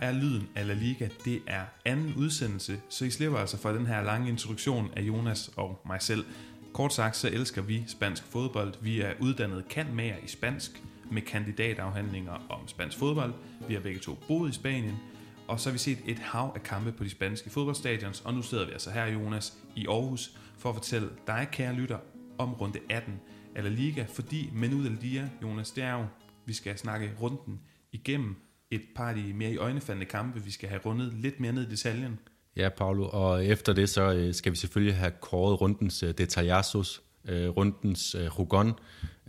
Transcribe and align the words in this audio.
er 0.00 0.12
lyden 0.12 0.48
af 0.54 0.66
La 0.66 0.74
Liga. 0.74 1.08
Det 1.24 1.42
er 1.46 1.64
anden 1.84 2.14
udsendelse, 2.14 2.80
så 2.88 3.04
I 3.04 3.10
slipper 3.10 3.38
altså 3.38 3.58
for 3.58 3.72
den 3.72 3.86
her 3.86 4.02
lange 4.02 4.28
introduktion 4.28 4.90
af 4.96 5.02
Jonas 5.02 5.50
og 5.56 5.80
mig 5.86 6.02
selv. 6.02 6.24
Kort 6.72 6.94
sagt, 6.94 7.16
så 7.16 7.28
elsker 7.28 7.62
vi 7.62 7.84
spansk 7.86 8.22
fodbold. 8.22 8.74
Vi 8.80 9.00
er 9.00 9.12
uddannet 9.20 9.68
kantmager 9.68 10.16
i 10.24 10.28
spansk 10.28 10.82
med 11.10 11.22
kandidatafhandlinger 11.22 12.46
om 12.50 12.68
spansk 12.68 12.98
fodbold. 12.98 13.32
Vi 13.68 13.74
har 13.74 13.80
begge 13.80 14.00
to 14.00 14.18
boet 14.28 14.50
i 14.50 14.52
Spanien, 14.52 14.96
og 15.48 15.60
så 15.60 15.68
har 15.68 15.72
vi 15.72 15.78
set 15.78 15.98
et 16.06 16.18
hav 16.18 16.52
af 16.54 16.62
kampe 16.62 16.92
på 16.92 17.04
de 17.04 17.10
spanske 17.10 17.50
fodboldstadions, 17.50 18.20
og 18.20 18.34
nu 18.34 18.42
sidder 18.42 18.66
vi 18.66 18.72
altså 18.72 18.90
her, 18.90 19.06
Jonas, 19.06 19.52
i 19.76 19.86
Aarhus, 19.86 20.38
for 20.58 20.68
at 20.68 20.74
fortælle 20.74 21.08
dig, 21.26 21.48
kære 21.52 21.74
lytter, 21.74 21.98
om 22.38 22.54
runde 22.54 22.78
18 22.90 23.20
af 23.54 23.62
La 23.62 23.70
Liga, 23.70 24.04
fordi 24.08 24.50
Menu 24.52 24.96
Dia, 25.02 25.30
Jonas, 25.42 25.70
det 25.70 25.84
er 25.84 25.92
jo, 25.92 26.06
vi 26.46 26.52
skal 26.52 26.78
snakke 26.78 27.12
runden 27.20 27.60
igennem 27.92 28.36
et 28.70 28.82
par 28.96 29.08
af 29.08 29.14
de 29.14 29.32
mere 29.32 29.50
i 29.50 29.56
øjnefaldende 29.56 30.06
kampe, 30.06 30.44
vi 30.44 30.50
skal 30.50 30.68
have 30.68 30.80
rundet 30.84 31.14
lidt 31.14 31.40
mere 31.40 31.52
ned 31.52 31.66
i 31.66 31.70
detaljen. 31.70 32.18
Ja, 32.56 32.68
Paolo, 32.68 33.08
og 33.08 33.46
efter 33.46 33.72
det 33.72 33.88
så 33.88 34.12
øh, 34.12 34.34
skal 34.34 34.52
vi 34.52 34.56
selvfølgelig 34.56 34.96
have 34.96 35.12
kåret 35.20 35.60
rundens 35.60 36.02
øh, 36.02 36.08
uh, 36.08 36.14
Detallazos, 36.18 37.02
uh, 37.24 37.34
øh, 37.34 37.48
rundens 37.48 38.14
uh, 38.14 38.38
Rugon 38.38 38.68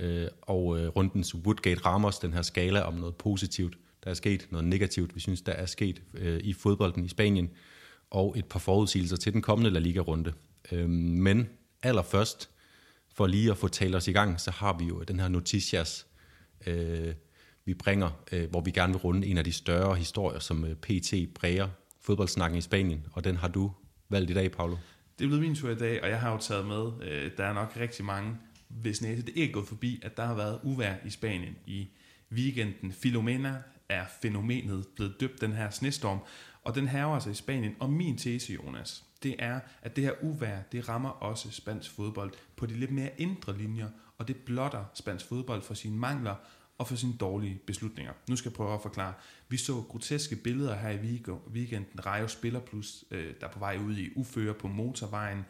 uh, 0.04 0.06
og 0.42 0.66
uh, 0.66 0.88
rundens 0.88 1.36
Woodgate 1.36 1.82
Ramos, 1.86 2.20
den 2.20 2.34
her 2.34 2.42
skala 2.42 2.82
om 2.82 2.94
noget 2.94 3.16
positivt, 3.16 3.78
der 4.04 4.10
er 4.10 4.14
sket, 4.14 4.48
noget 4.52 4.68
negativt, 4.68 5.16
vi 5.16 5.20
synes, 5.20 5.42
der 5.42 5.52
er 5.52 5.66
sket 5.66 6.02
uh, 6.14 6.38
i 6.38 6.54
fodbolden 6.54 7.06
i 7.06 7.08
Spanien, 7.08 7.50
og 8.10 8.36
et 8.38 8.46
par 8.46 8.60
forudsigelser 8.60 9.18
til 9.18 9.34
den 9.34 9.42
kommende 9.42 9.70
La 9.70 9.80
Liga-runde. 9.80 10.34
Uh, 10.72 10.90
men 10.90 11.50
allerførst, 11.84 12.50
for 13.14 13.28
lige 13.28 13.52
at 13.52 13.58
få 13.58 13.68
talt 13.68 13.96
os 13.96 14.08
i 14.08 14.12
gang, 14.12 14.40
så 14.40 14.52
har 14.52 14.78
vi 14.78 14.86
jo 14.86 15.04
den 15.04 15.20
her 15.20 15.28
Noticias, 15.28 16.08
øh, 16.68 17.14
vi 17.66 17.74
bringer, 17.74 18.10
øh, 18.32 18.50
hvor 18.50 18.62
vi 18.62 18.72
gerne 18.72 18.94
vil 18.94 19.00
runde 19.02 19.28
en 19.28 19.38
af 19.38 19.44
de 19.44 19.52
større 19.52 19.96
historier, 19.96 20.40
som 20.40 20.66
øh, 20.66 20.76
PT 20.76 21.14
præger 21.36 21.68
fodboldsnakken 22.02 22.58
i 22.58 22.62
Spanien, 22.62 23.06
og 23.12 23.24
den 23.24 23.36
har 23.36 23.48
du 23.48 23.72
valgt 24.10 24.32
i 24.32 24.34
dag, 24.34 24.52
Paolo. 24.52 24.76
Det 25.20 25.26
er 25.26 25.30
blevet 25.30 25.42
min 25.42 25.56
tur 25.56 25.70
i 25.70 25.76
dag, 25.76 26.04
og 26.04 26.10
jeg 26.10 26.20
har 26.20 26.32
jo 26.32 26.38
taget 26.38 26.66
med, 26.66 26.92
øh, 27.02 27.32
der 27.38 27.46
er 27.46 27.54
nok 27.54 27.74
rigtig 27.78 28.06
mange, 28.06 28.38
hvis 28.68 29.02
næse 29.02 29.22
det 29.22 29.34
ikke 29.36 29.52
er 29.52 29.54
gået 29.54 29.68
forbi, 29.68 30.00
at 30.04 30.18
der 30.18 30.26
har 30.26 30.36
været 30.36 30.60
uvær 30.64 30.94
i 31.06 31.10
Spanien 31.10 31.56
i 31.66 31.88
weekenden. 32.32 32.92
Filomena 32.92 33.62
er 33.90 34.06
fænomenet 34.22 34.88
blevet 34.96 35.16
døbt 35.20 35.42
den 35.42 35.54
her 35.54 35.70
snestorm, 35.70 36.20
og 36.64 36.76
den 36.76 36.88
haver 36.88 37.14
altså 37.14 37.30
i 37.30 37.34
Spanien. 37.34 37.76
Og 37.80 37.90
min 37.90 38.18
tese, 38.18 38.54
Jonas, 38.54 39.04
det 39.24 39.36
er, 39.40 39.60
at 39.82 39.96
det 39.96 40.04
her 40.04 40.14
uvær, 40.22 40.62
det 40.72 40.90
rammer 40.90 41.10
også 41.10 41.52
spansk 41.52 41.92
fodbold 41.92 42.32
på 42.56 42.66
de 42.66 42.74
lidt 42.74 42.92
mere 42.92 43.10
indre 43.18 43.58
linjer, 43.58 43.90
og 44.18 44.28
det 44.28 44.36
blotter 44.38 44.86
spansk 44.94 45.26
fodbold 45.26 45.62
for 45.62 45.74
sine 45.74 45.98
mangler 45.98 46.36
og 46.80 46.88
for 46.88 46.96
sine 46.96 47.14
dårlige 47.20 47.62
beslutninger. 47.68 48.14
Nu 48.30 48.36
skal 48.36 48.50
jeg 48.50 48.56
prøve 48.56 48.74
at 48.74 48.82
forklare. 48.82 49.14
Vi 49.50 49.58
så 49.58 49.82
groteske 49.90 50.36
billeder 50.36 50.76
her 50.76 50.90
i 50.90 51.22
weekenden. 51.54 52.06
Rayo 52.06 52.28
Spiller 52.28 52.60
Plus, 52.60 53.04
øh, 53.12 53.34
der 53.42 53.48
er 53.48 53.52
på 53.52 53.60
vej 53.60 53.78
ud 53.78 53.98
i 53.98 54.10
uføre 54.16 54.54
på 54.54 54.68
motorvejen. 54.68 55.46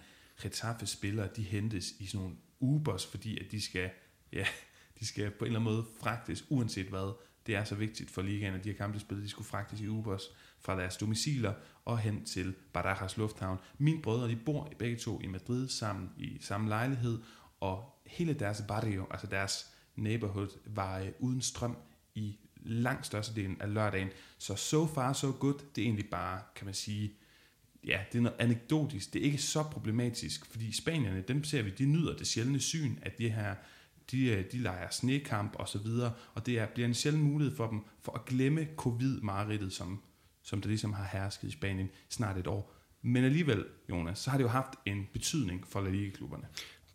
Retaffe 0.45 0.85
spillere, 0.85 1.29
de 1.35 1.43
hentes 1.43 1.91
i 1.99 2.05
sådan 2.05 2.19
nogle 2.19 2.35
Ubers, 2.59 3.05
fordi 3.05 3.39
at 3.45 3.51
de 3.51 3.61
skal, 3.61 3.89
ja, 4.33 4.45
de 4.99 5.05
skal 5.05 5.31
på 5.31 5.45
en 5.45 5.47
eller 5.47 5.59
anden 5.59 5.73
måde 5.73 5.85
fragtes, 5.99 6.45
uanset 6.49 6.87
hvad. 6.87 7.13
Det 7.47 7.55
er 7.55 7.63
så 7.63 7.75
vigtigt 7.75 8.11
for 8.11 8.21
ligaen, 8.21 8.53
at 8.53 8.63
de 8.63 8.69
her 8.69 8.77
kampe 8.77 8.99
spillet, 8.99 9.23
de 9.23 9.29
skulle 9.29 9.47
fragtes 9.47 9.81
i 9.81 9.87
Ubers 9.87 10.23
fra 10.59 10.79
deres 10.79 10.97
domiciler 10.97 11.53
og 11.85 11.99
hen 11.99 12.25
til 12.25 12.55
Barajas 12.73 13.17
Lufthavn. 13.17 13.57
Mine 13.77 14.01
brødre, 14.01 14.29
de 14.29 14.35
bor 14.35 14.73
begge 14.79 14.97
to 14.97 15.21
i 15.21 15.27
Madrid 15.27 15.67
sammen 15.67 16.09
i 16.17 16.37
samme 16.41 16.69
lejlighed, 16.69 17.19
og 17.59 18.01
hele 18.05 18.33
deres 18.33 18.63
barrio, 18.67 19.07
altså 19.11 19.27
deres 19.27 19.73
neighborhood, 19.99 20.59
var 20.65 20.99
øh, 20.99 21.07
uden 21.19 21.41
strøm 21.41 21.77
i 22.15 22.37
langt 22.55 23.05
størstedelen 23.05 23.61
af 23.61 23.73
lørdagen. 23.73 24.09
Så 24.37 24.55
so 24.55 24.87
far 24.87 25.13
so 25.13 25.31
good, 25.39 25.59
det 25.75 25.81
er 25.81 25.85
egentlig 25.85 26.09
bare, 26.09 26.41
kan 26.55 26.65
man 26.65 26.73
sige, 26.73 27.13
ja, 27.85 27.99
det 28.11 28.17
er 28.17 28.21
noget 28.21 28.37
anekdotisk. 28.39 29.13
Det 29.13 29.21
er 29.21 29.25
ikke 29.25 29.37
så 29.37 29.63
problematisk, 29.63 30.45
fordi 30.45 30.71
spanierne, 30.71 31.23
dem 31.27 31.43
ser 31.43 31.61
vi, 31.61 31.69
de 31.69 31.85
nyder 31.85 32.17
det 32.17 32.27
sjældne 32.27 32.59
syn, 32.59 32.95
at 33.01 33.17
de 33.17 33.29
her 33.29 33.55
de, 34.11 34.25
øh, 34.25 34.51
de 34.51 34.57
leger 34.57 34.89
snekamp 34.89 35.55
og 35.55 35.67
så 35.67 35.77
videre, 35.77 36.13
og 36.33 36.45
det 36.45 36.59
er, 36.59 36.67
bliver 36.67 36.87
en 36.87 36.93
sjælden 36.93 37.21
mulighed 37.21 37.55
for 37.55 37.67
dem 37.67 37.79
for 38.01 38.11
at 38.11 38.25
glemme 38.25 38.67
covid-mareridtet, 38.77 39.73
som, 39.73 40.01
som 40.43 40.61
der 40.61 40.67
ligesom 40.67 40.93
har 40.93 41.09
hersket 41.11 41.47
i 41.47 41.51
Spanien 41.51 41.89
snart 42.09 42.37
et 42.37 42.47
år. 42.47 42.73
Men 43.01 43.23
alligevel, 43.23 43.65
Jonas, 43.89 44.19
så 44.19 44.29
har 44.29 44.37
det 44.37 44.43
jo 44.43 44.49
haft 44.49 44.69
en 44.85 45.07
betydning 45.13 45.67
for 45.67 45.81
La 45.81 45.89
Liga-klubberne. 45.89 46.47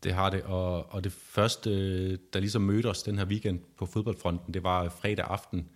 Det 0.05 0.15
har 0.15 0.31
det, 0.31 0.43
og, 0.43 0.93
og 0.93 1.05
det 1.05 1.13
første, 1.13 1.71
der 2.17 2.41
ligesom 2.41 2.63
mødte 2.63 2.87
os 2.87 3.03
den 3.03 3.19
her 3.19 3.27
weekend 3.27 3.61
på 3.79 3.87
fodboldfronten, 3.87 4.55
det 4.55 4.63
var 4.63 4.89
fredag 4.89 5.25
aften. 5.29 5.69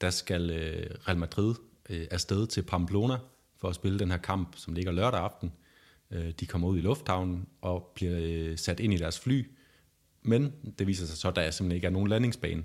Der 0.00 0.10
skal 0.10 0.50
øh, 0.50 0.90
Real 1.08 1.18
Madrid 1.18 1.54
øh, 1.90 2.06
afsted 2.10 2.46
til 2.46 2.62
Pamplona 2.62 3.18
for 3.56 3.68
at 3.68 3.74
spille 3.74 3.98
den 3.98 4.10
her 4.10 4.18
kamp, 4.18 4.56
som 4.56 4.74
ligger 4.74 4.92
lørdag 4.92 5.20
aften. 5.20 5.52
Øh, 6.10 6.30
de 6.40 6.46
kommer 6.46 6.68
ud 6.68 6.78
i 6.78 6.80
lufthavnen 6.80 7.46
og 7.60 7.92
bliver 7.94 8.18
øh, 8.20 8.58
sat 8.58 8.80
ind 8.80 8.94
i 8.94 8.96
deres 8.96 9.20
fly, 9.20 9.50
men 10.22 10.52
det 10.78 10.86
viser 10.86 11.06
sig 11.06 11.16
så, 11.16 11.28
at 11.28 11.36
der 11.36 11.50
simpelthen 11.50 11.76
ikke 11.76 11.86
er 11.86 11.90
nogen 11.90 12.08
landingsbane, 12.08 12.62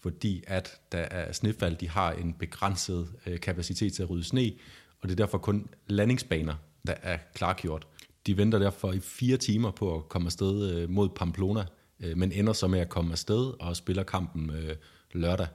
fordi 0.00 0.44
at 0.46 0.80
der 0.92 0.98
er 0.98 1.32
snefald, 1.32 1.76
de 1.76 1.88
har 1.88 2.12
en 2.12 2.32
begrænset 2.32 3.08
øh, 3.26 3.40
kapacitet 3.40 3.92
til 3.92 4.02
at 4.02 4.10
rydde 4.10 4.24
sne, 4.24 4.52
og 5.00 5.08
det 5.08 5.10
er 5.10 5.24
derfor 5.24 5.38
kun 5.38 5.68
landingsbaner, 5.86 6.54
der 6.86 6.94
er 7.02 7.18
klargjort. 7.34 7.86
De 8.28 8.36
venter 8.36 8.58
derfor 8.58 8.92
i 8.92 9.00
fire 9.00 9.36
timer 9.36 9.70
på 9.70 9.96
at 9.96 10.08
komme 10.08 10.26
afsted 10.26 10.70
øh, 10.70 10.90
mod 10.90 11.08
Pamplona, 11.08 11.64
øh, 12.00 12.16
men 12.16 12.32
ender 12.32 12.52
så 12.52 12.66
med 12.66 12.80
at 12.80 12.88
komme 12.88 13.12
afsted 13.12 13.52
og 13.60 13.76
spiller 13.76 14.02
kampen 14.02 14.50
øh, 14.50 14.76
lørdag. 15.12 15.46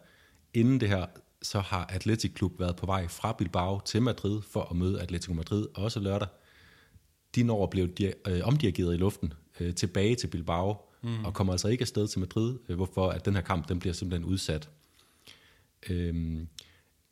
Inden 0.53 0.79
det 0.79 0.89
her, 0.89 1.05
så 1.41 1.59
har 1.59 1.85
Atletic 1.85 2.33
Klub 2.33 2.59
været 2.59 2.75
på 2.75 2.85
vej 2.85 3.07
fra 3.07 3.31
Bilbao 3.31 3.81
til 3.85 4.01
Madrid 4.01 4.41
for 4.41 4.61
at 4.61 4.75
møde 4.75 5.01
Atletico 5.01 5.33
Madrid 5.33 5.67
også 5.75 5.99
lørdag. 5.99 6.27
De 7.35 7.43
når 7.43 7.63
at 7.63 7.69
blive 7.69 8.13
omdirigeret 8.43 8.93
i 8.93 8.97
luften 8.97 9.33
tilbage 9.75 10.15
til 10.15 10.27
Bilbao, 10.27 10.77
mm. 11.03 11.25
og 11.25 11.33
kommer 11.33 11.53
altså 11.53 11.67
ikke 11.67 11.81
afsted 11.81 12.07
til 12.07 12.19
Madrid, 12.19 12.75
hvorfor 12.75 13.09
at 13.09 13.25
den 13.25 13.35
her 13.35 13.41
kamp 13.41 13.69
den 13.69 13.79
bliver 13.79 13.93
simpelthen 13.93 14.25
udsat. 14.31 14.69
Øhm, 15.89 16.47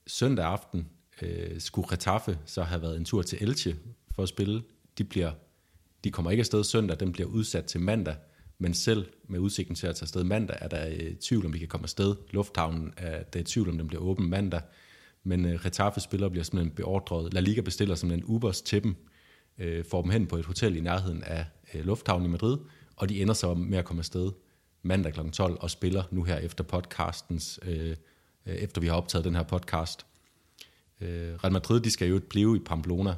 søndag 0.08 0.46
aften 0.46 0.88
øh, 1.22 1.60
skulle 1.60 1.92
Retaffe 1.92 2.40
så 2.46 2.64
have 2.64 2.82
været 2.82 2.98
en 2.98 3.06
tur 3.06 3.22
til 3.22 3.38
Elche 3.42 3.76
for 4.16 4.24
at 4.24 4.30
spille. 4.30 4.64
De 4.98 5.04
bliver 5.04 5.32
de 6.04 6.12
kommer 6.12 6.32
ikke 6.32 6.42
afsted 6.42 6.64
søndag, 6.64 7.00
den 7.00 7.12
bliver 7.12 7.30
udsat 7.30 7.66
til 7.66 7.82
mandag, 7.82 8.16
men 8.58 8.74
selv 8.74 9.06
med 9.28 9.40
udsigten 9.40 9.76
til 9.76 9.88
at 9.88 9.96
tage 9.96 10.04
afsted 10.04 10.24
mandag, 10.24 10.58
er 10.62 10.68
der 10.68 10.88
øh, 10.88 11.16
tvivl 11.16 11.46
om, 11.46 11.54
vi 11.54 11.60
kan 11.60 11.68
komme 11.68 11.86
afsted. 11.86 12.16
Lufthavnen 12.32 12.94
er, 12.98 13.24
der 13.24 13.40
er 13.40 13.44
tvivl 13.48 13.70
om, 13.70 13.78
den 13.78 13.88
bliver 13.88 14.04
åben 14.04 14.30
mandag, 14.30 14.62
men 15.24 15.46
øh, 15.46 15.66
Retaffe-spillere 15.66 16.30
bliver 16.30 16.44
simpelthen 16.44 16.76
beordret. 16.76 17.34
La 17.34 17.40
Liga 17.40 17.62
bestiller 17.62 17.96
simpelthen 17.96 18.30
Ubers 18.30 18.62
til 18.62 18.84
dem, 18.84 18.96
øh, 19.58 19.86
får 19.86 20.02
dem 20.02 20.12
hen 20.12 20.28
på 20.28 20.38
et 20.38 20.46
hotel 20.46 20.76
i 20.76 20.82
nærheden 20.82 21.24
af 21.24 21.46
øh, 21.74 21.86
lufthavnen 21.86 22.26
i 22.26 22.32
Madrid, 22.32 22.58
og 22.96 23.10
de 23.10 23.22
ender 23.22 23.34
så 23.34 23.54
med 23.54 23.78
at 23.78 23.86
komme 23.86 24.00
afsted 24.00 24.32
mandag 24.84 25.14
kl. 25.14 25.30
12 25.30 25.58
og 25.60 25.72
spiller 25.72 26.04
nu 26.12 26.24
her 26.24 26.38
efter 26.38 26.64
podcastens, 26.64 27.60
øh, 27.64 27.96
øh, 28.46 28.56
efter 28.56 28.82
vi 28.82 28.88
har 28.88 28.96
optaget 28.96 29.26
den 29.26 29.36
her 29.36 29.44
podcast. 29.44 30.06
Øh, 31.02 31.36
Real 31.44 31.54
Madrid, 31.54 31.80
de 31.80 31.92
skal 31.92 32.08
jo 32.08 32.20
blive 32.30 32.58
i 32.58 32.60
Pamplona 32.60 33.16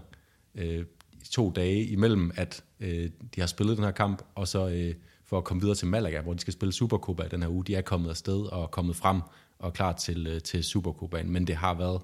øh, 0.56 0.86
to 1.32 1.52
dage 1.56 1.86
imellem, 1.86 2.32
at 2.36 2.64
øh, 2.80 3.10
de 3.36 3.40
har 3.40 3.48
spillet 3.48 3.78
den 3.78 3.86
her 3.86 3.92
kamp, 3.92 4.24
og 4.36 4.48
så 4.48 4.68
øh, 4.70 4.96
for 5.26 5.38
at 5.38 5.44
komme 5.44 5.62
videre 5.62 5.76
til 5.76 5.88
Malaga, 5.88 6.22
hvor 6.22 6.34
de 6.34 6.40
skal 6.40 6.54
spille 6.54 6.74
Supercopa 6.74 7.28
den 7.28 7.42
her 7.42 7.50
uge. 7.50 7.64
De 7.66 7.76
er 7.76 7.82
kommet 7.82 8.10
afsted 8.10 8.46
og 8.46 8.72
kommet 8.72 8.96
frem 8.96 9.22
og 9.60 9.68
er 9.68 9.72
klar 9.72 9.94
til, 9.94 10.28
øh, 10.28 10.42
til 10.42 10.64
Supercopaen, 10.64 11.32
men 11.32 11.48
det 11.48 11.56
har 11.56 11.74
været 11.74 12.02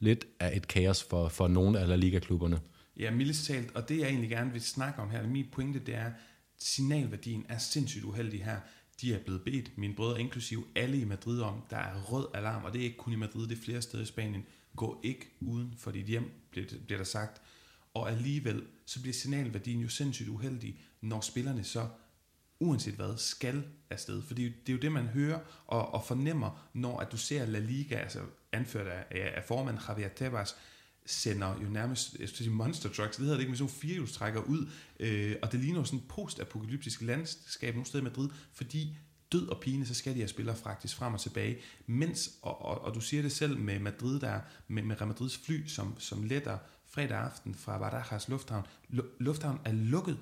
lidt 0.00 0.26
af 0.40 0.56
et 0.56 0.68
kaos 0.68 1.02
for, 1.02 1.28
for 1.28 1.48
nogle 1.48 1.80
af 1.80 1.88
La 1.88 1.96
Liga-klubberne. 1.96 2.60
Ja, 2.96 3.10
mildest 3.10 3.46
talt, 3.46 3.76
og 3.76 3.88
det 3.88 3.98
jeg 3.98 4.08
egentlig 4.08 4.30
gerne 4.30 4.52
vil 4.52 4.60
snakke 4.60 5.02
om 5.02 5.10
her, 5.10 5.26
min 5.26 5.46
pointe, 5.52 5.78
det 5.78 5.94
er, 5.94 6.10
signalværdien 6.58 7.46
er 7.48 7.58
sindssygt 7.58 8.04
uheldig 8.04 8.44
her. 8.44 8.56
De 9.00 9.14
er 9.14 9.18
blevet 9.18 9.42
bedt, 9.42 9.78
mine 9.78 9.94
brødre 9.94 10.20
inklusive 10.20 10.64
alle 10.76 11.00
i 11.00 11.04
Madrid 11.04 11.40
om, 11.40 11.62
der 11.70 11.76
er 11.76 12.02
rød 12.02 12.26
alarm, 12.34 12.64
og 12.64 12.72
det 12.72 12.80
er 12.80 12.84
ikke 12.84 12.96
kun 12.96 13.12
i 13.12 13.16
Madrid, 13.16 13.48
det 13.48 13.58
er 13.58 13.62
flere 13.62 13.82
steder 13.82 14.02
i 14.02 14.06
Spanien. 14.06 14.44
Gå 14.76 15.00
ikke 15.02 15.26
uden 15.40 15.74
for 15.78 15.90
dit 15.90 16.06
hjem, 16.06 16.30
bliver, 16.50 16.66
bliver 16.86 16.98
der 16.98 17.04
sagt 17.04 17.42
og 17.94 18.10
alligevel 18.10 18.62
så 18.86 19.00
bliver 19.00 19.14
signalværdien 19.14 19.80
jo 19.80 19.88
sindssygt 19.88 20.28
uheldig, 20.28 20.80
når 21.00 21.20
spillerne 21.20 21.64
så 21.64 21.88
uanset 22.60 22.94
hvad, 22.94 23.16
skal 23.16 23.64
afsted. 23.90 24.22
Fordi 24.22 24.44
det 24.44 24.68
er 24.68 24.72
jo 24.72 24.78
det, 24.78 24.92
man 24.92 25.06
hører 25.06 25.40
og, 25.66 25.94
og 25.94 26.04
fornemmer, 26.04 26.70
når 26.74 27.00
at 27.00 27.12
du 27.12 27.16
ser 27.16 27.46
La 27.46 27.58
Liga, 27.58 27.94
altså 27.94 28.20
anført 28.52 28.86
af, 28.86 29.04
af 29.10 29.44
formand 29.44 29.78
Javier 29.88 30.08
Tebas, 30.08 30.56
sender 31.06 31.62
jo 31.62 31.68
nærmest 31.68 32.16
jeg 32.20 32.28
sige 32.28 32.50
monster 32.50 32.88
trucks, 32.88 33.16
det 33.16 33.22
hedder 33.22 33.34
det 33.34 33.40
ikke, 33.40 33.50
men 33.50 33.58
sådan 33.58 33.74
firehjulstrækker 33.74 34.40
ud, 34.40 34.70
øh, 35.00 35.36
og 35.42 35.52
det 35.52 35.60
ligner 35.60 35.78
jo 35.78 35.84
sådan 35.84 36.04
post-apokalyptisk 36.08 37.02
landskab 37.02 37.74
nogle 37.74 37.86
steder 37.86 38.02
i 38.02 38.04
Madrid, 38.04 38.28
fordi 38.52 38.96
død 39.32 39.48
og 39.48 39.60
pine, 39.60 39.86
så 39.86 39.94
skal 39.94 40.14
de 40.14 40.18
her 40.18 40.26
spillere 40.26 40.56
faktisk 40.56 40.96
frem 40.96 41.14
og 41.14 41.20
tilbage, 41.20 41.58
mens, 41.86 42.30
og, 42.42 42.64
og, 42.64 42.80
og 42.80 42.94
du 42.94 43.00
siger 43.00 43.22
det 43.22 43.32
selv 43.32 43.58
med 43.58 43.78
Madrid 43.78 44.20
der, 44.20 44.40
med, 44.68 44.82
med 44.82 44.96
Real 44.96 45.08
Madrids 45.08 45.38
fly, 45.38 45.66
som, 45.66 46.00
som 46.00 46.22
letter 46.22 46.58
fredag 46.88 47.18
aften 47.18 47.54
fra 47.54 47.78
Barajas 47.78 48.28
Lufthavn. 48.28 48.66
Lufthavn 49.18 49.60
er 49.64 49.72
lukket. 49.72 50.18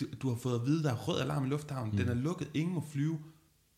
Du, 0.00 0.06
du 0.22 0.28
har 0.28 0.36
fået 0.36 0.60
at 0.60 0.66
vide, 0.66 0.82
der 0.82 0.90
er 0.90 0.96
rød 0.96 1.20
alarm 1.20 1.44
i 1.44 1.48
lufthavnen. 1.48 1.90
Mm. 1.90 1.98
Den 1.98 2.08
er 2.08 2.14
lukket. 2.14 2.50
Ingen 2.54 2.74
må 2.74 2.84
flyve, 2.92 3.18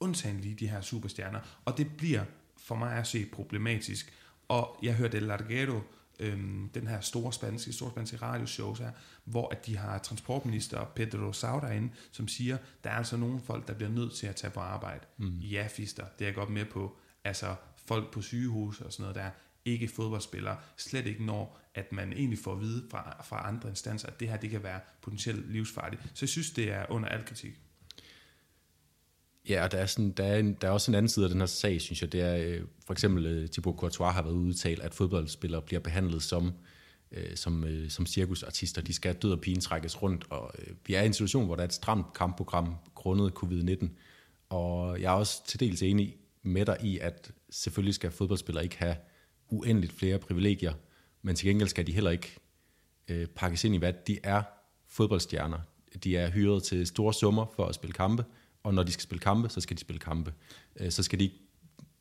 undtagen 0.01 0.41
lige 0.41 0.55
de 0.55 0.69
her 0.69 0.81
superstjerner. 0.81 1.41
Og 1.65 1.79
det 1.79 1.97
bliver 1.97 2.25
for 2.57 2.75
mig 2.75 2.93
at 2.93 3.07
se 3.07 3.27
problematisk. 3.33 4.13
Og 4.49 4.79
jeg 4.83 4.95
hørte 4.95 5.17
El 5.17 5.23
Larguero, 5.23 5.81
øhm, 6.21 6.69
den 6.75 6.87
her 6.87 7.01
store 7.01 7.33
spanske, 7.33 7.73
store 7.73 7.91
spanske 7.91 8.17
radioshows 8.17 8.79
her, 8.79 8.91
hvor 9.25 9.49
at 9.49 9.67
de 9.67 9.77
har 9.77 9.99
transportminister 9.99 10.85
Pedro 10.85 11.33
Sauda 11.33 11.67
inde, 11.67 11.91
som 12.13 12.29
siger, 12.29 12.59
der 12.85 12.91
er 12.91 12.95
altså 12.95 13.17
nogle 13.17 13.41
folk, 13.41 13.69
der 13.69 13.75
bliver 13.75 13.91
nødt 13.91 14.13
til 14.13 14.27
at 14.27 14.37
tage 14.37 14.51
på 14.51 14.61
arbejde. 14.61 15.07
Mm. 15.17 15.39
Ja, 15.39 15.69
fister, 15.71 16.05
det 16.19 16.25
er 16.25 16.29
jeg 16.29 16.35
godt 16.35 16.51
med 16.51 16.65
på. 16.65 16.97
Altså 17.25 17.55
folk 17.87 18.13
på 18.13 18.23
sygehus 18.23 18.81
og 18.81 18.93
sådan 18.93 19.03
noget 19.03 19.17
der, 19.17 19.31
ikke 19.65 19.89
fodboldspillere, 19.89 20.57
slet 20.77 21.07
ikke 21.07 21.25
når, 21.25 21.61
at 21.79 21.93
man 21.93 22.13
egentlig 22.13 22.39
får 22.39 22.53
at 22.53 22.61
vide 22.61 22.85
fra, 22.91 23.23
fra 23.29 23.49
andre 23.49 23.69
instanser, 23.69 24.09
at 24.09 24.21
det 24.21 24.29
her 24.29 24.37
det 24.37 24.51
kan 24.51 24.63
være 24.63 24.81
potentielt 25.03 25.53
livsfarligt. 25.53 26.03
Så 26.03 26.19
jeg 26.21 26.29
synes, 26.29 26.51
det 26.51 26.73
er 26.73 26.87
under 26.91 27.09
al 27.09 27.25
kritik. 27.25 27.61
Ja, 29.49 29.65
og 29.65 29.73
der 29.73 29.79
er, 29.79 29.87
sådan, 29.87 30.11
der, 30.11 30.25
er 30.25 30.39
en, 30.39 30.53
der 30.55 30.69
er 30.69 30.73
også 30.73 30.91
en 30.91 30.95
anden 30.95 31.09
side 31.09 31.25
af 31.25 31.31
den 31.31 31.41
her 31.41 31.47
sag, 31.47 31.81
synes 31.81 32.03
jeg. 32.03 32.13
Det 32.13 32.21
er 32.21 32.37
øh, 32.37 32.61
for 32.87 32.93
eksempel, 32.93 33.27
øh, 33.27 33.49
Thibaut 33.49 33.77
Courtois 33.77 34.15
har 34.15 34.23
været 34.23 34.35
udtalt, 34.35 34.81
at 34.81 34.95
fodboldspillere 34.95 35.63
bliver 35.63 35.81
behandlet 35.81 36.23
som, 36.23 36.53
øh, 37.13 37.37
som, 37.37 37.65
øh, 37.65 37.91
som 37.91 38.07
cirkusartister. 38.07 38.83
De 38.83 38.93
skal 38.93 39.15
død 39.15 39.33
og 39.33 39.41
pine 39.41 39.61
trækkes 39.61 40.03
rundt, 40.03 40.25
og 40.31 40.53
øh, 40.59 40.75
vi 40.87 40.95
er 40.95 41.03
i 41.03 41.07
en 41.07 41.13
situation, 41.13 41.47
hvor 41.47 41.55
der 41.55 41.63
er 41.63 41.67
et 41.67 41.73
stramt 41.73 42.13
kampprogram 42.15 42.75
grundet 42.95 43.33
covid-19. 43.43 43.89
Og 44.49 45.01
jeg 45.01 45.13
er 45.13 45.17
også 45.17 45.47
til 45.47 45.61
dels 45.61 45.83
enig 45.83 46.17
med 46.43 46.67
dig 46.67 46.77
i, 46.83 46.99
at 46.99 47.31
selvfølgelig 47.51 47.95
skal 47.95 48.11
fodboldspillere 48.11 48.65
ikke 48.65 48.79
have 48.79 48.97
uendeligt 49.49 49.93
flere 49.93 50.19
privilegier, 50.19 50.73
men 51.23 51.37
til 51.37 51.49
gengæld 51.49 51.69
skal 51.69 51.87
de 51.87 51.93
heller 51.93 52.11
ikke 52.11 52.39
øh, 53.09 53.27
pakkes 53.27 53.65
ind 53.65 53.75
i 53.75 53.79
hvad 53.79 53.93
de 54.07 54.19
er 54.23 54.43
fodboldstjerner. 54.87 55.59
De 56.05 56.17
er 56.17 56.31
hyret 56.31 56.63
til 56.63 56.87
store 56.87 57.15
summer 57.15 57.47
for 57.57 57.67
at 57.67 57.75
spille 57.75 57.93
kampe, 57.93 58.25
og 58.63 58.75
når 58.75 58.83
de 58.83 58.93
skal 58.93 59.03
spille 59.03 59.21
kampe, 59.21 59.49
så 59.49 59.61
skal 59.61 59.77
de 59.77 59.81
spille 59.81 60.01
kampe. 60.01 60.33
Øh, 60.81 60.91
så 60.91 61.03
skal 61.03 61.21
de 61.21 61.31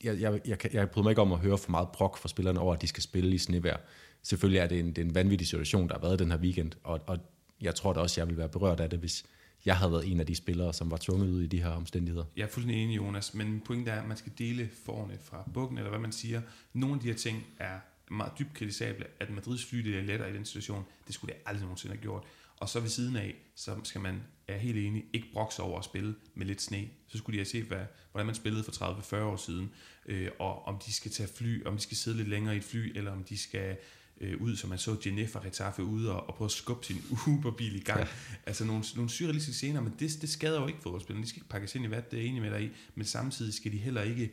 jeg, 0.03 0.21
jeg, 0.21 0.41
jeg, 0.45 0.73
jeg 0.73 0.89
bryder 0.89 1.03
mig 1.03 1.11
ikke 1.11 1.21
om 1.21 1.31
at 1.31 1.39
høre 1.39 1.57
for 1.57 1.71
meget 1.71 1.89
brok 1.89 2.17
fra 2.17 2.29
spillerne 2.29 2.59
over, 2.59 2.73
at 2.73 2.81
de 2.81 2.87
skal 2.87 3.03
spille 3.03 3.35
i 3.35 3.37
snevær. 3.37 3.75
Selvfølgelig 4.23 4.59
er 4.59 4.67
det 4.67 4.79
en, 4.79 4.87
det 4.87 4.97
er 4.97 5.05
en 5.05 5.15
vanvittig 5.15 5.47
situation, 5.47 5.87
der 5.87 5.93
har 5.93 6.01
været 6.01 6.19
den 6.19 6.31
her 6.31 6.37
weekend, 6.37 6.71
og, 6.83 7.01
og 7.07 7.17
jeg 7.61 7.75
tror 7.75 7.93
da 7.93 7.99
også, 7.99 8.21
jeg 8.21 8.27
vil 8.27 8.37
være 8.37 8.49
berørt 8.49 8.79
af 8.79 8.89
det, 8.89 8.99
hvis 8.99 9.25
jeg 9.65 9.77
havde 9.77 9.91
været 9.91 10.11
en 10.11 10.19
af 10.19 10.25
de 10.25 10.35
spillere, 10.35 10.73
som 10.73 10.91
var 10.91 10.97
tvunget 10.97 11.29
ud 11.29 11.41
i 11.41 11.47
de 11.47 11.61
her 11.61 11.69
omstændigheder. 11.69 12.25
Jeg 12.37 12.43
er 12.43 12.47
fuldstændig 12.47 12.83
enig, 12.83 12.97
Jonas, 12.97 13.33
men 13.33 13.61
pointen 13.65 13.87
er, 13.87 14.01
at 14.01 14.07
man 14.07 14.17
skal 14.17 14.31
dele 14.37 14.69
forne 14.85 15.17
fra 15.21 15.49
bukken, 15.53 15.77
eller 15.77 15.89
hvad 15.89 15.99
man 15.99 16.11
siger. 16.11 16.41
Nogle 16.73 16.95
af 16.95 17.01
de 17.01 17.07
her 17.07 17.15
ting 17.15 17.45
er 17.59 17.79
meget 18.11 18.33
dybt 18.39 18.53
kritisable, 18.53 19.05
at 19.19 19.29
Madrids 19.29 19.65
fly 19.65 19.87
er 19.87 20.01
lettere 20.01 20.29
i 20.29 20.33
den 20.33 20.45
situation. 20.45 20.85
Det 21.07 21.15
skulle 21.15 21.33
det 21.33 21.41
aldrig 21.45 21.61
nogensinde 21.61 21.95
have 21.95 22.01
gjort. 22.01 22.23
Og 22.57 22.69
så 22.69 22.79
ved 22.79 22.89
siden 22.89 23.15
af, 23.15 23.35
så 23.55 23.75
skal 23.83 24.01
man, 24.01 24.23
er 24.47 24.57
helt 24.57 24.77
enig, 24.77 25.05
ikke 25.13 25.27
brokse 25.33 25.61
over 25.61 25.79
at 25.79 25.85
spille 25.85 26.15
med 26.35 26.45
lidt 26.45 26.61
sne. 26.61 26.89
Så 27.07 27.17
skulle 27.17 27.33
de 27.33 27.39
have 27.39 27.45
set, 27.45 27.63
hvad, 27.63 27.85
hvordan 28.11 28.25
man 28.25 28.35
spillede 28.35 28.63
for 28.63 28.71
30-40 28.71 29.15
år 29.15 29.35
siden, 29.35 29.71
øh, 30.05 30.29
og 30.39 30.65
om 30.65 30.79
de 30.85 30.93
skal 30.93 31.11
tage 31.11 31.29
fly, 31.35 31.65
om 31.65 31.75
de 31.75 31.81
skal 31.81 31.97
sidde 31.97 32.17
lidt 32.17 32.29
længere 32.29 32.55
i 32.55 32.57
et 32.57 32.63
fly, 32.63 32.97
eller 32.97 33.11
om 33.11 33.23
de 33.23 33.37
skal 33.37 33.77
øh, 34.21 34.41
ud, 34.41 34.55
som 34.55 34.69
man 34.69 34.79
så 34.79 34.97
Jennifer 35.05 35.45
Retaffe 35.45 35.83
ude 35.83 36.11
og, 36.11 36.27
og 36.29 36.35
prøve 36.35 36.45
at 36.47 36.51
skubbe 36.51 36.85
sin 36.85 37.01
Uberbil 37.27 37.75
i 37.75 37.79
gang. 37.79 37.99
Ja. 37.99 38.07
Altså 38.45 38.65
nogle, 38.65 38.83
nogle 38.95 39.09
surrealistiske 39.09 39.57
scener, 39.57 39.81
men 39.81 39.93
det, 39.99 40.21
det 40.21 40.29
skader 40.29 40.61
jo 40.61 40.67
ikke 40.67 40.79
fodboldspillerne. 40.81 41.23
De 41.23 41.29
skal 41.29 41.39
ikke 41.39 41.49
pakkes 41.49 41.75
ind 41.75 41.85
i 41.85 41.87
hvad 41.87 42.01
det 42.11 42.19
er 42.19 42.23
enig 42.23 42.41
med 42.41 42.51
dig 42.51 42.63
i, 42.63 42.69
men 42.95 43.05
samtidig 43.05 43.53
skal 43.53 43.71
de 43.71 43.77
heller 43.77 44.01
ikke 44.01 44.31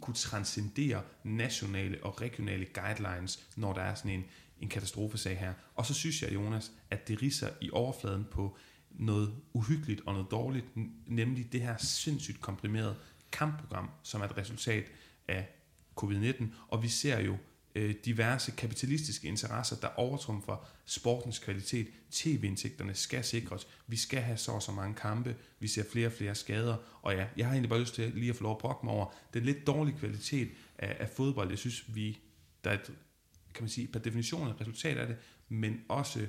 kunne 0.00 0.14
transcendere 0.14 1.02
nationale 1.24 2.04
og 2.04 2.20
regionale 2.20 2.66
guidelines, 2.66 3.48
når 3.56 3.72
der 3.72 3.80
er 3.80 3.94
sådan 3.94 4.10
en, 4.10 4.24
en 4.60 4.68
katastrofesag 4.68 5.38
her. 5.38 5.52
Og 5.74 5.86
så 5.86 5.94
synes 5.94 6.22
jeg, 6.22 6.34
Jonas, 6.34 6.72
at 6.90 7.08
det 7.08 7.22
riser 7.22 7.48
i 7.60 7.70
overfladen 7.70 8.26
på 8.30 8.56
noget 8.90 9.34
uhyggeligt 9.52 10.00
og 10.06 10.12
noget 10.12 10.30
dårligt, 10.30 10.66
nemlig 11.06 11.52
det 11.52 11.60
her 11.60 11.76
sindssygt 11.76 12.40
komprimerede 12.40 12.96
kampprogram, 13.32 13.90
som 14.02 14.20
er 14.20 14.24
et 14.24 14.36
resultat 14.36 14.84
af 15.28 15.48
covid-19. 16.00 16.44
Og 16.68 16.82
vi 16.82 16.88
ser 16.88 17.20
jo 17.20 17.36
øh, 17.74 17.94
diverse 18.04 18.50
kapitalistiske 18.50 19.28
interesser, 19.28 19.76
der 19.76 19.88
overtrumfer 19.88 20.68
sportens 20.84 21.38
kvalitet. 21.38 21.88
TV-indtægterne 22.10 22.94
skal 22.94 23.24
sikres. 23.24 23.66
Vi 23.86 23.96
skal 23.96 24.20
have 24.20 24.36
så 24.36 24.52
og 24.52 24.62
så 24.62 24.72
mange 24.72 24.94
kampe. 24.94 25.36
Vi 25.60 25.68
ser 25.68 25.84
flere 25.92 26.06
og 26.06 26.12
flere 26.12 26.34
skader. 26.34 26.76
Og 27.02 27.14
ja, 27.14 27.26
jeg 27.36 27.46
har 27.46 27.52
egentlig 27.52 27.70
bare 27.70 27.80
lyst 27.80 27.94
til 27.94 28.12
lige 28.14 28.30
at 28.30 28.36
få 28.36 28.42
lov 28.42 28.52
at 28.52 28.58
brokke 28.58 28.86
mig 28.86 28.94
over 28.94 29.14
den 29.34 29.42
lidt 29.42 29.66
dårlige 29.66 29.98
kvalitet 29.98 30.48
af, 30.78 30.96
af 31.00 31.08
fodbold. 31.08 31.48
Jeg 31.48 31.58
synes, 31.58 31.94
vi, 31.94 32.18
der 32.64 32.70
er 32.70 32.74
et, 32.74 32.92
kan 33.54 33.62
man 33.62 33.68
sige, 33.68 33.86
per 33.86 34.00
definition 34.00 34.48
et 34.48 34.60
resultat 34.60 34.98
af 34.98 35.06
det, 35.06 35.16
men 35.48 35.80
også, 35.88 36.26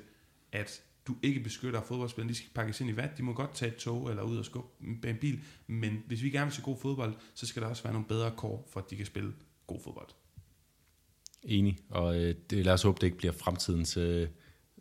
at 0.51 0.81
du 1.07 1.15
ikke 1.23 1.39
beskytter 1.39 1.81
fodboldspillerne. 1.81 2.29
De 2.29 2.35
skal 2.35 2.49
pakkes 2.53 2.81
ind 2.81 2.89
i 2.89 2.95
vat. 2.95 3.17
De 3.17 3.23
må 3.23 3.33
godt 3.33 3.55
tage 3.55 3.71
et 3.71 3.77
tog 3.77 4.09
eller 4.09 4.23
ud 4.23 4.37
og 4.37 4.45
skubbe 4.45 5.09
en 5.09 5.17
bil. 5.17 5.43
Men 5.67 6.03
hvis 6.07 6.23
vi 6.23 6.29
gerne 6.29 6.45
vil 6.45 6.53
se 6.53 6.61
god 6.61 6.77
fodbold, 6.77 7.15
så 7.33 7.47
skal 7.47 7.61
der 7.61 7.67
også 7.67 7.83
være 7.83 7.93
nogle 7.93 8.07
bedre 8.07 8.31
kår, 8.37 8.67
for 8.71 8.79
at 8.79 8.89
de 8.89 8.95
kan 8.95 9.05
spille 9.05 9.33
god 9.67 9.79
fodbold. 9.83 10.09
Enig, 11.43 11.77
og 11.89 12.21
øh, 12.21 12.35
det, 12.49 12.65
lad 12.65 12.73
os 12.73 12.81
håbe, 12.81 12.97
det 13.01 13.07
ikke 13.07 13.17
bliver 13.17 13.31
fremtidens 13.33 13.97
øh, 13.97 14.27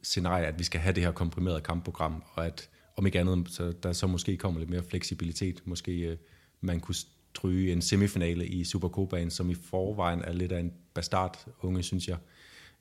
scenarie, 0.02 0.46
at 0.46 0.58
vi 0.58 0.64
skal 0.64 0.81
have 0.81 0.94
det 0.94 1.02
her 1.02 1.12
komprimerede 1.12 1.60
kampprogram, 1.60 2.22
og 2.34 2.46
at 2.46 2.70
om 2.96 3.06
ikke 3.06 3.20
andet, 3.20 3.50
så 3.50 3.72
der 3.82 3.93
så 3.93 4.06
måske 4.06 4.37
kommer 4.37 4.60
lidt 4.60 4.70
mere 4.70 4.82
fleksibilitet. 4.82 5.62
Måske 5.64 5.93
øh, 5.93 6.16
man 6.60 6.81
kunne 6.81 6.94
stryge 6.94 7.72
en 7.72 7.82
semifinale 7.82 8.46
i 8.46 8.64
Supercopaen, 8.64 9.31
som 9.31 9.50
i 9.50 9.55
forvejen 9.55 10.22
er 10.22 10.32
lidt 10.32 10.52
af 10.52 10.60
en 10.60 10.72
bastard 10.94 11.46
unge, 11.60 11.82
synes 11.82 12.08
jeg. 12.08 12.19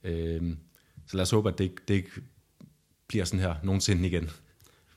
Øh, 0.03 0.55
så 1.07 1.17
lad 1.17 1.21
os 1.21 1.31
håbe, 1.31 1.49
at 1.49 1.57
det, 1.57 1.71
det 1.87 1.93
ikke 1.93 2.09
bliver 3.07 3.25
sådan 3.25 3.39
her 3.39 3.55
nogensinde 3.63 4.07
igen. 4.07 4.29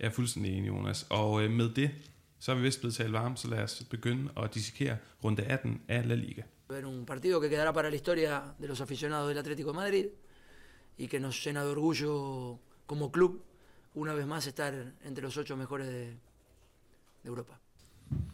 Jeg 0.00 0.06
er 0.06 0.11
fuldstændig 0.11 0.53
enig, 0.53 0.69
Jonas. 0.69 1.06
Og 1.11 1.44
øh, 1.44 1.50
med 1.50 1.69
det, 1.69 1.91
så 2.38 2.53
er 2.53 2.56
vi 2.56 2.62
vist 2.62 2.81
blevet 2.81 2.94
talt 2.94 3.12
varmt, 3.12 3.41
så 3.41 3.49
lad 3.49 3.62
os 3.62 3.82
begynde 3.91 4.31
at 4.37 4.55
dissekere 4.55 4.97
runde 5.25 5.43
18 5.43 5.81
af 5.88 6.09
La 6.09 6.15
Liga. 6.15 6.43
Ver 6.70 6.87
un 6.87 7.05
partido 7.05 7.40
que 7.40 7.49
quedará 7.50 7.72
para 7.72 7.90
la 7.90 7.96
historia 7.96 8.55
de 8.56 8.69
los 8.69 8.81
aficionados 8.81 9.28
del 9.28 9.38
Atlético 9.38 9.72
de 9.72 9.76
Madrid 9.76 10.06
y 10.96 11.08
que 11.08 11.19
nos 11.19 11.44
llena 11.44 11.64
de 11.64 11.70
orgullo 11.70 12.61
como 12.87 13.11
club 13.11 13.43
una 13.94 14.14
vez 14.14 14.26
más 14.26 14.46
estar 14.46 14.72
entre 15.02 15.22
los 15.22 15.37
ocho 15.37 15.56
mejores 15.56 15.88
de, 15.88 16.05
de 17.22 17.28
Europa. 17.28 17.58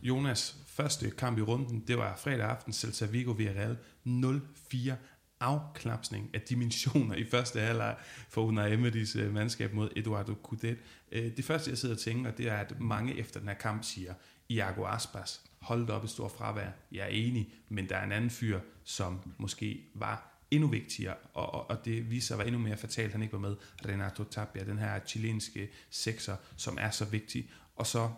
Jonas, 0.02 0.56
første 0.66 1.10
kamp 1.10 1.38
i 1.38 1.42
runden, 1.42 1.80
det 1.86 1.96
var 1.98 2.16
fredag 2.16 2.50
aften, 2.50 2.72
Celta 2.72 3.06
Vigo 3.06 3.32
Villarreal 3.32 3.78
0-4 4.06 4.94
afklapsning 5.40 6.30
af 6.34 6.40
dimensioner 6.40 7.14
i 7.14 7.24
første 7.24 7.60
halvleg 7.60 7.96
for 8.28 8.44
Unai 8.44 8.72
Emerys 8.72 9.16
øh, 9.16 9.34
mandskab 9.34 9.72
mod 9.72 9.90
Eduardo 9.96 10.34
Cudet. 10.42 10.78
Øh, 11.12 11.36
det 11.36 11.44
første, 11.44 11.70
jeg 11.70 11.78
sidder 11.78 11.94
og 11.94 12.00
tænker, 12.00 12.30
det 12.30 12.48
er, 12.48 12.56
at 12.56 12.80
mange 12.80 13.18
efter 13.18 13.40
den 13.40 13.48
her 13.48 13.56
kamp 13.56 13.84
siger, 13.84 14.14
Iago 14.48 14.86
Aspas, 14.86 15.42
holdt 15.66 15.90
op 15.90 16.04
i 16.04 16.08
stor 16.08 16.28
fravær. 16.28 16.70
Jeg 16.92 17.02
er 17.02 17.10
enig, 17.10 17.52
men 17.68 17.88
der 17.88 17.96
er 17.96 18.04
en 18.04 18.12
anden 18.12 18.30
fyr, 18.30 18.60
som 18.84 19.34
måske 19.38 19.86
var 19.94 20.32
endnu 20.50 20.68
vigtigere, 20.68 21.14
og, 21.34 21.54
og, 21.54 21.70
og 21.70 21.84
det 21.84 22.10
viser 22.10 22.26
sig 22.26 22.34
at 22.34 22.38
være 22.38 22.46
endnu 22.46 22.62
mere 22.62 22.76
fatalt, 22.76 23.12
han 23.12 23.22
ikke 23.22 23.32
var 23.32 23.38
med. 23.38 23.56
Renato 23.88 24.24
Tapia, 24.24 24.64
den 24.64 24.78
her 24.78 25.00
chilenske 25.06 25.68
sekser, 25.90 26.36
som 26.56 26.78
er 26.80 26.90
så 26.90 27.04
vigtig. 27.04 27.50
Og 27.76 27.86
så 27.86 28.10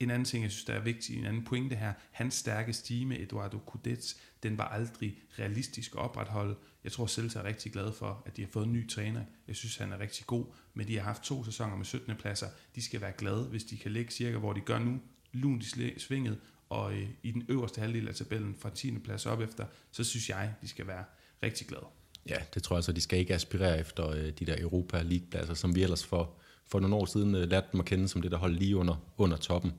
en 0.00 0.10
anden 0.10 0.24
ting, 0.24 0.42
jeg 0.42 0.50
synes, 0.50 0.64
der 0.64 0.74
er 0.74 0.80
vigtig, 0.80 1.18
en 1.18 1.26
anden 1.26 1.44
pointe 1.44 1.76
her, 1.76 1.92
hans 2.12 2.34
stærke 2.34 2.72
stime, 2.72 3.18
Eduardo 3.18 3.58
Cudets, 3.66 4.16
den 4.42 4.58
var 4.58 4.68
aldrig 4.68 5.18
realistisk 5.38 5.92
at 5.94 5.98
opretholde. 5.98 6.56
Jeg 6.84 6.92
tror 6.92 7.06
selv, 7.06 7.30
er 7.36 7.44
rigtig 7.44 7.72
glad 7.72 7.92
for, 7.92 8.22
at 8.26 8.36
de 8.36 8.42
har 8.42 8.48
fået 8.48 8.66
en 8.66 8.72
ny 8.72 8.88
træner. 8.88 9.24
Jeg 9.48 9.56
synes, 9.56 9.76
han 9.76 9.92
er 9.92 9.98
rigtig 9.98 10.26
god, 10.26 10.46
men 10.74 10.88
de 10.88 10.96
har 10.96 11.02
haft 11.02 11.22
to 11.22 11.44
sæsoner 11.44 11.76
med 11.76 11.84
17. 11.84 12.16
pladser. 12.16 12.48
De 12.74 12.82
skal 12.82 13.00
være 13.00 13.12
glade, 13.12 13.44
hvis 13.44 13.64
de 13.64 13.76
kan 13.76 13.90
ligge 13.90 14.12
cirka, 14.12 14.38
hvor 14.38 14.52
de 14.52 14.60
gør 14.60 14.78
nu, 14.78 15.00
lunt 15.32 15.76
i 15.76 15.98
svinget, 15.98 16.40
og 16.68 16.92
øh, 16.92 17.08
i 17.22 17.30
den 17.30 17.44
øverste 17.48 17.80
halvdel 17.80 18.08
af 18.08 18.14
tabellen 18.14 18.54
fra 18.58 18.70
10. 18.70 18.98
plads 18.98 19.26
op 19.26 19.40
efter, 19.40 19.66
så 19.92 20.04
synes 20.04 20.28
jeg, 20.28 20.54
de 20.62 20.68
skal 20.68 20.86
være 20.86 21.04
rigtig 21.42 21.66
glade. 21.66 21.86
Ja, 22.28 22.36
det 22.54 22.62
tror 22.62 22.76
jeg 22.76 22.84
så. 22.84 22.92
De 22.92 23.00
skal 23.00 23.18
ikke 23.18 23.34
aspirere 23.34 23.80
efter 23.80 24.10
øh, 24.10 24.30
de 24.38 24.46
der 24.46 24.56
Europa 24.58 25.02
League-pladser, 25.02 25.54
som 25.54 25.74
vi 25.74 25.82
ellers 25.82 26.04
for, 26.04 26.34
for 26.66 26.80
nogle 26.80 26.96
år 26.96 27.04
siden 27.04 27.34
øh, 27.34 27.50
lærte 27.50 27.66
dem 27.72 27.80
at 27.80 27.86
kende 27.86 28.08
som 28.08 28.22
det, 28.22 28.30
der 28.30 28.36
holdt 28.38 28.58
lige 28.58 28.76
under, 28.76 28.96
under 29.16 29.36
toppen. 29.36 29.72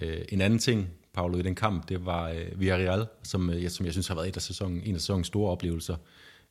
Øh, 0.00 0.24
en 0.28 0.40
anden 0.40 0.58
ting, 0.58 0.88
Paolo, 1.12 1.38
i 1.38 1.42
den 1.42 1.54
kamp, 1.54 1.88
det 1.88 2.06
var 2.06 2.28
øh, 2.28 2.60
Villarreal, 2.60 3.06
som, 3.22 3.50
øh, 3.50 3.70
som 3.70 3.86
jeg 3.86 3.92
synes 3.92 4.08
har 4.08 4.14
været 4.14 4.28
et 4.28 4.36
af 4.36 4.42
sæsonen, 4.42 4.82
en 4.82 4.94
af 4.94 5.00
sæsonens 5.00 5.26
store 5.26 5.50
oplevelser. 5.50 5.96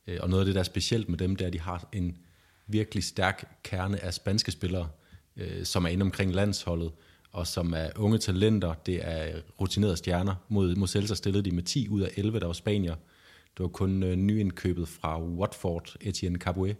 Øh, 0.06 0.18
og 0.20 0.30
noget 0.30 0.42
af 0.42 0.46
det, 0.46 0.54
der 0.54 0.60
er 0.60 0.64
specielt 0.64 1.08
med 1.08 1.18
dem, 1.18 1.36
det 1.36 1.44
er, 1.44 1.46
at 1.46 1.52
de 1.52 1.60
har 1.60 1.88
en 1.92 2.18
virkelig 2.66 3.04
stærk 3.04 3.60
kerne 3.64 4.04
af 4.04 4.14
spanske 4.14 4.50
spillere, 4.50 4.88
øh, 5.36 5.64
som 5.64 5.84
er 5.84 5.88
inde 5.88 6.02
omkring 6.02 6.34
landsholdet, 6.34 6.92
og 7.32 7.46
som 7.46 7.74
er 7.76 7.88
unge 7.96 8.18
talenter. 8.18 8.74
Det 8.74 9.00
er 9.02 9.40
rutinerede 9.60 9.96
stjerner. 9.96 10.34
Mod, 10.48 10.74
mod 10.74 10.88
Celta 10.88 11.14
stillede 11.14 11.50
de 11.50 11.50
med 11.50 11.62
10 11.62 11.88
ud 11.88 12.00
af 12.00 12.10
11, 12.16 12.40
der 12.40 12.46
var 12.46 12.52
spanier. 12.52 12.94
Det 13.56 13.62
var 13.62 13.68
kun 13.68 14.02
øh, 14.02 14.16
nyindkøbet 14.16 14.88
fra 14.88 15.22
Watford, 15.22 15.96
Etienne 16.00 16.38
Caboet, 16.38 16.76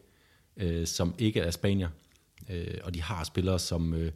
øh, 0.56 0.86
som 0.86 1.14
ikke 1.18 1.40
er 1.40 1.50
spanier. 1.50 1.88
Øh, 2.50 2.78
og 2.84 2.94
de 2.94 3.02
har 3.02 3.24
spillere 3.24 3.58
som 3.58 3.94
øh, 3.94 4.12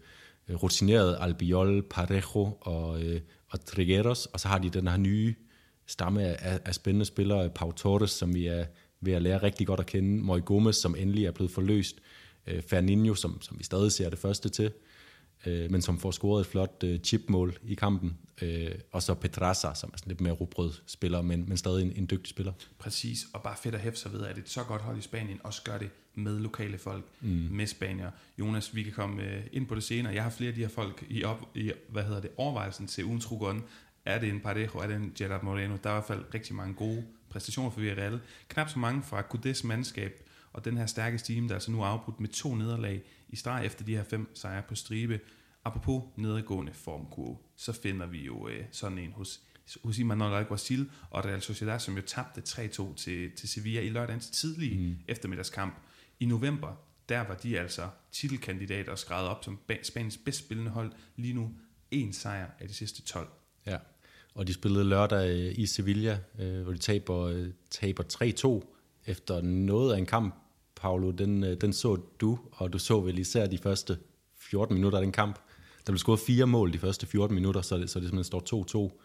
rutineret 0.50 1.16
Albiol, 1.20 1.82
Parejo 1.82 2.58
og, 2.60 3.02
øh, 3.02 3.20
og 3.48 3.64
Trigueros, 3.64 4.26
og 4.26 4.40
så 4.40 4.48
har 4.48 4.58
de 4.58 4.70
den 4.70 4.88
her 4.88 4.96
nye 4.96 5.34
stamme 5.86 6.22
af, 6.22 6.60
af 6.64 6.74
spændende 6.74 7.04
spillere, 7.04 7.50
Pau 7.50 7.72
Torres, 7.72 8.10
som 8.10 8.34
vi 8.34 8.46
er 8.46 8.64
ved 9.00 9.12
at 9.12 9.22
lære 9.22 9.42
rigtig 9.42 9.66
godt 9.66 9.80
at 9.80 9.86
kende, 9.86 10.22
Moy 10.22 10.40
Gomez, 10.44 10.76
som 10.76 10.94
endelig 10.98 11.24
er 11.24 11.30
blevet 11.30 11.50
forløst, 11.50 11.96
øh, 12.46 12.62
Ferninho, 12.62 13.14
som, 13.14 13.42
som 13.42 13.58
vi 13.58 13.64
stadig 13.64 13.92
ser 13.92 14.10
det 14.10 14.18
første 14.18 14.48
til, 14.48 14.72
øh, 15.46 15.70
men 15.70 15.82
som 15.82 15.98
får 15.98 16.10
scoret 16.10 16.40
et 16.40 16.46
flot 16.46 16.84
øh, 16.84 17.00
chipmål 17.00 17.58
i 17.64 17.74
kampen. 17.74 18.18
Øh, 18.42 18.70
og 18.92 19.02
så 19.02 19.14
Pedraza, 19.14 19.74
som 19.74 19.90
er 19.92 19.96
sådan 19.96 20.08
lidt 20.10 20.20
mere 20.20 20.32
rubrød 20.32 20.72
spiller, 20.86 21.22
men, 21.22 21.48
men 21.48 21.56
stadig 21.56 21.82
en, 21.82 21.92
en 21.96 22.08
dygtig 22.10 22.30
spiller. 22.30 22.52
Præcis, 22.78 23.26
og 23.32 23.42
bare 23.42 23.56
fedt 23.62 23.74
at 23.74 23.80
hæfte 23.80 24.00
sig 24.00 24.12
ved, 24.12 24.22
at 24.26 24.38
et 24.38 24.48
så 24.48 24.62
godt 24.62 24.82
hold 24.82 24.98
i 24.98 25.00
Spanien 25.00 25.40
også 25.44 25.62
gør 25.62 25.78
det 25.78 25.90
med 26.14 26.38
lokale 26.38 26.78
folk, 26.78 27.04
mm. 27.20 27.28
med 27.28 27.66
spanier. 27.66 28.10
Jonas, 28.38 28.74
vi 28.74 28.82
kan 28.82 28.92
komme 28.92 29.22
øh, 29.22 29.42
ind 29.52 29.66
på 29.66 29.74
det 29.74 29.82
senere. 29.82 30.14
Jeg 30.14 30.22
har 30.22 30.30
flere 30.30 30.48
af 30.48 30.54
de 30.54 30.60
her 30.60 30.68
folk 30.68 31.06
i, 31.08 31.24
op, 31.24 31.48
i 31.54 31.72
hvad 31.88 32.02
hedder 32.02 32.20
det, 32.20 32.30
overvejelsen 32.36 32.86
til 32.86 33.04
ugens 33.04 33.32
Rugon. 33.32 33.64
Er 34.04 34.18
det 34.18 34.28
en 34.28 34.40
Parejo, 34.40 34.78
er 34.78 34.86
det 34.86 34.96
en 34.96 35.12
Gerard 35.18 35.42
Moreno? 35.42 35.76
Der 35.84 35.90
er 35.90 35.94
i 35.94 35.96
hvert 35.96 36.04
fald 36.04 36.24
rigtig 36.34 36.54
mange 36.54 36.74
gode 36.74 37.04
præstationer 37.30 37.70
for 37.70 37.80
Villarreal. 37.80 38.20
Knap 38.48 38.68
så 38.68 38.78
mange 38.78 39.02
fra 39.02 39.22
Kudes 39.22 39.64
mandskab, 39.64 40.28
og 40.52 40.64
den 40.64 40.76
her 40.76 40.86
stærke 40.86 41.18
team, 41.18 41.48
der 41.48 41.54
altså 41.54 41.70
nu 41.70 41.82
er 41.82 41.86
afbrudt 41.86 42.20
med 42.20 42.28
to 42.28 42.54
nederlag 42.54 43.02
i 43.34 43.36
streg 43.36 43.66
efter 43.66 43.84
de 43.84 43.96
her 43.96 44.04
fem 44.04 44.34
sejre 44.34 44.62
på 44.68 44.74
stribe. 44.74 45.20
Apropos 45.64 46.02
nedadgående 46.16 46.72
formkurve, 46.72 47.38
så 47.56 47.72
finder 47.72 48.06
vi 48.06 48.24
jo 48.24 48.48
øh, 48.48 48.64
sådan 48.70 48.98
en 48.98 49.12
hos, 49.12 49.40
hos 49.84 49.98
Imanol 49.98 50.32
Alguacil 50.32 50.90
og 51.10 51.24
Real 51.24 51.42
Sociedad, 51.42 51.78
som 51.78 51.96
jo 51.96 52.02
tabte 52.02 52.42
3-2 52.48 52.94
til, 52.94 53.30
til 53.36 53.48
Sevilla 53.48 53.80
i 53.80 53.88
lørdagens 53.88 54.30
tidlige 54.30 54.88
mm. 54.88 54.96
eftermiddagskamp. 55.08 55.74
I 56.20 56.26
november, 56.26 56.74
der 57.08 57.20
var 57.20 57.34
de 57.34 57.58
altså 57.58 57.88
titelkandidater 58.12 58.92
og 58.92 58.98
skrevet 58.98 59.28
op 59.28 59.44
som 59.44 59.58
Spaniens 59.82 60.16
bedst 60.16 60.38
spillende 60.38 60.70
hold. 60.70 60.92
Lige 61.16 61.34
nu 61.34 61.50
en 61.90 62.12
sejr 62.12 62.50
af 62.60 62.68
de 62.68 62.74
sidste 62.74 63.02
12. 63.02 63.28
Ja, 63.66 63.78
og 64.34 64.46
de 64.46 64.52
spillede 64.52 64.84
lørdag 64.84 65.30
øh, 65.30 65.58
i 65.58 65.66
Sevilla, 65.66 66.18
øh, 66.38 66.62
hvor 66.62 66.72
de 66.72 66.78
taber, 66.78 67.20
øh, 67.20 67.48
taber 67.70 68.02
3-2 68.62 68.74
efter 69.06 69.40
noget 69.40 69.94
af 69.94 69.98
en 69.98 70.06
kamp. 70.06 70.34
Paolo, 70.76 71.10
den, 71.10 71.44
øh, 71.44 71.60
den 71.60 71.72
så 71.72 71.96
du, 72.20 72.38
og 72.52 72.72
du 72.72 72.78
så 72.78 73.00
vel 73.00 73.18
især 73.18 73.46
de 73.46 73.58
første 73.58 73.98
14 74.38 74.74
minutter 74.74 74.98
af 74.98 75.04
den 75.04 75.12
kamp. 75.12 75.38
Der 75.86 75.92
blev 75.92 75.98
scoret 75.98 76.20
fire 76.20 76.46
mål 76.46 76.72
de 76.72 76.78
første 76.78 77.06
14 77.06 77.34
minutter, 77.34 77.60
så 77.60 77.78
det, 77.78 77.90
så 77.90 78.00
det 78.00 78.08
simpelthen 78.08 78.24
står 78.24 78.90
2-2. 78.90 79.00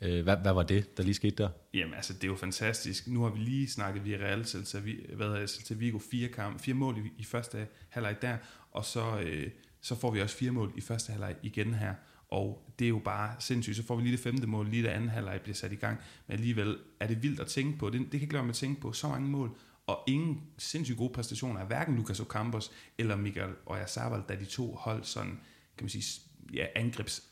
Øh, 0.00 0.22
hvad, 0.22 0.36
hvad 0.36 0.52
var 0.52 0.62
det, 0.62 0.96
der 0.96 1.02
lige 1.02 1.14
skete 1.14 1.36
der? 1.42 1.48
Jamen 1.74 1.94
altså, 1.94 2.12
det 2.12 2.24
er 2.24 2.28
jo 2.28 2.36
fantastisk. 2.36 3.08
Nu 3.08 3.22
har 3.22 3.30
vi 3.30 3.38
lige 3.38 3.70
snakket 3.70 4.04
via 4.04 4.16
Real 4.16 4.44
Celta 4.46 5.74
Vigo 5.74 5.98
fire, 6.10 6.28
kamp, 6.28 6.60
fire 6.60 6.74
mål 6.74 6.98
i, 6.98 7.10
i 7.18 7.24
første 7.24 7.66
halvleg 7.88 8.22
der, 8.22 8.36
og 8.70 8.84
så, 8.84 9.20
øh, 9.20 9.50
så 9.80 9.94
får 9.94 10.10
vi 10.10 10.20
også 10.20 10.36
fire 10.36 10.50
mål 10.50 10.72
i 10.76 10.80
første 10.80 11.12
halvleg 11.12 11.36
igen 11.42 11.74
her. 11.74 11.94
Og 12.30 12.72
det 12.78 12.84
er 12.84 12.88
jo 12.88 13.00
bare 13.04 13.34
sindssygt. 13.38 13.76
Så 13.76 13.82
får 13.82 13.96
vi 13.96 14.02
lige 14.02 14.12
det 14.12 14.20
femte 14.20 14.46
mål, 14.46 14.68
lige 14.68 14.82
det 14.82 14.88
anden 14.88 15.10
halvleg 15.10 15.40
bliver 15.40 15.54
sat 15.54 15.72
i 15.72 15.76
gang. 15.76 15.98
Men 16.26 16.34
alligevel 16.34 16.76
er 17.00 17.06
det 17.06 17.22
vildt 17.22 17.40
at 17.40 17.46
tænke 17.46 17.78
på. 17.78 17.90
Det, 17.90 18.00
det 18.00 18.10
kan 18.10 18.20
ikke 18.20 18.32
lade 18.32 18.44
mig 18.44 18.50
at 18.50 18.56
tænke 18.56 18.80
på 18.80 18.92
så 18.92 19.08
mange 19.08 19.28
mål, 19.28 19.56
og 19.86 20.02
ingen 20.06 20.42
sindssygt 20.58 20.98
gode 20.98 21.12
præstationer 21.12 21.60
af 21.60 21.66
hverken 21.66 21.96
Lucas 21.96 22.20
Ocampos 22.20 22.70
eller 22.98 23.16
Miguel 23.16 23.50
Oyarzabal, 23.66 24.22
da 24.28 24.34
de 24.34 24.44
to 24.44 24.74
hold 24.74 25.04
sådan, 25.04 25.40
kan 25.78 25.84
man 25.84 25.88
sige, 25.88 26.20
ja, 26.54 26.66
angrebs 26.74 27.22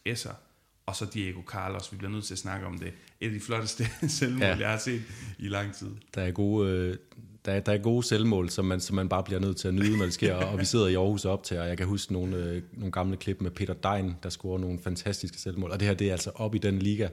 og 0.86 0.96
så 0.96 1.06
Diego 1.14 1.40
Carlos, 1.46 1.92
vi 1.92 1.96
bliver 1.96 2.10
nødt 2.10 2.24
til 2.24 2.34
at 2.34 2.38
snakke 2.38 2.66
om 2.66 2.78
det. 2.78 2.92
Et 3.20 3.26
af 3.26 3.32
de 3.32 3.40
flotteste 3.40 3.84
selvmål, 4.08 4.42
ja. 4.42 4.56
jeg 4.56 4.70
har 4.70 4.78
set 4.78 5.02
i 5.38 5.48
lang 5.48 5.74
tid. 5.74 5.90
Der 6.14 6.22
er 6.22 6.30
gode, 6.30 6.70
øh, 6.70 6.96
der 7.44 7.52
er, 7.52 7.60
der 7.60 7.72
er 7.72 7.78
gode 7.78 8.02
selvmål, 8.02 8.50
som 8.50 8.64
man, 8.64 8.80
som 8.80 8.96
man 8.96 9.08
bare 9.08 9.22
bliver 9.22 9.40
nødt 9.40 9.56
til 9.56 9.68
at 9.68 9.74
nyde, 9.74 9.96
når 9.96 10.04
det 10.04 10.14
sker. 10.14 10.34
og 10.52 10.58
vi 10.58 10.64
sidder 10.64 10.86
i 10.86 10.94
Aarhus 10.94 11.24
op 11.24 11.42
til, 11.42 11.58
og 11.58 11.68
jeg 11.68 11.76
kan 11.76 11.86
huske 11.86 12.12
nogle, 12.12 12.36
øh, 12.36 12.62
nogle 12.72 12.92
gamle 12.92 13.16
klip 13.16 13.40
med 13.40 13.50
Peter 13.50 13.74
Dein, 13.74 14.14
der 14.22 14.28
scorer 14.28 14.58
nogle 14.58 14.78
fantastiske 14.78 15.38
selvmål. 15.38 15.70
Og 15.70 15.80
det 15.80 15.88
her, 15.88 15.94
det 15.94 16.08
er 16.08 16.12
altså 16.12 16.30
op 16.34 16.54
i 16.54 16.58
den 16.58 16.78
liga. 16.78 17.08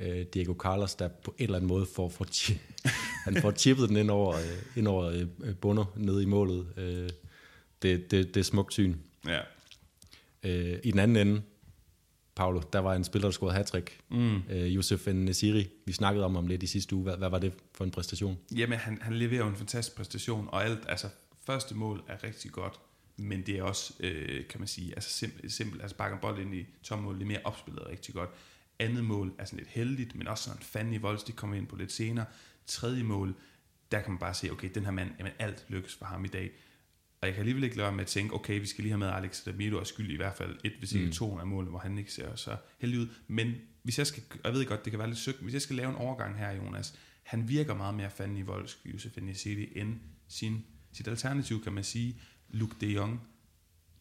Øh, 0.00 0.26
Diego 0.34 0.54
Carlos, 0.54 0.94
der 0.94 1.08
på 1.08 1.34
en 1.38 1.44
eller 1.44 1.56
anden 1.56 1.68
måde 1.68 1.86
får, 1.94 2.08
får, 2.08 2.26
han 3.24 3.42
får 3.42 3.52
chippet 3.52 3.88
den 3.88 3.96
ind 3.96 4.10
over, 4.10 4.36
øh, 4.36 4.76
ind 4.76 4.88
over 4.88 5.26
øh, 5.44 5.54
bunder 5.54 5.84
ned 5.96 6.20
i 6.20 6.24
målet. 6.24 6.66
Øh, 6.76 7.08
det, 7.82 8.10
det, 8.10 8.34
det 8.34 8.36
er 8.36 8.44
smukt 8.44 8.72
syn. 8.72 8.96
Ja. 9.26 9.40
Øh, 10.42 10.78
I 10.82 10.90
den 10.90 10.98
anden 10.98 11.28
ende, 11.28 11.42
Paolo, 12.34 12.60
der 12.72 12.78
var 12.78 12.94
en 12.94 13.04
spiller, 13.04 13.28
der 13.28 13.32
scorede 13.32 13.54
hat 13.54 13.74
mm. 14.08 14.42
øh, 14.50 14.74
Josef 14.74 15.06
Nesiri, 15.06 15.68
vi 15.86 15.92
snakkede 15.92 16.24
om 16.24 16.34
ham 16.34 16.46
lidt 16.46 16.62
i 16.62 16.66
sidste 16.66 16.94
uge. 16.94 17.02
Hvad, 17.02 17.16
hvad 17.16 17.28
var 17.28 17.38
det 17.38 17.52
for 17.74 17.84
en 17.84 17.90
præstation? 17.90 18.38
Jamen, 18.56 18.78
han, 18.78 18.98
han 19.02 19.14
leverer 19.14 19.42
jo 19.42 19.48
en 19.48 19.56
fantastisk 19.56 19.96
præstation, 19.96 20.48
og 20.52 20.64
alt, 20.64 20.78
altså, 20.88 21.08
første 21.46 21.74
mål 21.74 22.02
er 22.08 22.24
rigtig 22.24 22.50
godt, 22.50 22.80
men 23.16 23.42
det 23.42 23.58
er 23.58 23.62
også, 23.62 23.92
øh, 24.00 24.46
kan 24.46 24.60
man 24.60 24.68
sige, 24.68 24.94
altså 24.94 25.10
simpelt, 25.10 25.52
simpelt 25.52 25.82
altså 25.82 25.96
bakker 25.96 26.18
bold 26.18 26.38
ind 26.38 26.54
i 26.54 26.66
tommål, 26.82 27.14
det 27.14 27.22
er 27.22 27.26
mere 27.26 27.40
opspillet 27.44 27.86
rigtig 27.86 28.14
godt. 28.14 28.30
Andet 28.80 29.04
mål 29.04 29.34
er 29.38 29.44
sådan 29.44 29.58
lidt 29.58 29.68
heldigt, 29.68 30.14
men 30.14 30.28
også 30.28 30.44
sådan 30.44 30.62
fanden 30.62 30.94
i 30.94 30.98
volds, 30.98 31.22
de 31.22 31.32
kommer 31.32 31.56
ind 31.56 31.66
på 31.66 31.76
lidt 31.76 31.92
senere. 31.92 32.26
Tredje 32.66 33.02
mål, 33.02 33.34
der 33.92 34.00
kan 34.00 34.10
man 34.10 34.18
bare 34.18 34.34
se, 34.34 34.50
okay, 34.50 34.70
den 34.74 34.84
her 34.84 34.90
mand, 34.90 35.10
jamen 35.18 35.32
alt 35.38 35.64
lykkes 35.68 35.94
for 35.94 36.06
ham 36.06 36.24
i 36.24 36.28
dag. 36.28 36.50
Og 37.20 37.26
jeg 37.26 37.34
kan 37.34 37.40
alligevel 37.40 37.64
ikke 37.64 37.76
lade 37.76 37.84
være 37.84 37.96
med 37.96 38.04
at 38.04 38.06
tænke, 38.06 38.34
okay, 38.34 38.60
vi 38.60 38.66
skal 38.66 38.82
lige 38.82 38.92
have 38.92 38.98
med 38.98 39.08
Alex 39.08 39.44
Damiro 39.44 39.78
og 39.78 39.86
skyld 39.86 40.10
i 40.10 40.16
hvert 40.16 40.36
fald 40.36 40.58
et, 40.64 40.72
hvis 40.78 40.92
ikke 40.92 41.06
mm. 41.06 41.12
to 41.12 41.38
af 41.38 41.46
målene, 41.46 41.70
hvor 41.70 41.78
han 41.78 41.98
ikke 41.98 42.12
ser 42.12 42.36
så 42.36 42.56
heldig 42.78 43.00
ud. 43.00 43.08
Men 43.28 43.54
hvis 43.82 43.98
jeg 43.98 44.06
skal, 44.06 44.22
jeg 44.44 44.52
ved 44.52 44.66
godt, 44.66 44.84
det 44.84 44.90
kan 44.90 44.98
være 44.98 45.08
lidt 45.08 45.18
søgt, 45.18 45.38
hvis 45.38 45.54
jeg 45.54 45.62
skal 45.62 45.76
lave 45.76 45.90
en 45.90 45.96
overgang 45.96 46.38
her, 46.38 46.52
Jonas, 46.52 46.98
han 47.22 47.48
virker 47.48 47.74
meget 47.74 47.94
mere 47.94 48.10
fanden 48.10 48.36
i 48.36 48.42
voldsk, 48.42 48.78
Josef 48.84 49.16
Nesiri, 49.22 49.72
end 49.76 50.00
sin, 50.28 50.64
sit 50.92 51.08
alternativ, 51.08 51.62
kan 51.62 51.72
man 51.72 51.84
sige, 51.84 52.20
Luke 52.48 52.76
de 52.80 52.86
Jong. 52.86 53.20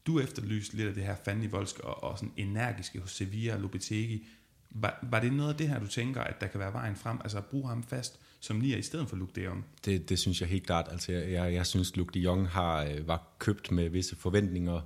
Du 0.06 0.20
efterlyste 0.20 0.78
lidt 0.78 0.88
af 0.88 0.94
det 0.94 1.04
her 1.04 1.16
fanden 1.26 1.44
i 1.44 1.48
voldsk 1.48 1.80
og, 1.80 2.04
og 2.04 2.18
sådan 2.18 2.34
energiske 2.38 3.00
hos 3.00 3.12
Sevilla 3.12 3.54
og 3.54 3.62
Lopetegi. 3.62 4.28
Var, 4.72 5.00
var 5.12 5.20
det 5.20 5.34
noget 5.34 5.50
af 5.50 5.58
det 5.58 5.70
her, 5.70 5.80
du 5.80 5.88
tænker, 5.88 6.22
at 6.22 6.42
der 6.42 6.48
kan 6.48 6.60
være 6.60 6.74
vejen 6.74 6.96
frem? 6.96 7.18
Altså 7.24 7.38
at 7.38 7.46
bruge 7.46 7.70
ham 7.70 7.84
fast 7.84 8.20
som 8.40 8.56
nier 8.56 8.78
i 8.78 8.82
stedet 8.82 9.10
for 9.10 9.16
Luke 9.16 9.32
de 9.36 9.42
Jong? 9.42 9.66
Det, 9.86 10.10
det 10.10 10.20
synes 10.20 10.42
jeg 10.42 10.50
helt 10.50 10.66
klart. 10.66 10.88
Altså, 10.92 11.12
jeg, 11.12 11.54
jeg 11.54 11.66
synes, 11.66 11.96
Luke 11.96 12.14
de 12.14 12.20
Jong 12.20 12.48
har, 12.48 12.84
øh, 12.84 13.08
var 13.08 13.36
købt 13.40 13.72
med 13.72 13.90
visse 13.90 14.16
forventninger 14.16 14.82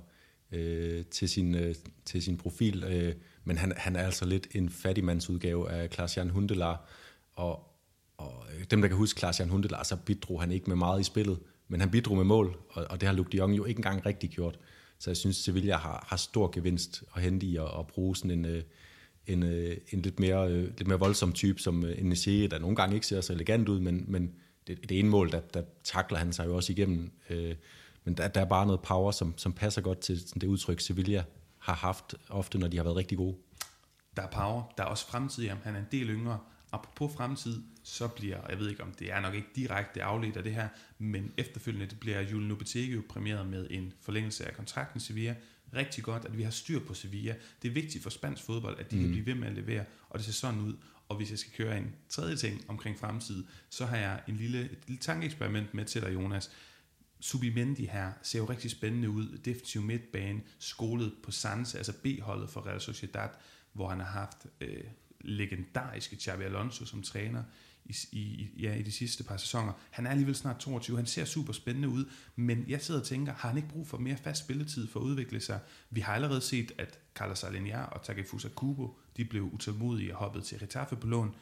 øh, 0.52 1.04
til, 1.04 1.28
sin, 1.28 1.54
øh, 1.54 1.74
til 2.04 2.22
sin 2.22 2.36
profil, 2.36 2.84
øh, 2.84 3.14
men 3.44 3.58
han, 3.58 3.72
han 3.76 3.96
er 3.96 4.02
altså 4.02 4.24
lidt 4.24 4.46
en 4.54 4.70
fattigmandsudgave 4.70 5.70
af 5.70 5.90
Klaas-Jan 5.90 6.30
Hundelar, 6.30 6.88
og, 7.32 7.70
og 8.16 8.46
øh, 8.54 8.64
dem, 8.70 8.80
der 8.80 8.88
kan 8.88 8.96
huske 8.96 9.18
Klaas-Jan 9.18 9.48
Hundelar, 9.48 9.82
så 9.82 9.96
bidrog 9.96 10.40
han 10.40 10.52
ikke 10.52 10.66
med 10.66 10.76
meget 10.76 11.00
i 11.00 11.04
spillet, 11.04 11.38
men 11.68 11.80
han 11.80 11.90
bidrog 11.90 12.16
med 12.16 12.24
mål, 12.24 12.56
og, 12.68 12.86
og 12.90 13.00
det 13.00 13.08
har 13.08 13.14
Luke 13.14 13.32
de 13.32 13.36
Jong 13.36 13.56
jo 13.56 13.64
ikke 13.64 13.78
engang 13.78 14.06
rigtig 14.06 14.30
gjort. 14.30 14.58
Så 14.98 15.10
jeg 15.10 15.16
synes, 15.16 15.36
Sevilla 15.36 15.76
har, 15.76 16.06
har 16.08 16.16
stor 16.16 16.50
gevinst 16.54 17.04
at 17.16 17.22
hente 17.22 17.46
i 17.46 17.56
at, 17.56 17.78
at 17.78 17.86
bruge 17.86 18.16
sådan 18.16 18.30
en, 18.30 18.44
øh, 18.44 18.62
en, 19.26 19.42
øh, 19.42 19.76
en 19.92 20.02
lidt, 20.02 20.20
mere, 20.20 20.50
øh, 20.50 20.62
lidt 20.78 20.86
mere 20.86 20.98
voldsom 20.98 21.32
type, 21.32 21.60
som 21.60 21.84
øh, 21.84 21.98
en 21.98 22.08
Nessie, 22.08 22.48
der 22.48 22.58
nogle 22.58 22.76
gange 22.76 22.94
ikke 22.94 23.06
ser 23.06 23.20
så 23.20 23.32
elegant 23.32 23.68
ud, 23.68 23.80
men, 23.80 24.04
men 24.08 24.34
det, 24.66 24.88
det 24.88 24.98
ene 24.98 25.08
mål, 25.08 25.30
der, 25.30 25.40
der 25.40 25.62
takler 25.84 26.18
han 26.18 26.32
sig 26.32 26.46
jo 26.46 26.56
også 26.56 26.72
igennem. 26.72 27.12
Øh, 27.30 27.54
men 28.04 28.16
der, 28.16 28.28
der 28.28 28.40
er 28.40 28.44
bare 28.44 28.66
noget 28.66 28.80
power, 28.80 29.10
som, 29.10 29.34
som 29.38 29.52
passer 29.52 29.82
godt 29.82 29.98
til 29.98 30.20
sådan 30.28 30.40
det 30.40 30.46
udtryk, 30.46 30.80
Sevilla 30.80 31.24
har 31.58 31.74
haft 31.74 32.14
ofte, 32.28 32.58
når 32.58 32.68
de 32.68 32.76
har 32.76 32.84
været 32.84 32.96
rigtig 32.96 33.18
gode. 33.18 33.36
Der 34.16 34.22
er 34.22 34.30
power, 34.30 34.62
der 34.78 34.84
er 34.84 34.88
også 34.88 35.06
fremtid, 35.06 35.44
jamen 35.44 35.62
han 35.64 35.74
er 35.74 35.78
en 35.78 35.88
del 35.92 36.08
yngre, 36.10 36.38
apropos 36.72 37.16
fremtid, 37.16 37.62
så 37.82 38.08
bliver, 38.08 38.38
jeg 38.48 38.58
ved 38.58 38.70
ikke 38.70 38.82
om 38.82 38.92
det 38.98 39.12
er 39.12 39.20
nok 39.20 39.34
ikke 39.34 39.48
direkte 39.56 40.02
afledt 40.02 40.36
af 40.36 40.42
det 40.42 40.54
her, 40.54 40.68
men 40.98 41.32
efterfølgende 41.36 41.86
det 41.86 42.00
bliver 42.00 42.20
Julen 42.20 42.48
Lopetegui 42.48 43.02
præmieret 43.08 43.46
med 43.46 43.66
en 43.70 43.92
forlængelse 44.00 44.46
af 44.46 44.56
kontrakten 44.56 44.98
i 44.98 45.00
Sevilla, 45.00 45.34
rigtig 45.76 46.04
godt, 46.04 46.24
at 46.24 46.38
vi 46.38 46.42
har 46.42 46.50
styr 46.50 46.80
på 46.80 46.94
Sevilla. 46.94 47.34
Det 47.62 47.68
er 47.68 47.72
vigtigt 47.72 48.02
for 48.02 48.10
spansk 48.10 48.42
fodbold, 48.42 48.80
at 48.80 48.90
de 48.90 48.96
mm. 48.96 49.02
kan 49.02 49.10
blive 49.10 49.26
ved 49.26 49.34
med 49.34 49.48
at 49.48 49.54
levere, 49.54 49.84
og 50.10 50.18
det 50.18 50.26
ser 50.26 50.32
sådan 50.32 50.60
ud. 50.60 50.76
Og 51.08 51.16
hvis 51.16 51.30
jeg 51.30 51.38
skal 51.38 51.52
køre 51.52 51.78
en 51.78 51.94
tredje 52.08 52.36
ting 52.36 52.64
omkring 52.68 52.98
fremtid, 52.98 53.44
så 53.70 53.86
har 53.86 53.96
jeg 53.96 54.22
en 54.28 54.36
lille, 54.36 54.60
et 54.60 54.78
lille 54.86 55.00
tankeeksperiment 55.00 55.74
med 55.74 55.84
til 55.84 56.02
dig, 56.02 56.14
Jonas. 56.14 56.50
Subimendi 57.20 57.86
her 57.86 58.12
ser 58.22 58.38
jo 58.38 58.44
rigtig 58.44 58.70
spændende 58.70 59.10
ud. 59.10 59.38
Defensiv 59.38 59.82
midtbane, 59.82 60.40
skolet 60.58 61.12
på 61.22 61.30
Sanse, 61.30 61.78
altså 61.78 61.92
B-holdet 62.02 62.50
for 62.50 62.66
Real 62.66 62.80
Sociedad, 62.80 63.28
hvor 63.72 63.88
han 63.88 64.00
har 64.00 64.06
haft 64.06 64.46
øh, 64.60 64.84
legendariske 65.20 66.16
Xavi 66.16 66.44
Alonso 66.44 66.84
som 66.84 67.02
træner 67.02 67.42
i, 67.84 67.96
i, 68.12 68.48
ja, 68.62 68.74
i 68.74 68.82
de 68.82 68.92
sidste 68.92 69.24
par 69.24 69.36
sæsoner. 69.36 69.72
Han 69.90 70.06
er 70.06 70.10
alligevel 70.10 70.34
snart 70.34 70.58
22, 70.58 70.96
han 70.96 71.06
ser 71.06 71.24
super 71.24 71.52
spændende 71.52 71.88
ud, 71.88 72.04
men 72.36 72.64
jeg 72.68 72.82
sidder 72.82 73.00
og 73.00 73.06
tænker, 73.06 73.32
har 73.32 73.48
han 73.48 73.56
ikke 73.56 73.68
brug 73.68 73.86
for 73.86 73.98
mere 73.98 74.16
fast 74.16 74.44
spilletid 74.44 74.88
for 74.88 75.00
at 75.00 75.04
udvikle 75.04 75.40
sig? 75.40 75.60
Vi 75.90 76.00
har 76.00 76.14
allerede 76.14 76.40
set, 76.40 76.72
at 76.78 76.98
Carlos 77.14 77.44
Aleniar 77.44 77.86
og 77.86 78.02
Takefusa 78.02 78.48
Kubo, 78.48 78.98
de 79.16 79.24
blev 79.24 79.50
utålmodige 79.52 80.12
og 80.12 80.18
hoppede 80.18 80.44
til 80.44 80.58
Retaffe 80.58 80.96
på 80.96 81.06
lån, 81.06 81.34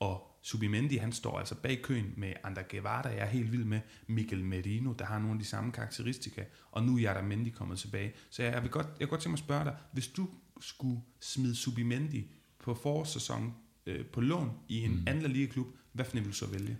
og 0.00 0.26
Subimendi, 0.42 0.96
han 0.96 1.12
står 1.12 1.38
altså 1.38 1.54
bag 1.54 1.82
køen 1.82 2.14
med 2.16 2.32
Ander 2.44 2.62
Guevara, 2.70 3.08
jeg 3.08 3.18
er 3.18 3.26
helt 3.26 3.52
vild 3.52 3.64
med, 3.64 3.80
Mikel 4.06 4.44
Merino, 4.44 4.92
der 4.92 5.04
har 5.04 5.18
nogle 5.18 5.32
af 5.32 5.38
de 5.38 5.44
samme 5.44 5.72
karakteristika, 5.72 6.44
og 6.70 6.82
nu 6.82 6.98
er 6.98 7.14
der 7.14 7.22
Mendy 7.22 7.52
kommet 7.52 7.78
tilbage. 7.78 8.12
Så 8.30 8.42
jeg, 8.42 8.62
vil 8.62 8.70
godt, 8.70 8.86
jeg 8.86 9.00
vil 9.00 9.08
godt 9.08 9.20
tænke 9.20 9.30
mig 9.30 9.34
at 9.34 9.44
spørge 9.44 9.64
dig, 9.64 9.76
hvis 9.92 10.08
du 10.08 10.28
skulle 10.60 11.00
smide 11.20 11.56
Subimendi 11.56 12.30
på 12.58 12.74
forårssæsonen 12.74 13.54
øh, 13.86 14.06
på 14.06 14.20
lån 14.20 14.50
i 14.68 14.84
en 14.84 14.90
mm. 14.90 15.04
anden 15.06 15.32
ligaklub, 15.32 15.66
hvad 15.92 16.04
for 16.04 16.12
vil 16.12 16.24
du 16.24 16.32
så 16.32 16.46
vælge? 16.46 16.76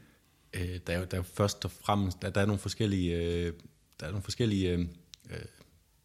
Øh, 0.54 0.80
der, 0.86 0.92
er 0.92 0.98
jo, 0.98 1.04
der 1.10 1.18
er 1.18 1.22
først 1.22 1.64
og 1.64 1.70
fremmest, 1.70 2.22
der, 2.22 2.30
der 2.30 2.40
er 2.40 2.46
nogle 2.46 2.58
forskellige, 2.58 3.16
øh, 3.16 3.52
der 4.00 4.06
er 4.06 4.10
nogle 4.10 4.22
forskellige 4.22 4.72
øh, 4.72 4.80
øh, 5.30 5.38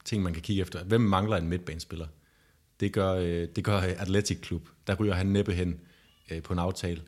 ting, 0.05 0.23
man 0.23 0.33
kan 0.33 0.41
kigge 0.41 0.61
efter. 0.61 0.83
Hvem 0.83 1.01
mangler 1.01 1.37
en 1.37 1.47
midtbanespiller? 1.47 2.07
Det 2.79 2.93
gør, 2.93 3.13
øh, 3.13 3.47
det 3.55 3.63
gør 3.63 3.77
Athletic 3.77 4.41
Klub. 4.41 4.69
Der 4.87 4.95
ryger 4.95 5.13
han 5.13 5.27
næppe 5.27 5.53
hen 5.53 5.79
øh, 6.31 6.43
på 6.43 6.53
en 6.53 6.59
aftale. 6.59 7.01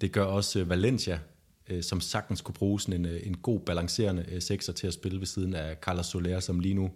Det 0.00 0.12
gør 0.12 0.24
også 0.24 0.60
øh, 0.60 0.68
Valencia, 0.68 1.20
øh, 1.68 1.82
som 1.82 2.00
sagtens 2.00 2.40
kunne 2.40 2.54
bruge 2.54 2.80
sådan 2.80 3.00
en, 3.00 3.06
øh, 3.06 3.26
en 3.26 3.36
god 3.36 3.60
balancerende 3.60 4.24
øh, 4.28 4.42
sekser 4.42 4.72
til 4.72 4.86
at 4.86 4.94
spille 4.94 5.18
ved 5.18 5.26
siden 5.26 5.54
af 5.54 5.76
Carlos 5.76 6.06
Soler, 6.06 6.40
som 6.40 6.60
lige 6.60 6.74
nu 6.74 6.90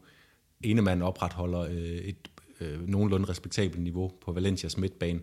ene 0.61 0.83
mand 0.83 1.03
opretholder 1.03 1.61
øh, 1.61 1.77
et 1.77 2.31
øh, 2.61 2.89
nogenlunde 2.89 3.29
respektabelt 3.29 3.83
niveau 3.83 4.13
på 4.21 4.33
Valencias 4.33 4.77
midtbane. 4.77 5.21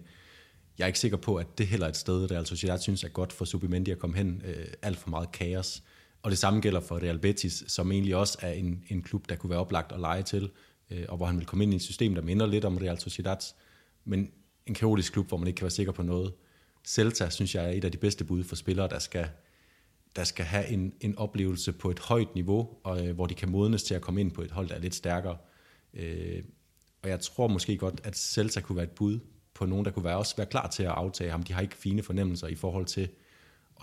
Jeg 0.77 0.84
er 0.84 0.88
ikke 0.88 1.00
sikker 1.00 1.18
på, 1.18 1.36
at 1.36 1.58
det 1.58 1.68
heller 1.68 1.86
er 1.86 1.89
et 1.89 1.98
sted, 1.98 2.27
der 2.27 2.38
altså 2.38 2.68
jeg 2.68 2.80
synes 2.80 3.03
er 3.03 3.10
godt 3.10 3.34
for 3.34 3.46
Subimendi 3.46 3.92
at 3.92 4.00
komme 4.00 4.15
hen. 4.15 4.42
Øh, 4.46 4.68
alt 4.82 4.98
for 4.98 5.10
meget 5.10 5.32
kaos. 5.32 5.84
Og 6.22 6.32
det 6.32 6.38
samme 6.38 6.60
gælder 6.60 6.80
for 6.80 6.96
Real 7.03 7.20
Betis, 7.20 7.63
som 7.68 7.92
egentlig 7.92 8.15
også 8.15 8.38
er 8.42 8.51
en, 8.51 8.84
en 8.89 9.01
klub, 9.01 9.30
der 9.30 9.36
kunne 9.36 9.50
være 9.50 9.60
oplagt 9.60 9.92
at 9.92 10.00
lege 10.00 10.24
til, 10.24 10.51
øh, 10.89 11.06
og 11.10 11.18
hvor 11.18 11.25
han 11.25 11.38
vil 11.38 11.46
komme 11.46 11.63
ind 11.63 11.74
i 11.74 11.75
et 11.75 11.82
system, 11.82 12.15
der 12.15 12.22
minder 12.22 12.46
lidt 12.46 12.65
om 12.65 12.77
Real 12.77 13.00
Sociedad, 13.00 13.38
men 14.06 14.32
en 14.65 14.74
kaotisk 14.74 15.13
klub, 15.13 15.27
hvor 15.27 15.38
man 15.38 15.48
ikke 15.48 15.58
kan 15.58 15.63
være 15.63 15.72
sikker 15.72 15.92
på 15.92 16.03
noget. 16.03 16.34
Celta 16.86 17.30
synes 17.30 17.56
jeg 17.56 17.65
er 17.65 17.70
et 17.70 17.86
af 17.86 17.92
de 17.92 17.98
bedste 17.98 18.24
bud 18.24 18.44
for 18.44 18.56
spillere, 18.56 18.88
der 18.89 19.00
skal, 19.00 19.27
der 20.15 20.24
skal 20.24 20.46
have 20.46 20.68
en, 20.68 20.94
en 21.01 21.18
oplevelse 21.18 21.72
på 21.74 21.92
et 21.92 22.00
højt 22.00 22.36
niveau, 22.36 22.70
og 22.84 23.08
øh, 23.08 23.15
hvor 23.15 23.25
de 23.25 23.34
kan 23.34 23.50
modnes 23.50 23.84
til 23.84 23.94
at 23.94 24.01
komme 24.01 24.22
ind 24.22 24.32
på 24.32 24.42
et 24.42 24.51
hold, 24.51 24.70
der 24.70 24.75
er 24.75 24.80
lidt 24.80 24.96
stærkere. 24.96 25.38
Øh, 25.94 26.44
og 27.03 27.10
jeg 27.10 27.20
tror 27.20 27.48
måske 27.48 27.77
godt, 27.77 28.01
at 28.03 28.18
Celta 28.18 28.62
kunne 28.62 28.75
være 28.75 28.86
et 28.86 28.92
bud 28.92 29.20
på 29.63 29.70
nogen, 29.70 29.86
der 29.86 29.91
kunne 29.91 30.05
være, 30.05 30.17
også 30.17 30.36
være 30.38 30.46
klar 30.46 30.67
til 30.67 30.84
at 30.84 30.89
aftage 30.89 31.32
ham. 31.32 31.43
De 31.43 31.53
har 31.53 31.62
ikke 31.62 31.75
fine 31.75 32.03
fornemmelser 32.03 32.48
i 32.48 32.55
forhold 32.55 32.86
til 32.86 33.10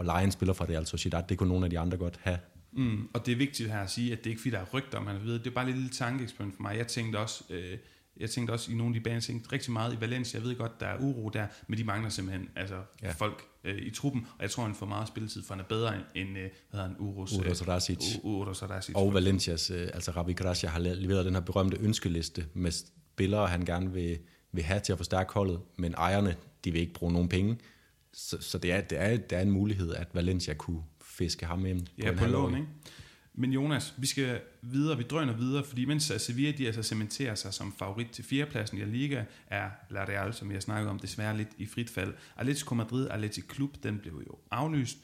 at 0.00 0.06
lege 0.06 0.24
en 0.24 0.32
spiller 0.32 0.52
fra 0.52 0.64
Real 0.64 0.86
Sociedad. 0.86 1.22
Det 1.28 1.38
kunne 1.38 1.48
nogle 1.48 1.66
af 1.66 1.70
de 1.70 1.78
andre 1.78 1.96
godt 1.96 2.20
have. 2.22 2.38
Mm, 2.72 3.08
og 3.14 3.26
det 3.26 3.32
er 3.32 3.36
vigtigt 3.36 3.70
her 3.70 3.80
at 3.80 3.90
sige, 3.90 4.12
at 4.12 4.18
det 4.18 4.26
er 4.26 4.30
ikke 4.30 4.40
fordi, 4.40 4.50
der 4.50 4.58
er 4.58 4.66
rygter, 4.74 5.00
man 5.00 5.24
ved. 5.24 5.38
Det 5.38 5.46
er 5.46 5.50
bare 5.50 5.68
et 5.68 5.74
lille 5.74 5.90
tankeeksperiment 5.90 6.56
for 6.56 6.62
mig. 6.62 6.76
Jeg 6.76 6.86
tænkte 6.86 7.18
også, 7.18 7.44
øh, 7.50 7.78
jeg 8.16 8.30
tænkte 8.30 8.52
også 8.52 8.72
i 8.72 8.74
nogle 8.74 8.96
af 8.96 9.00
de 9.00 9.00
baner, 9.00 9.20
tænkte 9.20 9.52
rigtig 9.52 9.72
meget 9.72 9.94
i 9.94 10.00
Valencia. 10.00 10.38
Jeg 10.40 10.48
ved 10.48 10.56
godt, 10.56 10.80
der 10.80 10.86
er 10.86 10.98
uro 11.00 11.28
der, 11.28 11.46
men 11.66 11.78
de 11.78 11.84
mangler 11.84 12.10
simpelthen 12.10 12.48
altså, 12.56 12.76
ja. 13.02 13.12
folk 13.12 13.42
øh, 13.64 13.78
i 13.78 13.90
truppen. 13.90 14.26
Og 14.38 14.42
jeg 14.42 14.50
tror, 14.50 14.62
han 14.62 14.74
får 14.74 14.86
meget 14.86 15.08
spilletid, 15.08 15.42
for 15.42 15.54
han 15.54 15.60
er 15.60 15.68
bedre 15.68 15.94
end, 16.14 16.28
øh, 16.28 16.34
hvad 16.34 16.50
hedder 16.72 16.86
han, 16.86 16.96
Uros, 16.98 17.32
Uros 17.32 17.68
Rasic. 17.68 17.98
Øh, 18.16 18.24
Uros 18.24 18.62
Rasic. 18.62 18.94
Og 18.94 19.14
Valencias, 19.14 19.70
øh, 19.70 19.88
altså 19.94 20.10
Ravi 20.10 20.32
Gracia 20.32 20.68
har 20.68 20.78
leveret 20.78 21.26
den 21.26 21.34
her 21.34 21.40
berømte 21.40 21.76
ønskeliste 21.80 22.46
med 22.54 22.70
spillere, 22.70 23.46
han 23.46 23.64
gerne 23.64 23.92
vil, 23.92 24.18
vil 24.52 24.64
have 24.64 24.80
til 24.80 24.92
at 24.92 24.98
forstærke 24.98 25.32
holdet, 25.32 25.60
men 25.76 25.94
ejerne, 25.94 26.36
de 26.64 26.72
vil 26.72 26.80
ikke 26.80 26.92
bruge 26.92 27.12
nogen 27.12 27.28
penge. 27.28 27.58
Så, 28.12 28.40
så 28.40 28.58
det, 28.58 28.72
er, 28.72 28.80
det, 28.80 29.00
er, 29.00 29.16
det 29.16 29.38
er 29.38 29.42
en 29.42 29.50
mulighed, 29.50 29.94
at 29.94 30.08
Valencia 30.12 30.54
kunne 30.54 30.82
fiske 31.02 31.46
ham 31.46 31.62
på 31.62 31.66
ja, 31.98 32.10
en 32.10 32.18
på 32.18 32.26
lån, 32.26 32.54
ikke? 32.54 32.68
Men 33.34 33.52
Jonas, 33.52 33.94
vi 33.98 34.06
skal 34.06 34.40
videre, 34.62 34.96
vi 34.96 35.02
drøner 35.02 35.32
videre, 35.32 35.64
fordi 35.64 35.84
mens 35.84 36.12
Sevilla 36.18 36.52
de 36.58 36.66
altså 36.66 36.82
cementerer 36.82 37.34
sig 37.34 37.54
som 37.54 37.74
favorit 37.78 38.10
til 38.10 38.24
fjerdepladsen 38.24 38.78
i 38.78 38.80
La 38.80 38.86
Liga, 38.86 39.24
er 39.46 39.70
La 39.90 40.04
Real, 40.04 40.34
som 40.34 40.52
jeg 40.52 40.62
snakket 40.62 40.90
om, 40.90 40.98
desværre 40.98 41.36
lidt 41.36 41.48
i 41.58 41.66
frit 41.66 41.90
fald. 41.90 42.14
Atletico 42.36 42.74
Madrid, 42.74 43.08
Atletico 43.10 43.46
Klub, 43.48 43.76
den 43.82 43.98
blev 43.98 44.22
jo 44.26 44.38
aflyst, 44.50 44.98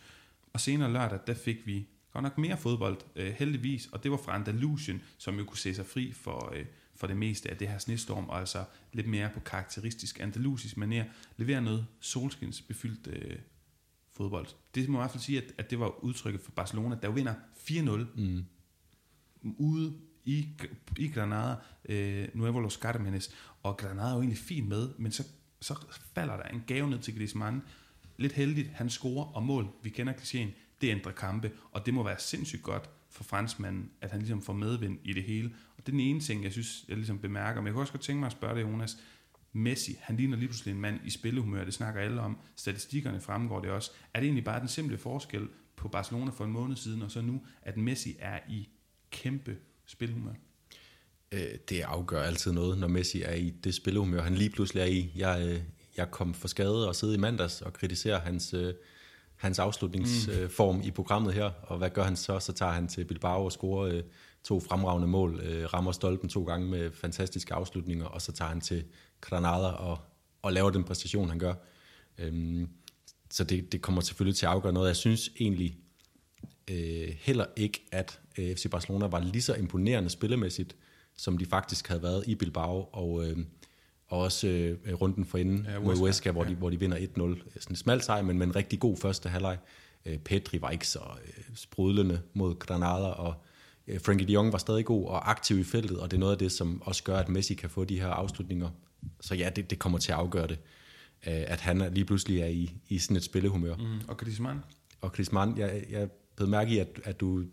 og 0.52 0.60
senere 0.60 0.92
lørdag, 0.92 1.18
der 1.26 1.34
fik 1.34 1.66
vi 1.66 1.88
godt 2.12 2.22
nok 2.22 2.38
mere 2.38 2.56
fodbold, 2.56 2.98
øh, 3.16 3.32
heldigvis, 3.32 3.88
og 3.92 4.02
det 4.02 4.10
var 4.10 4.16
fra 4.16 4.34
Andalusien, 4.34 5.02
som 5.18 5.38
jo 5.38 5.44
kunne 5.44 5.58
se 5.58 5.74
sig 5.74 5.86
fri 5.86 6.12
for, 6.12 6.52
øh, 6.56 6.64
for 6.96 7.06
det 7.06 7.16
meste 7.16 7.50
af 7.50 7.56
det 7.56 7.68
her 7.68 7.78
snestorm, 7.78 8.28
og 8.28 8.38
altså 8.38 8.64
lidt 8.92 9.08
mere 9.08 9.30
på 9.34 9.40
karakteristisk 9.40 10.20
andalusisk 10.20 10.76
manér, 10.76 11.04
levere 11.36 11.62
noget 11.62 11.86
solskinsbefyldt 12.00 13.06
øh, 13.06 13.36
fodbold. 14.12 14.46
Det 14.74 14.88
må 14.88 14.98
jeg 14.98 15.00
i 15.00 15.02
hvert 15.02 15.10
fald 15.10 15.22
sige, 15.22 15.42
at, 15.42 15.52
at 15.58 15.70
det 15.70 15.80
var 15.80 16.04
udtrykket 16.04 16.40
for 16.40 16.50
Barcelona, 16.50 16.96
der 17.02 17.08
jo 17.08 17.14
vinder 17.14 17.34
4-0 17.56 18.20
mm. 18.20 18.44
ude 19.42 19.94
i, 20.24 20.48
i 20.98 21.08
Granada, 21.08 21.56
øh, 21.88 22.28
Nuevo 22.34 22.60
Los 22.60 22.74
Carmenes, 22.74 23.34
og 23.62 23.76
Granada 23.76 24.08
er 24.08 24.12
jo 24.12 24.18
egentlig 24.18 24.38
fint 24.38 24.68
med, 24.68 24.88
men 24.98 25.12
så, 25.12 25.24
så 25.60 25.74
falder 26.14 26.36
der 26.36 26.42
en 26.42 26.62
gave 26.66 26.90
ned 26.90 26.98
til 26.98 27.16
Griezmann. 27.16 27.62
Lidt 28.16 28.32
heldigt, 28.32 28.68
han 28.68 28.90
scorer 28.90 29.24
og 29.24 29.42
mål, 29.42 29.68
vi 29.82 29.90
kender 29.90 30.12
klichéen, 30.12 30.48
det 30.80 30.90
ændrer 30.90 31.12
kampe, 31.12 31.52
og 31.70 31.86
det 31.86 31.94
må 31.94 32.02
være 32.02 32.18
sindssygt 32.18 32.62
godt 32.62 32.90
for 33.10 33.24
franskmanden, 33.24 33.90
at 34.00 34.10
han 34.10 34.20
ligesom 34.20 34.42
får 34.42 34.52
medvind 34.52 34.98
i 35.04 35.12
det 35.12 35.22
hele. 35.22 35.50
Og 35.76 35.86
det 35.86 35.88
er 35.88 35.90
den 35.90 36.00
ene 36.00 36.20
ting, 36.20 36.44
jeg 36.44 36.52
synes, 36.52 36.84
jeg 36.88 36.96
ligesom 36.96 37.18
bemærker. 37.18 37.60
Men 37.60 37.66
jeg 37.66 37.74
kunne 37.74 37.82
også 37.82 37.92
godt 37.92 38.02
tænke 38.02 38.20
mig 38.20 38.26
at 38.26 38.32
spørge 38.32 38.54
dig, 38.54 38.62
Jonas, 38.62 38.96
Messi, 39.52 39.96
han 40.00 40.16
ligner 40.16 40.36
lige 40.36 40.48
pludselig 40.48 40.72
en 40.72 40.80
mand 40.80 41.00
i 41.04 41.10
spillehumør, 41.10 41.64
det 41.64 41.74
snakker 41.74 42.00
alle 42.00 42.20
om. 42.20 42.38
Statistikkerne 42.56 43.20
fremgår 43.20 43.60
det 43.60 43.70
også. 43.70 43.90
Er 44.14 44.20
det 44.20 44.26
egentlig 44.26 44.44
bare 44.44 44.60
den 44.60 44.68
simple 44.68 44.98
forskel 44.98 45.48
på 45.76 45.88
Barcelona 45.88 46.30
for 46.30 46.44
en 46.44 46.52
måned 46.52 46.76
siden, 46.76 47.02
og 47.02 47.10
så 47.10 47.20
nu, 47.20 47.42
at 47.62 47.76
Messi 47.76 48.16
er 48.18 48.38
i 48.48 48.68
kæmpe 49.10 49.56
spilhumør? 49.86 50.32
Øh, 51.32 51.40
det 51.68 51.80
afgør 51.80 52.22
altid 52.22 52.52
noget, 52.52 52.78
når 52.78 52.88
Messi 52.88 53.22
er 53.22 53.34
i 53.34 53.50
det 53.50 53.74
spillehumør, 53.74 54.22
han 54.22 54.34
lige 54.34 54.50
pludselig 54.50 54.80
er 54.80 54.86
i. 54.86 55.12
Jeg, 55.16 55.46
øh, 55.48 55.60
jeg 55.96 56.10
kom 56.10 56.34
for 56.34 56.48
skade 56.48 56.88
og 56.88 56.96
sidde 56.96 57.14
i 57.14 57.18
mandags 57.18 57.62
og 57.62 57.72
kritisere 57.72 58.18
hans, 58.18 58.54
øh, 58.54 58.74
hans 59.36 59.58
afslutningsform 59.58 60.76
mm. 60.76 60.82
i 60.84 60.90
programmet 60.90 61.34
her, 61.34 61.50
og 61.62 61.78
hvad 61.78 61.90
gør 61.90 62.02
han 62.02 62.16
så? 62.16 62.38
Så 62.38 62.52
tager 62.52 62.72
han 62.72 62.88
til 62.88 63.04
Bilbao 63.04 63.44
og 63.44 63.52
scorer 63.52 63.88
øh, 63.92 64.02
to 64.44 64.60
fremragende 64.60 65.08
mål, 65.08 65.40
øh, 65.40 65.74
rammer 65.74 65.92
stolpen 65.92 66.28
to 66.28 66.44
gange 66.44 66.68
med 66.68 66.90
fantastiske 66.92 67.54
afslutninger, 67.54 68.04
og 68.04 68.22
så 68.22 68.32
tager 68.32 68.48
han 68.48 68.60
til 68.60 68.84
Granada 69.20 69.66
og, 69.66 69.98
og 70.42 70.52
laver 70.52 70.70
den 70.70 70.84
præstation, 70.84 71.28
han 71.28 71.38
gør. 71.38 71.54
Øhm, 72.18 72.68
så 73.30 73.44
det, 73.44 73.72
det 73.72 73.82
kommer 73.82 74.00
selvfølgelig 74.00 74.36
til 74.36 74.46
at 74.46 74.52
afgøre 74.52 74.72
noget. 74.72 74.88
Jeg 74.88 74.96
synes 74.96 75.30
egentlig 75.40 75.78
øh, 76.70 77.08
heller 77.18 77.46
ikke, 77.56 77.86
at 77.92 78.20
øh, 78.38 78.56
FC 78.56 78.70
Barcelona 78.70 79.06
var 79.06 79.20
lige 79.20 79.42
så 79.42 79.54
imponerende 79.54 80.10
spillemæssigt, 80.10 80.76
som 81.16 81.38
de 81.38 81.46
faktisk 81.46 81.88
havde 81.88 82.02
været 82.02 82.24
i 82.26 82.34
Bilbao, 82.34 82.88
og, 82.92 83.26
øh, 83.26 83.38
og 84.08 84.18
også 84.18 84.48
øh, 84.48 84.94
runden 84.94 85.24
for 85.24 85.38
inden 85.38 85.66
ja, 85.70 85.78
mod 85.78 85.96
Huesca, 85.96 86.30
hvor, 86.30 86.44
ja. 86.44 86.50
de, 86.50 86.54
hvor 86.54 86.70
de 86.70 86.80
vinder 86.80 86.98
1-0. 86.98 87.02
Sådan 87.06 87.38
en 87.70 87.76
smal 87.76 88.02
sejr, 88.02 88.22
men 88.22 88.38
med 88.38 88.46
en 88.46 88.56
rigtig 88.56 88.80
god 88.80 88.96
første 88.96 89.28
halvleg. 89.28 89.58
Øh, 90.06 90.18
Petri 90.18 90.62
var 90.62 90.70
ikke 90.70 90.88
så 90.88 91.00
øh, 91.26 91.44
sprudlende 91.54 92.20
mod 92.34 92.58
Granada, 92.58 93.06
og 93.06 93.34
øh, 93.88 94.00
Frankie 94.00 94.26
de 94.26 94.32
Jong 94.32 94.52
var 94.52 94.58
stadig 94.58 94.84
god 94.84 95.06
og 95.06 95.30
aktiv 95.30 95.58
i 95.58 95.64
feltet, 95.64 96.00
og 96.00 96.10
det 96.10 96.16
er 96.16 96.20
noget 96.20 96.32
af 96.32 96.38
det, 96.38 96.52
som 96.52 96.82
også 96.84 97.04
gør, 97.04 97.16
at 97.16 97.28
Messi 97.28 97.54
kan 97.54 97.70
få 97.70 97.84
de 97.84 98.00
her 98.00 98.08
afslutninger 98.08 98.68
så 99.20 99.34
ja, 99.34 99.50
det, 99.56 99.70
det 99.70 99.78
kommer 99.78 99.98
til 99.98 100.12
at 100.12 100.18
afgøre 100.18 100.46
det, 100.46 100.58
øh, 101.26 101.44
at 101.46 101.60
han 101.60 101.92
lige 101.92 102.04
pludselig 102.04 102.40
er 102.40 102.46
i, 102.46 102.74
i 102.88 102.98
sådan 102.98 103.16
et 103.16 103.24
spillehumør. 103.24 103.76
Mm. 103.76 104.08
Og 104.08 104.16
Griezmann? 104.16 104.60
Og 105.00 105.12
Griezmann, 105.12 105.58
jeg, 105.58 105.84
jeg 105.90 106.10
blev 106.36 106.48
mærke 106.48 106.70
i, 106.74 106.78
at, 106.78 107.00
at 107.04 107.20
du 107.20 107.44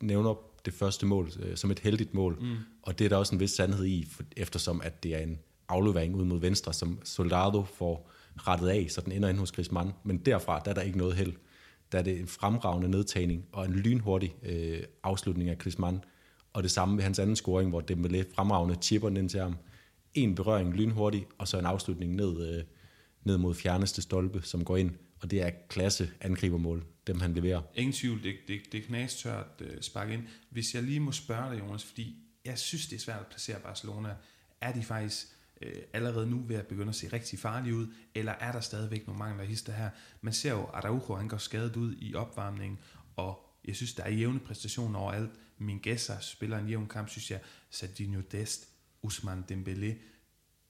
nævner 0.00 0.34
det 0.64 0.74
første 0.74 1.06
mål 1.06 1.30
øh, 1.42 1.56
som 1.56 1.70
et 1.70 1.78
heldigt 1.78 2.14
mål, 2.14 2.38
mm. 2.40 2.56
og 2.82 2.98
det 2.98 3.04
er 3.04 3.08
der 3.08 3.16
også 3.16 3.34
en 3.34 3.40
vis 3.40 3.50
sandhed 3.50 3.84
i, 3.84 4.08
for, 4.10 4.22
eftersom 4.36 4.80
at 4.84 5.02
det 5.02 5.14
er 5.14 5.18
en 5.18 5.38
aflevering 5.72 6.16
ud 6.16 6.24
mod 6.24 6.40
venstre, 6.40 6.72
som 6.72 6.98
Soldado 7.04 7.64
får 7.64 8.10
rettet 8.36 8.68
af, 8.68 8.86
så 8.90 9.00
den 9.00 9.12
ender 9.12 9.28
ind 9.28 9.38
hos 9.38 9.52
Griezmann. 9.52 9.92
Men 10.04 10.18
derfra, 10.18 10.60
der 10.64 10.70
er 10.70 10.74
der 10.74 10.82
ikke 10.82 10.98
noget 10.98 11.14
held. 11.14 11.32
Der 11.92 11.98
er 11.98 12.02
det 12.02 12.20
en 12.20 12.28
fremragende 12.28 12.88
nedtagning 12.88 13.44
og 13.52 13.64
en 13.64 13.72
lynhurtig 13.72 14.34
øh, 14.42 14.82
afslutning 15.02 15.50
af 15.50 15.58
Griezmann. 15.58 16.04
Og 16.52 16.62
det 16.62 16.70
samme 16.70 16.96
ved 16.96 17.02
hans 17.02 17.18
anden 17.18 17.36
scoring, 17.36 17.70
hvor 17.70 17.82
Dembélé 17.90 18.34
fremragende 18.34 18.74
chipper 18.82 19.08
ind 19.08 19.28
til 19.28 19.40
ham 19.40 19.56
en 20.14 20.34
berøring 20.34 20.74
lynhurtig, 20.74 21.26
og 21.38 21.48
så 21.48 21.58
en 21.58 21.66
afslutning 21.66 22.14
ned, 22.14 22.48
øh, 22.48 22.64
ned 23.24 23.38
mod 23.38 23.54
fjerneste 23.54 24.02
stolpe, 24.02 24.42
som 24.42 24.64
går 24.64 24.76
ind. 24.76 24.90
Og 25.20 25.30
det 25.30 25.42
er 25.42 25.50
klasse 25.68 26.10
angribermål, 26.20 26.84
dem 27.06 27.20
han 27.20 27.34
leverer. 27.34 27.62
Ingen 27.74 27.92
tvivl, 27.92 28.22
det, 28.22 28.34
det, 28.48 28.60
det 28.72 28.80
er 28.80 28.84
knastørt 28.84 29.60
øh, 29.60 29.80
spark 29.80 30.10
ind. 30.10 30.22
Hvis 30.50 30.74
jeg 30.74 30.82
lige 30.82 31.00
må 31.00 31.12
spørge 31.12 31.54
dig, 31.54 31.60
Jonas, 31.60 31.84
fordi 31.84 32.16
jeg 32.44 32.58
synes, 32.58 32.86
det 32.86 32.96
er 32.96 33.00
svært 33.00 33.20
at 33.20 33.26
placere 33.26 33.60
Barcelona. 33.60 34.08
Er 34.60 34.72
de 34.72 34.82
faktisk 34.82 35.26
øh, 35.62 35.82
allerede 35.92 36.26
nu 36.26 36.42
ved 36.46 36.56
at 36.56 36.66
begynde 36.66 36.88
at 36.88 36.94
se 36.94 37.08
rigtig 37.12 37.38
farlige 37.38 37.74
ud, 37.74 37.86
eller 38.14 38.32
er 38.32 38.52
der 38.52 38.60
stadigvæk 38.60 39.06
nogle 39.06 39.18
mangler 39.18 39.44
hister 39.44 39.72
her? 39.72 39.90
Man 40.20 40.32
ser 40.32 40.52
jo, 40.52 40.64
at 40.64 40.84
Araujo 40.84 41.14
han 41.14 41.28
går 41.28 41.36
skadet 41.36 41.76
ud 41.76 41.94
i 41.98 42.14
opvarmningen, 42.14 42.78
og 43.16 43.48
jeg 43.64 43.76
synes, 43.76 43.94
der 43.94 44.02
er 44.02 44.10
jævne 44.10 44.40
præstationer 44.40 44.98
overalt. 44.98 45.30
Min 45.58 45.78
gæster 45.78 46.20
spiller 46.20 46.58
en 46.58 46.68
jævn 46.68 46.86
kamp, 46.86 47.08
synes 47.08 47.30
jeg. 47.30 47.40
Sadinho 47.70 48.20
Dest, 48.32 48.68
Usman 49.02 49.44
Dembélé, 49.50 49.94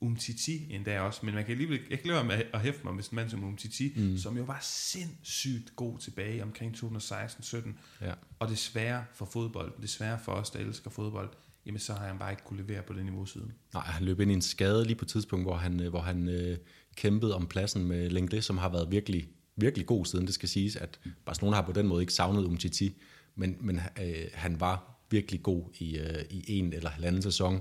Umtiti 0.03 0.75
endda 0.75 1.01
også, 1.01 1.21
men 1.27 1.35
man 1.35 1.45
kan 1.45 1.53
alligevel 1.53 1.81
ikke 1.91 2.09
lade 2.09 2.25
med 2.25 2.43
at 2.53 2.61
hæfte 2.61 2.85
mig 2.85 2.95
med 2.95 3.05
en 3.05 3.17
mand 3.17 3.31
som 3.31 3.45
Umtiti, 3.45 3.93
mm. 3.97 4.19
som 4.19 4.37
jo 4.37 4.43
var 4.43 4.59
sindssygt 4.63 5.77
god 5.77 5.99
tilbage 5.99 6.43
omkring 6.43 6.75
2016-17, 6.75 7.69
ja. 8.01 8.15
og 8.39 8.49
desværre 8.49 9.05
for 9.15 9.25
fodbold, 9.25 9.83
desværre 9.83 10.19
for 10.25 10.33
os, 10.33 10.51
der 10.51 10.59
elsker 10.59 10.91
fodbold, 10.91 11.31
jamen 11.67 11.79
så 11.79 11.93
har 11.93 12.07
han 12.07 12.19
bare 12.19 12.31
ikke 12.31 12.45
kunne 12.45 12.63
levere 12.63 12.83
på 12.83 12.93
det 12.93 13.05
niveau 13.05 13.27
siden. 13.27 13.53
Nej, 13.75 13.83
han 13.83 14.05
løb 14.05 14.21
ind 14.21 14.31
i 14.31 14.35
en 14.35 14.43
skade 14.43 14.85
lige 14.85 14.97
på 14.97 15.05
et 15.05 15.09
tidspunkt, 15.09 15.45
hvor 15.45 15.57
han, 15.57 15.81
øh, 15.81 15.89
hvor 15.89 16.01
han 16.01 16.29
øh, 16.29 16.59
kæmpede 16.97 17.35
om 17.35 17.47
pladsen 17.47 17.85
med 17.85 18.11
Lenglet, 18.11 18.45
som 18.45 18.59
har 18.59 18.69
været 18.69 18.91
virkelig, 18.91 19.29
virkelig 19.57 19.87
god 19.87 20.07
siden. 20.07 20.27
Det 20.27 20.35
skal 20.35 20.49
siges, 20.49 20.77
at 20.77 21.01
Barcelona 21.25 21.57
har 21.57 21.63
på 21.63 21.73
den 21.73 21.87
måde 21.87 22.03
ikke 22.03 22.13
savnet 22.13 22.45
Umtiti, 22.45 23.03
men, 23.35 23.57
men 23.61 23.81
øh, 24.03 24.27
han 24.35 24.61
var 24.61 24.99
virkelig 25.11 25.43
god 25.43 25.65
i, 25.75 25.99
øh, 25.99 26.25
i 26.31 26.59
en 26.59 26.73
eller 26.73 26.91
halvanden 26.91 27.23
sæson 27.23 27.61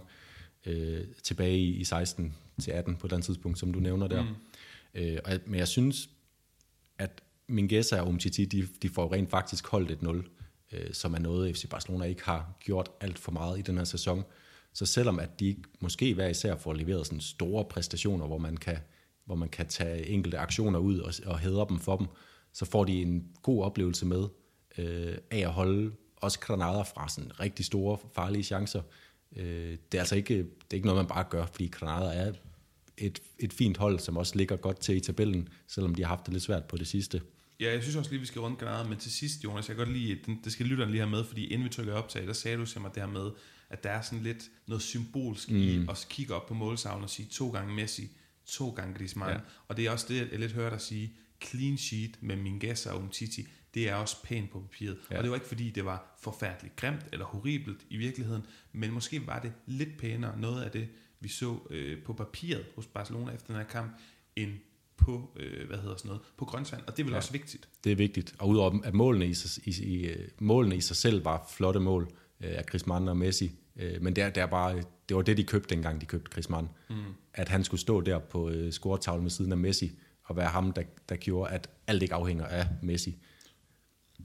øh, 0.66 1.04
tilbage 1.24 1.58
i, 1.58 1.76
i 1.76 1.84
16 1.84 2.36
til 2.62 2.72
18 2.72 2.96
på 2.96 3.08
den 3.08 3.22
tidspunkt, 3.22 3.60
som 3.60 3.74
du 3.74 3.80
nævner 3.80 4.08
der. 4.08 4.24
Mm. 4.24 4.30
Øh, 4.94 5.20
og, 5.26 5.40
men 5.46 5.60
jeg 5.60 5.68
synes, 5.68 6.10
at 6.98 7.24
Mingueza 7.48 8.02
og 8.02 8.08
Umtiti, 8.08 8.46
de, 8.46 8.68
de 8.82 8.90
får 8.90 9.14
rent 9.14 9.30
faktisk 9.30 9.68
holdt 9.68 9.92
et 9.92 10.02
0, 10.02 10.30
øh, 10.71 10.93
som 10.93 11.13
er 11.13 11.19
noget, 11.19 11.55
FC 11.55 11.69
Barcelona 11.69 12.05
ikke 12.05 12.23
har 12.23 12.53
gjort 12.60 12.91
alt 13.01 13.19
for 13.19 13.31
meget 13.31 13.60
i 13.60 13.62
den 13.62 13.77
her 13.77 13.84
sæson. 13.84 14.23
Så 14.73 14.86
selvom 14.86 15.19
at 15.19 15.39
de 15.39 15.55
måske 15.79 16.13
hver 16.13 16.27
især 16.27 16.55
får 16.55 16.73
leveret 16.73 17.05
sådan 17.05 17.21
store 17.21 17.65
præstationer, 17.65 18.27
hvor 18.27 18.38
man 18.38 18.57
kan, 18.57 18.77
hvor 19.25 19.36
man 19.36 19.49
kan 19.49 19.67
tage 19.67 20.07
enkelte 20.07 20.38
aktioner 20.38 20.79
ud 20.79 20.99
og, 20.99 21.13
og 21.25 21.39
hædre 21.39 21.65
dem 21.69 21.79
for 21.79 21.97
dem, 21.97 22.07
så 22.53 22.65
får 22.65 22.84
de 22.84 23.01
en 23.01 23.27
god 23.41 23.63
oplevelse 23.63 24.05
med 24.05 24.27
øh, 24.77 25.17
af 25.31 25.39
at 25.39 25.51
holde 25.51 25.91
også 26.17 26.39
Granada 26.39 26.81
fra 26.81 27.10
sådan 27.10 27.39
rigtig 27.39 27.65
store 27.65 27.97
farlige 28.13 28.43
chancer, 28.43 28.81
Øh, 29.36 29.77
det 29.91 29.97
er 29.97 29.99
altså 29.99 30.15
ikke, 30.15 30.38
det 30.38 30.71
er 30.71 30.75
ikke 30.75 30.88
noget, 30.88 30.99
man 30.99 31.07
bare 31.07 31.25
gør, 31.29 31.45
fordi 31.45 31.67
Granada 31.67 32.19
er 32.19 32.34
et, 32.97 33.21
et 33.39 33.53
fint 33.53 33.77
hold, 33.77 33.99
som 33.99 34.17
også 34.17 34.36
ligger 34.36 34.55
godt 34.55 34.79
til 34.79 34.95
i 34.95 34.99
tabellen, 34.99 35.49
selvom 35.67 35.95
de 35.95 36.01
har 36.01 36.10
haft 36.10 36.25
det 36.25 36.34
lidt 36.34 36.43
svært 36.43 36.63
på 36.63 36.77
det 36.77 36.88
sidste. 36.88 37.21
Ja, 37.62 37.71
jeg 37.71 37.82
synes 37.82 37.95
også 37.95 38.12
lige, 38.12 38.19
vi 38.19 38.26
skal 38.26 38.41
runde 38.41 38.58
Granada, 38.58 38.89
men 38.89 38.97
til 38.97 39.12
sidst, 39.12 39.43
Jonas, 39.43 39.69
jeg 39.69 39.78
kan 39.78 39.86
godt 39.86 39.97
lide, 39.97 40.19
den, 40.26 40.39
det 40.43 40.52
skal 40.52 40.65
lytteren 40.65 40.91
lige 40.91 41.02
have 41.02 41.10
med, 41.10 41.24
fordi 41.24 41.45
inden 41.45 41.65
vi 41.65 41.69
trykker 41.69 41.93
optag, 41.93 42.28
der 42.28 42.34
sagde 42.34 42.58
du 42.58 42.65
til 42.65 42.82
mig 42.82 42.91
det 42.95 43.04
her 43.04 43.10
med, 43.10 43.32
at 43.69 43.84
der 43.84 43.89
er 43.89 44.02
sådan 44.02 44.24
lidt 44.24 44.50
noget 44.67 44.82
symbolsk 44.82 45.52
mm. 45.52 45.58
i 45.58 45.86
at 45.89 46.06
kigge 46.10 46.36
op 46.36 46.47
på 46.47 46.54
målsavlen 46.54 47.04
og 47.04 47.10
sige 47.10 47.28
to 47.32 47.52
gange 47.52 47.74
Messi, 47.74 48.10
to 48.45 48.69
gange 48.69 48.93
Griezmann. 48.93 49.32
Ja. 49.32 49.39
Og 49.67 49.78
det 49.78 49.86
er 49.86 49.91
også 49.91 50.06
det, 50.10 50.32
jeg 50.32 50.39
lidt 50.39 50.52
hører 50.52 50.69
dig 50.69 50.82
sige, 50.82 51.13
clean 51.43 51.78
sheet 51.78 52.17
med 52.21 52.36
Mingueza 52.36 52.91
og 52.91 53.00
Umtiti, 53.00 53.47
det 53.74 53.89
er 53.89 53.95
også 53.95 54.24
pænt 54.24 54.52
på 54.52 54.60
papiret. 54.60 54.97
Ja. 55.12 55.17
Og 55.17 55.24
det 55.24 55.32
var 55.32 55.36
ikke 55.36 55.47
fordi, 55.47 55.69
det 55.69 55.86
var 55.86 56.17
forfærdeligt 56.21 56.76
grimt 56.76 57.06
eller 57.12 57.26
horribelt 57.26 57.86
i 57.89 57.97
virkeligheden, 57.97 58.45
men 58.71 58.91
måske 58.91 59.28
var 59.28 59.39
det 59.39 59.54
lidt 59.65 59.97
pænere, 59.97 60.39
noget 60.39 60.63
af 60.63 60.71
det, 60.71 60.88
vi 61.19 61.30
så 61.30 61.60
øh, 61.69 62.04
på 62.04 62.13
papiret 62.13 62.65
hos 62.76 62.86
Barcelona 62.86 63.32
efter 63.32 63.47
den 63.47 63.56
her 63.56 63.63
kamp, 63.63 63.91
end 64.36 64.52
på, 65.02 65.32
øh, 65.36 65.68
hvad 65.68 65.78
hedder 65.78 65.98
sådan 65.98 66.10
noget, 66.10 66.22
på 66.38 66.46
grøntsand, 66.46 66.82
og 66.88 66.98
det 66.98 67.00
er 67.00 67.06
vel 67.06 67.12
ja, 67.12 67.18
også 67.18 67.32
vigtigt. 67.32 67.70
Det 67.84 67.92
er 67.92 67.96
vigtigt, 67.96 68.36
og 68.40 68.50
udover 68.50 68.80
at 68.84 68.94
målene 68.94 69.28
i, 69.28 69.34
sig, 69.34 69.68
i, 69.68 69.84
i, 69.84 70.06
øh, 70.06 70.30
målene 70.40 70.76
i 70.76 70.82
sig 70.82 70.96
selv 70.96 71.26
var 71.26 71.50
flotte 71.50 71.80
mål 71.80 72.12
øh, 72.42 72.52
af 72.58 72.66
Griezmann 72.66 73.08
og 73.08 73.18
Messi, 73.18 73.52
øh, 73.76 74.02
men 74.02 74.16
det 74.16 74.24
er, 74.24 74.30
det 74.30 74.42
er 74.42 74.48
bare, 74.48 74.84
det 75.10 75.18
var 75.18 75.22
det, 75.22 75.38
de 75.38 75.44
købte, 75.44 75.76
dengang 75.76 76.02
de 76.02 76.06
købte 76.06 76.32
Griezmann. 76.32 76.70
Mm. 76.90 76.96
At 77.34 77.50
han 77.50 77.64
skulle 77.64 77.82
stå 77.82 78.02
der 78.02 78.20
på 78.20 78.50
øh, 78.50 78.72
scoretavlen 78.72 79.24
med 79.24 79.32
siden 79.32 79.52
af 79.52 79.58
Messi, 79.58 79.92
og 80.24 80.38
være 80.38 80.50
ham, 80.50 80.74
der, 80.74 80.84
der 81.10 81.16
gjorde, 81.16 81.52
at 81.52 81.70
alt 81.88 82.04
ikke 82.04 82.16
afhænger 82.16 82.46
af 82.46 82.68
Messi. 82.82 83.18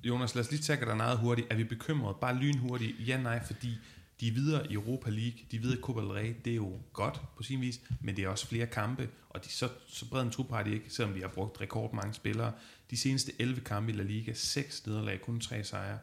Jonas, 0.04 0.34
lad 0.34 0.44
os 0.44 0.50
lige 0.50 0.62
tage 0.62 0.86
dig 0.86 0.96
meget 0.96 1.18
hurtigt. 1.18 1.46
Er 1.50 1.56
vi 1.56 1.64
bekymret? 1.64 2.16
Bare 2.16 2.36
lynhurtigt. 2.36 3.08
Ja, 3.08 3.22
nej, 3.22 3.46
fordi 3.46 3.78
de 4.20 4.28
er 4.28 4.32
videre 4.32 4.70
i 4.70 4.74
Europa 4.74 5.10
League, 5.10 5.38
de 5.50 5.56
er 5.56 5.60
videre 5.60 5.78
i 5.78 5.80
Copa 5.80 6.00
del 6.00 6.08
Rey, 6.08 6.34
det 6.44 6.50
er 6.50 6.56
jo 6.56 6.72
godt 6.92 7.20
på 7.36 7.42
sin 7.42 7.60
vis, 7.60 7.80
men 8.00 8.16
det 8.16 8.24
er 8.24 8.28
også 8.28 8.46
flere 8.46 8.66
kampe, 8.66 9.08
og 9.28 9.44
de, 9.44 9.48
så, 9.48 9.68
så 9.86 10.08
bred 10.08 10.22
en 10.22 10.30
trup 10.30 10.50
har 10.50 10.62
de 10.62 10.74
ikke, 10.74 10.86
selvom 10.88 11.14
vi 11.14 11.20
har 11.20 11.28
brugt 11.28 11.60
rekordmange 11.60 12.14
spillere. 12.14 12.52
De 12.90 12.96
seneste 12.96 13.32
11 13.38 13.60
kampe 13.60 13.92
i 13.92 13.94
La 13.94 14.02
Liga, 14.02 14.32
6 14.34 14.86
nederlag, 14.86 15.20
kun 15.20 15.40
3 15.40 15.64
sejre. 15.64 15.98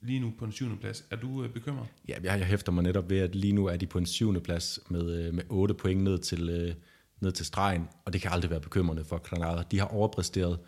Lige 0.00 0.20
nu 0.20 0.32
på 0.38 0.44
en 0.44 0.52
syvende 0.52 0.76
plads. 0.76 1.04
Er 1.10 1.16
du 1.16 1.44
øh, 1.44 1.50
bekymret? 1.50 1.86
Ja, 2.08 2.14
jeg, 2.22 2.38
jeg 2.38 2.46
hæfter 2.46 2.72
mig 2.72 2.84
netop 2.84 3.10
ved, 3.10 3.18
at 3.18 3.34
lige 3.34 3.52
nu 3.52 3.66
er 3.66 3.76
de 3.76 3.86
på 3.86 3.98
en 3.98 4.06
syvende 4.06 4.40
plads 4.40 4.78
med, 4.88 5.26
øh, 5.26 5.34
med 5.34 5.42
8 5.48 5.74
point 5.74 6.02
ned 6.02 6.18
til, 6.18 6.48
øh, 6.50 6.74
ned 7.20 7.32
til 7.32 7.46
stregen, 7.46 7.88
og 8.04 8.12
det 8.12 8.20
kan 8.20 8.32
aldrig 8.32 8.50
være 8.50 8.60
bekymrende 8.60 9.04
for 9.04 9.18
Granada. 9.18 9.62
De 9.70 9.78
har 9.78 9.86
overpræsteret 9.86 10.58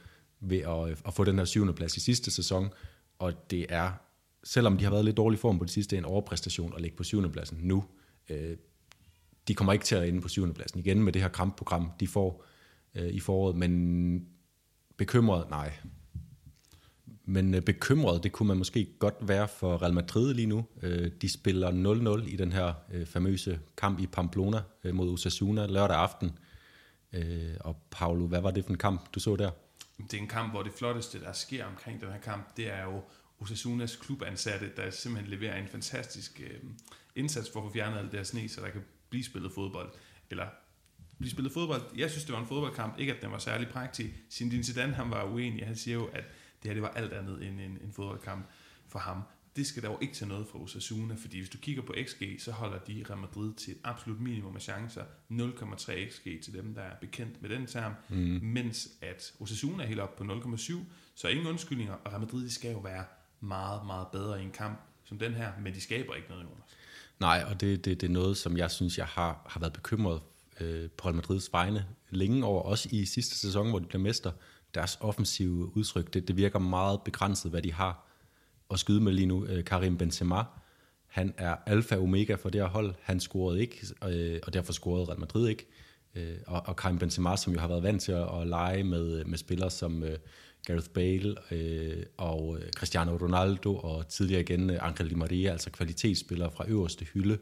ved 0.40 0.58
at, 0.58 0.90
øh, 0.90 0.96
at 1.06 1.14
få 1.14 1.24
den 1.24 1.38
her 1.38 1.44
syvende 1.44 1.72
plads 1.72 1.96
i 1.96 2.00
sidste 2.00 2.30
sæson, 2.30 2.70
og 3.18 3.50
det 3.50 3.66
er 3.68 3.92
selvom 4.44 4.77
de 4.77 4.85
har 4.85 4.90
været 4.90 5.05
lidt 5.05 5.16
dårlig 5.16 5.38
form 5.38 5.59
på 5.59 5.64
det 5.64 5.72
sidste, 5.72 5.98
en 5.98 6.05
overpræstation 6.05 6.72
at 6.77 6.83
ligge 6.83 6.96
på 6.96 7.05
syvende 7.05 7.31
pladsen 7.31 7.59
nu. 7.62 7.85
Øh, 8.31 8.57
de 9.48 9.55
kommer 9.55 9.72
ikke 9.72 9.85
til 9.85 9.94
at 9.94 10.09
ende 10.09 10.20
på 10.20 10.29
syvende 10.29 10.55
pladsen 10.55 10.81
igen 10.81 11.03
med 11.03 11.12
det 11.12 11.22
her 11.22 11.29
kampprogram, 11.29 11.90
de 12.01 12.09
får 12.09 12.44
øh, 12.94 13.09
i 13.09 13.20
foråret, 13.20 13.57
men 13.57 14.27
bekymret, 14.96 15.51
nej. 15.51 15.72
Men 17.24 17.55
øh, 17.55 17.62
bekymret, 17.62 18.22
det 18.22 18.33
kunne 18.33 18.48
man 18.48 18.57
måske 18.57 18.88
godt 18.98 19.14
være 19.20 19.48
for 19.48 19.83
Real 19.83 19.94
Madrid 19.94 20.35
lige 20.35 20.46
nu. 20.46 20.64
Øh, 20.83 21.11
de 21.22 21.29
spiller 21.29 22.20
0-0 22.20 22.33
i 22.33 22.37
den 22.37 22.53
her 22.53 22.72
øh, 22.92 23.07
famøse 23.07 23.61
kamp 23.77 24.01
i 24.01 24.07
Pamplona 24.07 24.62
øh, 24.85 24.94
mod 24.94 25.12
Osasuna 25.12 25.66
lørdag 25.66 25.96
aften. 25.96 26.38
Øh, 27.12 27.55
og 27.61 27.77
Paolo, 27.90 28.27
hvad 28.27 28.40
var 28.40 28.51
det 28.51 28.64
for 28.64 28.70
en 28.70 28.79
kamp, 28.79 29.14
du 29.14 29.20
så 29.20 29.37
der? 29.37 29.51
Det 29.98 30.14
er 30.14 30.22
en 30.22 30.29
kamp, 30.29 30.53
hvor 30.53 30.62
det 30.62 30.72
flotteste, 30.72 31.20
der 31.20 31.33
sker 31.33 31.64
omkring 31.64 32.01
den 32.01 32.09
her 32.09 32.20
kamp, 32.20 32.57
det 32.57 32.72
er 32.72 32.85
jo 32.85 33.01
Osasunas 33.40 33.96
klubansatte, 33.96 34.70
der 34.77 34.90
simpelthen 34.90 35.31
leverer 35.31 35.57
en 35.57 35.68
fantastisk 35.68 36.40
øh, 36.40 36.61
indsats 37.14 37.51
for 37.51 37.61
at 37.61 37.66
få 37.66 37.72
fjernet 37.72 37.98
alt 37.98 38.11
det 38.11 38.18
her 38.18 38.24
sne, 38.24 38.48
så 38.48 38.61
der 38.61 38.70
kan 38.70 38.85
blive 39.11 39.24
spillet 39.24 39.53
fodbold. 39.53 39.92
Eller 40.31 40.46
blive 41.18 41.31
spillet 41.31 41.53
fodbold. 41.53 41.83
Jeg 41.96 42.11
synes, 42.11 42.24
det 42.24 42.33
var 42.33 42.40
en 42.40 42.46
fodboldkamp. 42.46 42.98
Ikke, 42.98 43.14
at 43.14 43.22
den 43.22 43.31
var 43.31 43.38
særlig 43.38 43.68
praktisk. 43.68 44.14
Zinedine 44.31 44.64
Zidane, 44.64 44.94
han 44.94 45.11
var 45.11 45.24
uenig. 45.24 45.66
Han 45.66 45.77
siger 45.77 45.94
jo, 45.94 46.07
at 46.07 46.24
det 46.62 46.68
her 46.68 46.72
det 46.72 46.83
var 46.83 46.88
alt 46.88 47.12
andet 47.12 47.46
end 47.46 47.61
en, 47.61 47.79
en 47.85 47.92
fodboldkamp 47.92 48.46
for 48.88 48.98
ham. 48.98 49.22
Det 49.57 49.66
skal 49.66 49.83
dog 49.83 49.98
ikke 50.03 50.14
tage 50.14 50.29
noget 50.29 50.46
fra 50.48 50.62
Osasuna, 50.62 51.14
fordi 51.14 51.38
hvis 51.38 51.51
du 51.51 51.59
kigger 51.59 51.83
på 51.83 51.94
XG, 52.07 52.22
så 52.38 52.53
holder 52.53 52.79
de 52.79 53.05
Real 53.11 53.20
Madrid 53.20 53.55
til 53.55 53.72
et 53.72 53.79
absolut 53.85 54.20
minimum 54.20 54.57
af 54.57 54.62
chancer. 54.62 55.05
0,3 55.31 56.11
XG 56.11 56.24
til 56.44 56.53
dem, 56.53 56.74
der 56.74 56.83
er 56.83 56.96
bekendt 57.01 57.42
med 57.42 57.51
den 57.51 57.66
term. 57.66 57.92
Mm. 58.09 58.40
Mens 58.42 58.88
at 59.01 59.33
Osasuna 59.40 59.83
er 59.83 59.87
helt 59.87 60.01
op 60.01 60.16
på 60.16 60.24
0,7, 60.24 60.74
så 61.14 61.29
ingen 61.29 61.46
undskyldninger, 61.46 61.94
og 61.94 62.12
Real 62.12 62.20
Madrid 62.20 62.51
skal 62.51 62.72
jo 62.72 62.79
være 62.79 63.05
meget, 63.40 63.87
meget 63.87 64.07
bedre 64.12 64.40
i 64.40 64.44
en 64.44 64.51
kamp 64.51 64.81
som 65.05 65.18
den 65.18 65.35
her, 65.35 65.53
men 65.62 65.74
de 65.74 65.81
skaber 65.81 66.14
ikke 66.14 66.29
noget, 66.29 66.44
Jonas. 66.44 66.77
Nej, 67.20 67.44
og 67.51 67.61
det, 67.61 67.85
det, 67.85 68.01
det 68.01 68.09
er 68.09 68.12
noget, 68.12 68.37
som 68.37 68.57
jeg 68.57 68.70
synes, 68.70 68.98
jeg 68.98 69.07
har, 69.07 69.46
har 69.46 69.61
været 69.61 69.72
bekymret 69.72 70.20
øh, 70.61 70.90
på 70.90 71.09
Real 71.09 71.14
Madrids 71.14 71.53
vegne 71.53 71.87
længe 72.11 72.44
over, 72.44 72.62
også 72.62 72.88
i 72.92 73.05
sidste 73.05 73.38
sæson, 73.38 73.70
hvor 73.70 73.79
de 73.79 73.87
blev 73.87 74.01
mester. 74.01 74.33
Deres 74.74 74.98
offensive 75.01 75.77
udtryk, 75.77 76.14
det, 76.14 76.29
det 76.29 76.37
virker 76.37 76.59
meget 76.59 77.03
begrænset, 77.03 77.51
hvad 77.51 77.62
de 77.62 77.72
har 77.72 78.09
at 78.70 78.79
skyde 78.79 79.01
med 79.01 79.12
lige 79.12 79.27
nu. 79.27 79.44
Øh, 79.44 79.64
Karim 79.64 79.98
Benzema, 79.98 80.42
han 81.07 81.35
er 81.37 81.57
alfa 81.66 81.96
og 81.96 82.03
omega 82.03 82.35
for 82.35 82.51
det 82.51 82.61
her 82.61 82.68
hold. 82.68 82.94
Han 83.03 83.20
scorede 83.20 83.61
ikke, 83.61 83.87
øh, 84.05 84.40
og 84.42 84.53
derfor 84.53 84.72
scorede 84.72 85.05
Real 85.05 85.20
Madrid 85.20 85.48
ikke. 85.48 85.66
Øh, 86.14 86.37
og, 86.46 86.62
og 86.66 86.77
Karim 86.77 86.98
Benzema, 86.98 87.37
som 87.37 87.53
jo 87.53 87.61
har 87.61 87.68
været 87.68 87.83
vant 87.83 88.03
til 88.03 88.12
at, 88.12 88.40
at 88.40 88.46
lege 88.46 88.85
med, 88.85 89.24
med 89.24 89.38
spillere 89.38 89.70
som... 89.70 90.03
Øh, 90.03 90.18
Gareth 90.66 90.90
Bale 90.90 91.34
øh, 91.50 92.02
og 92.16 92.58
øh, 92.60 92.70
Cristiano 92.70 93.16
Ronaldo, 93.16 93.76
og 93.76 94.08
tidligere 94.08 94.40
igen 94.40 94.70
øh, 94.70 94.78
Angel 94.80 95.10
Di 95.10 95.14
Maria, 95.14 95.50
altså 95.50 95.70
kvalitetsspillere 95.70 96.50
fra 96.50 96.64
øverste 96.68 97.04
hylde. 97.04 97.38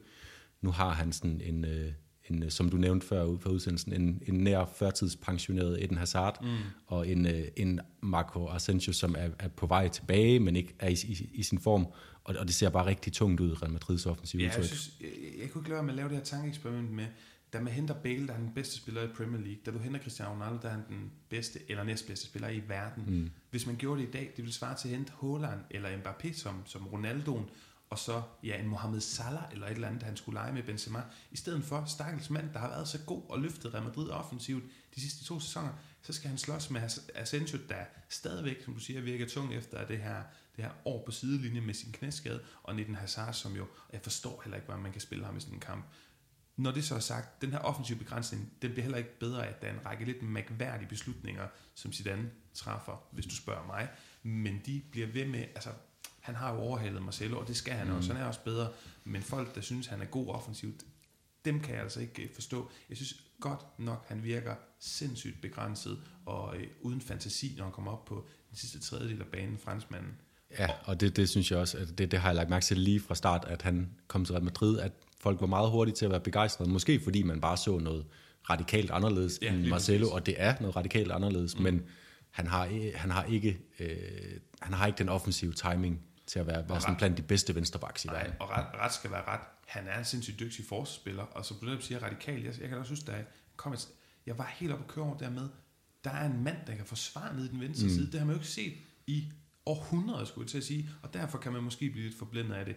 Nu 0.61 0.71
har 0.71 0.91
han 0.91 1.13
sådan 1.13 1.41
en, 1.45 1.65
øh, 1.65 1.93
en 2.31 2.43
øh, 2.43 2.51
som 2.51 2.69
du 2.69 2.77
nævnte 2.77 3.07
før 3.07 3.25
ud 3.25 3.39
for 3.39 3.51
udsendelsen, 3.51 3.93
en, 3.93 4.23
en 4.27 4.35
nær 4.35 4.65
førtidspensioneret 4.65 5.85
Eden 5.85 5.97
Hazard, 5.97 6.43
mm. 6.43 6.49
og 6.87 7.09
en, 7.09 7.27
øh, 7.27 7.45
en 7.57 7.81
Marco 8.03 8.49
Asensio, 8.49 8.93
som 8.93 9.15
er, 9.19 9.29
er 9.39 9.49
på 9.49 9.67
vej 9.67 9.89
tilbage, 9.89 10.41
men 10.41 10.57
ikke 10.57 10.75
er 10.79 10.89
i, 10.89 10.97
i, 11.05 11.31
i 11.35 11.43
sin 11.43 11.59
form. 11.59 11.87
Og, 12.25 12.35
og 12.39 12.47
det 12.47 12.55
ser 12.55 12.71
bare 12.71 12.87
rigtig 12.87 13.13
tungt 13.13 13.41
ud, 13.41 13.63
Real 13.63 13.73
Madrids 13.73 14.07
offensiv 14.07 14.41
ja, 14.41 14.45
jeg, 14.45 14.65
synes, 14.65 14.91
jeg, 15.01 15.09
jeg 15.41 15.51
kunne 15.51 15.61
ikke 15.61 15.71
lade 15.71 15.77
være 15.77 15.83
med 15.83 15.93
at 15.93 15.97
lave 15.97 16.09
det 16.09 16.17
her 16.17 16.25
tankeeksperiment 16.25 16.91
med, 16.91 17.07
da 17.57 17.61
man 17.63 17.73
henter 17.73 17.95
Bale, 17.95 18.27
der 18.27 18.35
er 18.35 18.39
den 18.39 18.53
bedste 18.55 18.77
spiller 18.77 19.03
i 19.03 19.07
Premier 19.07 19.41
League, 19.41 19.61
da 19.67 19.71
du 19.71 19.79
henter 19.79 20.01
Cristiano 20.01 20.33
Ronaldo, 20.33 20.59
der 20.63 20.69
er 20.69 20.73
han 20.73 20.85
den 20.89 21.13
bedste 21.29 21.71
eller 21.71 21.85
næstbedste 21.85 22.27
spiller 22.27 22.49
i 22.49 22.63
verden. 22.69 23.05
Mm. 23.07 23.31
Hvis 23.51 23.67
man 23.67 23.77
gjorde 23.77 24.01
det 24.01 24.09
i 24.09 24.11
dag, 24.11 24.33
det 24.37 24.37
ville 24.37 24.53
svare 24.53 24.77
til 24.77 24.89
at 24.89 24.95
hente 24.95 25.13
Haaland 25.21 25.61
eller 25.71 25.97
Mbappé 25.97 26.33
som, 26.33 26.63
som 26.67 26.87
Ronaldoen, 26.87 27.51
og 27.91 27.99
så 27.99 28.23
ja, 28.43 28.61
en 28.61 28.69
Mohamed 28.69 29.01
Salah 29.01 29.45
eller 29.53 29.67
et 29.67 29.73
eller 29.73 29.89
andet, 29.89 30.03
han 30.03 30.17
skulle 30.17 30.41
lege 30.41 30.53
med 30.53 30.63
Benzema, 30.63 31.03
i 31.31 31.37
stedet 31.37 31.65
for 31.65 31.85
stakkels 31.87 32.31
mand, 32.31 32.53
der 32.53 32.59
har 32.59 32.69
været 32.69 32.89
så 32.89 32.99
god 33.07 33.23
og 33.29 33.41
løftet 33.41 33.75
Real 33.75 33.85
Madrid 33.85 34.11
offensivt 34.11 34.65
de 34.95 35.01
sidste 35.01 35.25
to 35.25 35.41
sæsoner, 35.41 35.73
så 36.03 36.13
skal 36.13 36.29
han 36.29 36.39
slås 36.39 36.71
med 36.71 36.81
Asensio, 37.15 37.59
der 37.69 37.85
stadigvæk, 38.09 38.65
som 38.65 38.75
du 38.75 38.81
siger, 38.81 39.01
virker 39.01 39.29
tung 39.29 39.55
efter 39.55 39.87
det 39.87 39.99
her, 39.99 40.23
det 40.57 40.65
her 40.65 40.71
år 40.85 41.03
på 41.07 41.13
sidelinjen 41.13 41.67
med 41.67 41.75
sin 41.75 41.93
knæskade, 41.93 42.41
og 42.63 42.77
Nitten 42.77 42.95
Hazard, 42.95 43.35
som 43.35 43.57
jo, 43.57 43.67
jeg 43.93 44.01
forstår 44.03 44.41
heller 44.45 44.57
ikke, 44.57 44.67
hvordan 44.67 44.83
man 44.83 44.93
kan 44.93 45.01
spille 45.01 45.25
ham 45.25 45.37
i 45.37 45.41
sådan 45.41 45.55
en 45.55 45.61
kamp. 45.61 45.85
Når 46.57 46.71
det 46.71 46.85
så 46.85 46.95
er 46.95 47.01
sagt, 47.01 47.43
den 47.43 47.51
her 47.51 47.59
offensive 47.59 47.99
begrænsning, 47.99 48.53
den 48.63 48.71
bliver 48.71 48.83
heller 48.83 48.99
ikke 48.99 49.19
bedre, 49.19 49.47
at 49.47 49.63
der 49.63 49.69
er 49.69 49.73
en 49.73 49.87
række 49.87 50.05
lidt 50.05 50.23
mærkværdige 50.23 50.89
beslutninger, 50.89 51.47
som 51.75 51.93
Zidane 51.93 52.31
træffer, 52.55 53.09
hvis 53.13 53.27
du 53.27 53.35
spørger 53.35 53.67
mig. 53.67 53.89
Men 54.23 54.63
de 54.67 54.83
bliver 54.91 55.07
ved 55.07 55.27
med, 55.27 55.41
altså 55.41 55.71
han 56.21 56.35
har 56.35 56.55
jo 56.55 56.61
overhalet 56.61 57.03
Marcelo, 57.03 57.39
og 57.39 57.49
det 57.49 57.57
skal 57.57 57.75
han 57.75 57.87
mm. 57.87 57.97
også, 57.97 58.13
han 58.13 58.23
er 58.23 58.27
også 58.27 58.41
bedre. 58.45 58.69
Men 59.05 59.23
folk, 59.23 59.55
der 59.55 59.61
synes, 59.61 59.87
han 59.87 60.03
er 60.03 60.07
god 60.07 60.29
offensivt, 60.29 60.85
dem 61.45 61.61
kan 61.61 61.75
jeg 61.75 61.83
altså 61.83 62.01
ikke 62.01 62.23
øh, 62.23 62.35
forstå. 62.35 62.71
Jeg 62.89 62.97
synes 62.97 63.23
godt 63.41 63.79
nok, 63.79 64.09
han 64.09 64.25
virker 64.25 64.55
sindssygt 64.81 65.41
begrænset 65.41 65.99
og 66.27 66.57
øh, 66.57 66.67
uden 66.81 67.01
fantasi, 67.01 67.55
når 67.57 67.65
han 67.65 67.73
kommer 67.73 67.93
op 67.93 68.05
på 68.05 68.27
den 68.51 68.57
sidste 68.57 68.81
tredjedel 68.81 69.21
af 69.21 69.27
banen, 69.27 69.59
franskmanden. 69.59 70.13
Ja, 70.59 70.69
og 70.85 71.01
det, 71.01 71.17
det 71.17 71.29
synes 71.29 71.51
jeg 71.51 71.59
også, 71.59 71.79
at 71.79 71.99
det, 71.99 72.11
det 72.11 72.21
har 72.21 72.29
jeg 72.29 72.37
lagt 72.37 72.51
mærke 72.51 72.65
til 72.65 72.79
lige 72.79 73.01
fra 73.01 73.15
start, 73.15 73.45
at 73.45 73.63
han 73.63 73.91
kom 74.07 74.25
til 74.25 74.33
Real 74.33 74.45
Madrid, 74.45 74.79
at 74.79 74.93
folk 75.27 75.41
var 75.41 75.47
meget 75.47 75.71
hurtige 75.71 75.95
til 75.95 76.05
at 76.05 76.11
være 76.11 76.21
begejstrede. 76.21 76.71
Måske 76.71 77.01
fordi 77.01 77.23
man 77.23 77.41
bare 77.41 77.57
så 77.57 77.79
noget 77.79 78.07
radikalt 78.51 78.91
anderledes 78.91 79.39
ja, 79.43 79.53
end 79.53 79.67
Marcelo, 79.67 80.11
og 80.11 80.27
det 80.27 80.35
er 80.39 80.55
noget 80.61 80.77
radikalt 80.77 81.13
anderledes, 81.13 81.57
mm. 81.57 81.63
men 81.63 81.83
han 82.31 82.47
har, 82.47 82.93
han, 82.95 83.11
har 83.11 83.25
ikke, 83.25 83.59
øh, 83.79 83.89
han 84.63 84.73
har 84.73 84.87
ikke 84.87 84.99
den 84.99 85.09
offensive 85.09 85.53
timing 85.53 86.03
til 86.27 86.39
at 86.39 86.47
være, 86.47 86.69
være 86.69 86.81
sådan 86.81 86.97
blandt 86.97 87.17
de 87.17 87.23
bedste 87.23 87.55
venstrebacks 87.55 88.05
i 88.05 88.09
verden. 88.09 88.33
Og 88.41 88.51
ret, 88.51 88.67
ret 88.81 88.95
skal 88.95 89.11
være 89.11 89.25
ret. 89.29 89.41
Han 89.67 89.87
er 89.89 89.99
en 89.99 90.05
sindssygt 90.05 90.41
dygtig 90.41 90.65
forsvarsspiller, 90.65 91.23
og 91.23 91.45
som 91.45 91.57
du 91.61 91.67
netop 91.67 91.83
siger, 91.83 92.03
radikal. 92.03 92.43
Jeg, 92.43 92.61
jeg 92.61 92.69
kan 92.69 92.79
også 92.79 92.93
huske, 92.93 93.07
da 93.07 93.13
jeg 93.13 93.25
kom 93.57 93.73
et, 93.73 93.89
jeg 94.27 94.39
var 94.39 94.55
helt 94.55 94.73
oppe 94.73 94.85
at 94.85 94.89
køre 94.89 95.05
over 95.05 95.19
dermed, 95.19 95.49
der 96.05 96.11
er 96.11 96.27
en 96.27 96.45
mand, 96.45 96.57
der 96.67 96.75
kan 96.75 96.85
forsvare 96.85 97.37
ned 97.37 97.45
i 97.45 97.49
den 97.49 97.61
venstre 97.61 97.87
mm. 97.87 97.93
side. 97.93 98.07
Det 98.13 98.21
har 98.21 98.27
man 98.27 98.35
jo 98.35 98.41
ikke 98.41 98.53
set 98.53 98.73
i 99.07 99.25
århundreder, 99.67 100.25
skulle 100.25 100.45
jeg 100.45 100.51
til 100.51 100.59
at 100.59 100.65
sige, 100.65 100.91
og 101.03 101.15
derfor 101.15 101.39
kan 101.39 101.53
man 101.53 101.63
måske 101.63 101.91
blive 101.91 102.05
lidt 102.05 102.19
forblændet 102.19 102.55
af 102.55 102.65
det 102.65 102.77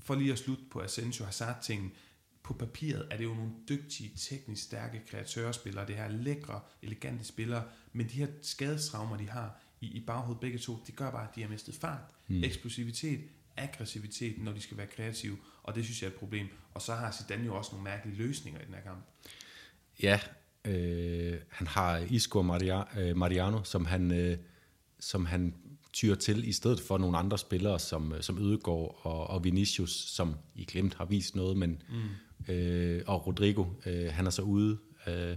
for 0.00 0.14
lige 0.14 0.32
at 0.32 0.38
slutte 0.38 0.64
på 0.70 0.80
Asensio 0.80 1.24
hazard 1.24 1.62
ting 1.62 1.94
på 2.42 2.54
papiret 2.54 3.06
er 3.10 3.16
det 3.16 3.24
jo 3.24 3.34
nogle 3.34 3.50
dygtige, 3.68 4.12
teknisk 4.16 4.62
stærke 4.62 5.02
kreatørspillere, 5.10 5.86
det 5.86 5.96
her 5.96 6.08
lækre, 6.08 6.60
elegante 6.82 7.24
spillere, 7.24 7.64
men 7.92 8.06
de 8.06 8.12
her 8.12 8.26
skadestraumer, 8.42 9.16
de 9.16 9.28
har 9.28 9.60
i, 9.80 9.86
i 9.86 10.00
baghovedet 10.00 10.40
begge 10.40 10.58
to, 10.58 10.78
det 10.86 10.96
gør 10.96 11.10
bare, 11.10 11.28
at 11.28 11.34
de 11.34 11.42
har 11.42 11.48
mistet 11.48 11.74
fart, 11.74 12.00
mm. 12.28 12.44
eksplosivitet, 12.44 13.20
aggressivitet, 13.56 14.42
når 14.42 14.52
de 14.52 14.60
skal 14.60 14.76
være 14.76 14.86
kreative, 14.86 15.36
og 15.62 15.74
det 15.74 15.84
synes 15.84 16.02
jeg 16.02 16.08
er 16.08 16.12
et 16.12 16.18
problem. 16.18 16.48
Og 16.74 16.82
så 16.82 16.94
har 16.94 17.12
Zidane 17.12 17.44
jo 17.44 17.56
også 17.56 17.70
nogle 17.72 17.84
mærkelige 17.84 18.18
løsninger 18.18 18.60
i 18.60 18.64
den 18.64 18.74
her 18.74 18.82
kamp. 18.82 19.04
Ja, 20.02 20.20
øh, 20.64 21.40
han 21.48 21.66
har 21.66 21.98
Isco 21.98 22.42
Maria, 22.42 23.00
øh, 23.00 23.16
Mariano, 23.16 23.64
som 23.64 23.84
han, 23.84 24.12
øh, 24.12 24.38
som 25.00 25.26
han 25.26 25.54
tyrer 25.92 26.14
til, 26.14 26.48
i 26.48 26.52
stedet 26.52 26.80
for 26.80 26.98
nogle 26.98 27.18
andre 27.18 27.38
spillere, 27.38 27.78
som, 27.78 28.14
som 28.20 28.38
Ødegaard 28.38 29.00
og, 29.02 29.26
og 29.26 29.44
Vinicius, 29.44 29.90
som 29.90 30.34
I 30.54 30.64
glemt 30.64 30.94
har 30.94 31.04
vist 31.04 31.36
noget, 31.36 31.56
men, 31.56 31.82
mm. 31.88 32.54
øh, 32.54 33.02
og 33.06 33.26
Rodrigo, 33.26 33.64
øh, 33.86 34.12
han 34.12 34.26
er 34.26 34.30
så 34.30 34.42
ude. 34.42 34.78
Øh, 35.06 35.36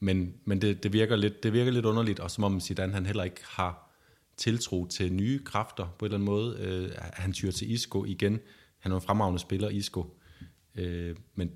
men 0.00 0.34
men 0.44 0.60
det, 0.62 0.82
det, 0.82 0.92
virker 0.92 1.16
lidt, 1.16 1.42
det 1.42 1.52
virker 1.52 1.72
lidt 1.72 1.84
underligt, 1.84 2.20
og 2.20 2.30
som 2.30 2.44
om 2.44 2.60
Zidane 2.60 2.92
han 2.92 3.06
heller 3.06 3.24
ikke 3.24 3.40
har 3.44 3.90
tiltro 4.36 4.86
til 4.86 5.12
nye 5.12 5.44
kræfter 5.44 5.96
på 5.98 6.04
en 6.04 6.06
eller 6.06 6.16
anden 6.16 6.26
måde. 6.26 6.56
Øh, 6.60 6.90
han 6.98 7.32
tyrer 7.32 7.52
til 7.52 7.70
Isco 7.70 8.04
igen. 8.04 8.40
Han 8.78 8.92
er 8.92 8.96
en 8.96 9.02
fremragende 9.02 9.38
spiller, 9.38 9.68
Isco. 9.68 10.18
Øh, 10.74 11.16
men, 11.34 11.50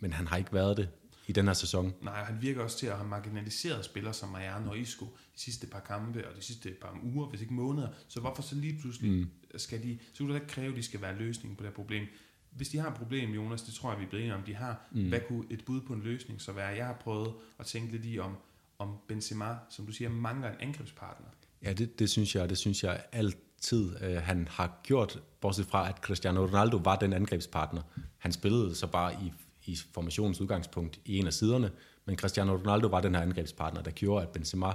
men 0.00 0.12
han 0.12 0.26
har 0.26 0.36
ikke 0.36 0.52
været 0.52 0.76
det 0.76 0.88
i 1.30 1.32
den 1.32 1.46
her 1.46 1.52
sæson. 1.52 1.94
Nej, 2.02 2.24
han 2.24 2.42
virker 2.42 2.62
også 2.62 2.78
til 2.78 2.86
at 2.86 2.96
have 2.96 3.08
marginaliseret 3.08 3.84
spillere 3.84 4.14
som 4.14 4.28
Mariano 4.28 4.70
og 4.70 4.78
Isco 4.78 5.04
de 5.04 5.40
sidste 5.40 5.66
par 5.66 5.80
kampe 5.80 6.28
og 6.28 6.36
de 6.36 6.42
sidste 6.42 6.70
par 6.80 6.98
uger, 7.02 7.26
hvis 7.26 7.40
ikke 7.40 7.54
måneder. 7.54 7.88
Så 8.08 8.20
hvorfor 8.20 8.42
så 8.42 8.54
lige 8.54 8.78
pludselig 8.80 9.10
mm. 9.10 9.30
skal 9.56 9.82
de, 9.82 9.98
så 10.12 10.18
kan 10.18 10.28
du 10.28 10.34
ikke 10.34 10.46
kræve, 10.46 10.70
at 10.70 10.76
de 10.76 10.82
skal 10.82 11.00
være 11.00 11.18
løsningen 11.18 11.56
på 11.56 11.62
det 11.62 11.70
her 11.70 11.74
problem. 11.74 12.06
Hvis 12.50 12.68
de 12.68 12.78
har 12.78 12.88
et 12.88 12.94
problem, 12.94 13.30
Jonas, 13.30 13.62
det 13.62 13.74
tror 13.74 13.92
jeg, 13.92 14.00
vi 14.00 14.06
bliver 14.06 14.20
enige 14.20 14.34
om, 14.34 14.42
de 14.42 14.54
har. 14.54 14.88
Mm. 14.92 15.08
Hvad 15.08 15.20
kunne 15.28 15.44
et 15.50 15.64
bud 15.64 15.80
på 15.80 15.92
en 15.92 16.02
løsning 16.02 16.40
så 16.40 16.52
være? 16.52 16.66
Jeg 16.66 16.86
har 16.86 16.98
prøvet 17.00 17.32
at 17.58 17.66
tænke 17.66 17.92
lidt 17.92 18.06
i 18.06 18.18
om, 18.18 18.36
om 18.78 18.96
Benzema, 19.08 19.54
som 19.70 19.86
du 19.86 19.92
siger, 19.92 20.10
mangler 20.10 20.48
en 20.48 20.56
angrebspartner. 20.60 21.26
Ja, 21.62 21.72
det, 21.72 21.98
det 21.98 22.10
synes 22.10 22.34
jeg, 22.34 22.48
det 22.48 22.58
synes 22.58 22.84
jeg 22.84 23.02
altid, 23.12 24.02
øh, 24.02 24.16
han 24.16 24.48
har 24.50 24.80
gjort, 24.82 25.22
bortset 25.40 25.66
fra, 25.66 25.88
at 25.88 25.96
Cristiano 25.96 26.46
Ronaldo 26.46 26.76
var 26.76 26.96
den 26.96 27.12
angrebspartner. 27.12 27.82
Han 28.18 28.32
spillede 28.32 28.74
så 28.74 28.86
bare 28.86 29.14
i, 29.14 29.32
i 29.70 29.78
formationens 29.94 30.40
udgangspunkt 30.40 31.00
i 31.04 31.18
en 31.18 31.26
af 31.26 31.32
siderne, 31.32 31.70
men 32.06 32.16
Cristiano 32.16 32.56
Ronaldo 32.56 32.86
var 32.86 33.00
den 33.00 33.14
her 33.14 33.22
angrebspartner, 33.22 33.82
der 33.82 33.90
gjorde, 33.90 34.22
at 34.22 34.28
Benzema, 34.28 34.72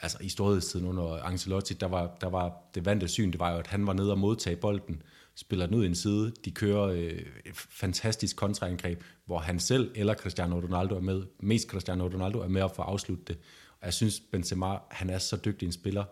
altså 0.00 0.18
i 0.20 0.28
storhedstiden 0.28 0.86
under 0.86 1.22
Ancelotti, 1.22 1.74
der 1.74 1.86
var, 1.86 2.16
der 2.20 2.28
var 2.28 2.52
det 2.74 2.84
vante 2.84 3.08
syn, 3.08 3.30
det 3.30 3.40
var 3.40 3.52
jo, 3.52 3.58
at 3.58 3.66
han 3.66 3.86
var 3.86 3.92
nede 3.92 4.10
og 4.10 4.18
modtage 4.18 4.56
bolden, 4.56 5.02
spiller 5.34 5.66
den 5.66 5.74
ud 5.74 5.84
i 5.84 5.86
en 5.86 5.94
side, 5.94 6.32
de 6.44 6.50
kører 6.50 6.82
øh, 6.82 7.22
et 7.44 7.54
fantastisk 7.54 8.36
kontraangreb, 8.36 9.02
hvor 9.24 9.38
han 9.38 9.60
selv 9.60 9.90
eller 9.94 10.14
Cristiano 10.14 10.60
Ronaldo 10.60 10.96
er 10.96 11.00
med, 11.00 11.22
mest 11.40 11.68
Cristiano 11.68 12.04
Ronaldo 12.04 12.38
er 12.38 12.48
med 12.48 12.62
at 12.62 12.70
få 12.70 12.98
det. 13.06 13.38
Og 13.80 13.86
jeg 13.86 13.94
synes, 13.94 14.20
Benzema, 14.32 14.76
han 14.90 15.10
er 15.10 15.18
så 15.18 15.36
dygtig 15.36 15.66
en 15.66 15.72
spiller 15.72 16.04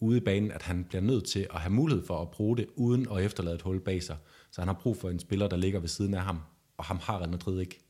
ude 0.00 0.16
i 0.16 0.20
banen, 0.20 0.52
at 0.52 0.62
han 0.62 0.84
bliver 0.84 1.02
nødt 1.02 1.24
til 1.24 1.46
at 1.54 1.60
have 1.60 1.72
mulighed 1.72 2.06
for 2.06 2.22
at 2.22 2.30
bruge 2.30 2.56
det, 2.56 2.66
uden 2.76 3.06
at 3.12 3.24
efterlade 3.24 3.54
et 3.54 3.62
hul 3.62 3.80
bag 3.80 4.02
sig. 4.02 4.16
Så 4.50 4.60
han 4.60 4.68
har 4.68 4.80
brug 4.82 4.96
for 4.96 5.10
en 5.10 5.18
spiller, 5.18 5.48
der 5.48 5.56
ligger 5.56 5.80
ved 5.80 5.88
siden 5.88 6.14
af 6.14 6.22
ham, 6.22 6.40
og 6.78 6.84
ham 6.84 6.98
har 6.98 7.18
Real 7.18 7.30
Madrid 7.30 7.60
ikke 7.60 7.80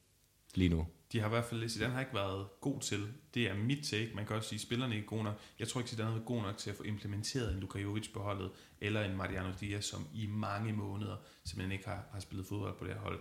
lige 0.55 0.69
nu. 0.69 0.87
De 1.13 1.21
har 1.21 1.27
i 1.27 1.31
hvert 1.31 1.45
fald, 1.45 1.69
Zidane 1.69 1.93
har 1.93 2.01
ikke 2.01 2.15
været 2.15 2.47
god 2.61 2.81
til. 2.81 3.07
Det 3.35 3.51
er 3.51 3.55
mit 3.55 3.85
take. 3.85 4.11
Man 4.15 4.27
kan 4.27 4.37
også 4.37 4.49
sige, 4.49 4.57
at 4.57 4.61
spillerne 4.61 4.93
er 4.93 4.97
ikke 4.97 5.09
gode 5.09 5.23
nok. 5.25 5.41
Jeg 5.59 5.69
tror 5.69 5.81
ikke, 5.81 5.91
Zidane 5.91 6.17
er 6.17 6.21
god 6.21 6.43
nok 6.43 6.59
til 6.59 6.71
at 6.71 6.77
få 6.77 6.83
implementeret 6.83 7.53
en 7.53 7.61
Luka 7.61 7.79
Jovic 7.79 8.13
på 8.13 8.21
holdet, 8.21 8.51
eller 8.81 9.05
en 9.05 9.17
Mariano 9.17 9.53
Diaz, 9.61 9.85
som 9.85 10.07
i 10.15 10.27
mange 10.27 10.73
måneder 10.73 11.17
simpelthen 11.45 11.73
ikke 11.73 11.89
har, 11.89 12.05
har 12.13 12.21
spillet 12.21 12.47
fodbold 12.47 12.79
på 12.79 12.85
det 12.85 12.95
her 12.95 13.01
hold. 13.01 13.21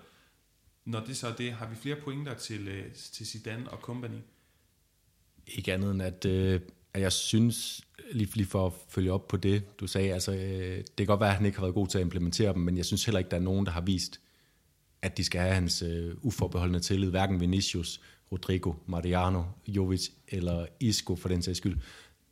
Når 0.86 1.00
det 1.00 1.18
så 1.18 1.28
er 1.28 1.36
det, 1.36 1.52
har 1.52 1.70
vi 1.70 1.76
flere 1.76 1.96
pointer 1.96 2.34
til, 2.34 2.68
øh, 2.68 2.94
til 2.94 3.28
Zidane 3.28 3.70
og 3.70 3.78
company? 3.78 4.20
Ikke 5.48 5.74
andet 5.74 5.92
end, 5.92 6.02
at, 6.02 6.26
øh, 6.26 6.62
at 6.94 7.02
jeg 7.02 7.12
synes, 7.12 7.82
lige, 8.12 8.36
lige 8.36 8.48
for 8.48 8.68
at 8.68 8.74
følge 8.90 9.12
op 9.12 9.28
på 9.28 9.38
det, 9.38 9.80
du 9.80 9.88
sagde, 9.88 10.14
altså, 10.14 10.32
øh, 10.32 10.78
det 10.78 10.98
kan 10.98 11.06
godt 11.06 11.20
være, 11.20 11.30
at 11.30 11.36
han 11.36 11.46
ikke 11.46 11.58
har 11.58 11.66
været 11.66 11.76
god 11.76 11.88
til 11.88 11.98
at 11.98 12.02
implementere 12.02 12.54
dem, 12.54 12.62
men 12.62 12.78
jeg 12.78 12.86
synes 12.86 13.06
heller 13.06 13.20
ikke, 13.20 13.32
der 13.32 13.38
er 13.38 13.42
nogen, 13.42 13.66
der 13.66 13.72
har 13.72 13.82
vist, 13.82 14.22
at 15.08 15.18
de 15.18 15.24
skal 15.24 15.42
have 15.42 15.54
hans 15.54 15.82
øh, 15.82 16.16
uforbeholdende 16.22 16.80
tillid, 16.80 17.10
hverken 17.10 17.40
Vinicius, 17.40 18.02
Rodrigo, 18.32 18.74
Mariano, 18.86 19.44
Jovic 19.68 20.10
eller 20.28 20.66
Isco 20.80 21.16
for 21.16 21.30
den 21.30 21.42
sags 21.42 21.58
skyld. 21.58 21.78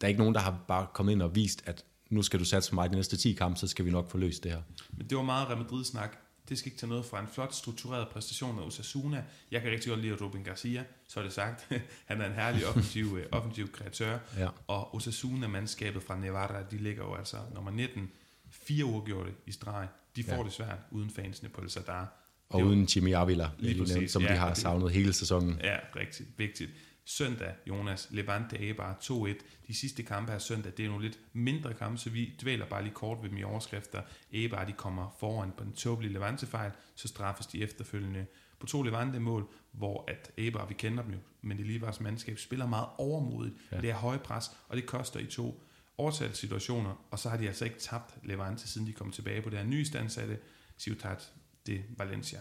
Der 0.01 0.07
er 0.07 0.09
ikke 0.09 0.19
nogen, 0.19 0.35
der 0.35 0.41
har 0.41 0.59
bare 0.67 0.87
kommet 0.93 1.11
ind 1.11 1.21
og 1.21 1.35
vist, 1.35 1.63
at 1.65 1.85
nu 2.09 2.21
skal 2.21 2.39
du 2.39 2.45
satse 2.45 2.75
mig 2.75 2.89
de 2.89 2.95
næste 2.95 3.17
10 3.17 3.33
kampe, 3.33 3.59
så 3.59 3.67
skal 3.67 3.85
vi 3.85 3.91
nok 3.91 4.09
få 4.09 4.17
løst 4.17 4.43
det 4.43 4.51
her. 4.51 4.61
Men 4.97 5.07
det 5.07 5.17
var 5.17 5.23
meget 5.23 5.47
Real 5.47 5.57
Madrid-snak. 5.57 6.17
Det 6.49 6.57
skal 6.59 6.67
ikke 6.67 6.79
tage 6.79 6.89
noget 6.89 7.05
fra 7.05 7.19
en 7.19 7.27
flot 7.27 7.53
struktureret 7.53 8.07
præstation 8.07 8.59
af 8.59 8.63
Osasuna. 8.63 9.23
Jeg 9.51 9.61
kan 9.61 9.71
rigtig 9.71 9.89
godt 9.89 10.01
lide 10.01 10.15
Ruben 10.15 10.43
Garcia, 10.43 10.83
så 11.07 11.19
er 11.19 11.23
det 11.23 11.33
sagt. 11.33 11.67
Han 12.09 12.21
er 12.21 12.25
en 12.25 12.33
herlig 12.33 12.67
offensiv, 12.67 13.17
øh, 13.19 13.25
offensiv 13.31 13.71
kreatør. 13.71 14.17
Ja. 14.37 14.49
Og 14.67 14.95
Osasuna-mandskabet 14.95 16.03
fra 16.03 16.19
Nevada, 16.19 16.63
de 16.71 16.77
ligger 16.77 17.03
jo 17.03 17.15
altså 17.15 17.37
nummer 17.53 17.71
19, 17.71 18.11
fire 18.49 18.85
uger 18.85 19.05
gjorde 19.05 19.29
det 19.29 19.35
i 19.45 19.51
streg. 19.51 19.87
De 20.15 20.23
får 20.23 20.35
ja. 20.35 20.43
det 20.43 20.53
svært 20.53 20.79
uden 20.91 21.09
fansene 21.09 21.49
på 21.49 21.61
El 21.61 21.69
Sadar. 21.69 22.24
Og 22.49 22.61
uden 22.61 22.83
Jimmy 22.95 23.13
Avila, 23.13 23.49
lige 23.59 24.09
som 24.09 24.21
ja, 24.21 24.33
de 24.33 24.37
har 24.37 24.53
savnet 24.53 24.91
hele 24.91 25.13
sæsonen. 25.13 25.59
Ja, 25.63 25.77
rigtig 25.95 26.25
vigtigt. 26.37 26.71
Søndag, 27.05 27.53
Jonas, 27.67 28.07
Levante 28.11 28.57
Eibar 28.59 28.97
2-1. 29.03 29.33
De 29.67 29.73
sidste 29.73 30.03
kampe 30.03 30.31
her 30.31 30.39
søndag, 30.39 30.71
det 30.77 30.85
er 30.85 30.89
nogle 30.89 31.05
lidt 31.05 31.19
mindre 31.33 31.73
kampe, 31.73 31.97
så 31.97 32.09
vi 32.09 32.33
dvæler 32.41 32.65
bare 32.65 32.83
lige 32.83 32.93
kort 32.93 33.17
ved 33.21 33.29
dem 33.29 33.37
i 33.37 33.43
overskrifter. 33.43 34.01
Eibar, 34.31 34.65
de 34.65 34.71
kommer 34.71 35.15
foran 35.19 35.51
på 35.57 35.63
den 35.63 35.73
tåbelige 35.73 36.13
Levante-fejl, 36.13 36.71
så 36.95 37.07
straffes 37.07 37.47
de 37.47 37.61
efterfølgende 37.61 38.25
på 38.59 38.65
to 38.65 38.81
Levante-mål, 38.81 39.47
hvor 39.71 40.03
at 40.07 40.31
Eibar, 40.37 40.65
vi 40.65 40.73
kender 40.73 41.03
dem 41.03 41.11
jo, 41.11 41.19
men 41.41 41.57
det 41.57 41.65
lige 41.65 41.81
var 41.81 41.97
mandskab, 41.99 42.39
spiller 42.39 42.67
meget 42.67 42.87
overmodigt, 42.97 43.55
ja. 43.71 43.81
det 43.81 43.89
er 43.89 43.95
høj 43.95 44.17
pres, 44.17 44.51
og 44.67 44.77
det 44.77 44.85
koster 44.85 45.19
i 45.19 45.25
to 45.25 45.63
overtalssituationer, 45.97 47.05
og 47.11 47.19
så 47.19 47.29
har 47.29 47.37
de 47.37 47.47
altså 47.47 47.65
ikke 47.65 47.79
tabt 47.79 48.15
Levante, 48.23 48.67
siden 48.67 48.87
de 48.87 48.93
kom 48.93 49.11
tilbage 49.11 49.41
på 49.41 49.49
det 49.49 49.59
her 49.59 49.65
nye 49.65 49.85
standsatte 49.85 50.37
Ciutat 50.77 51.33
de 51.67 51.83
Valencia. 51.97 52.39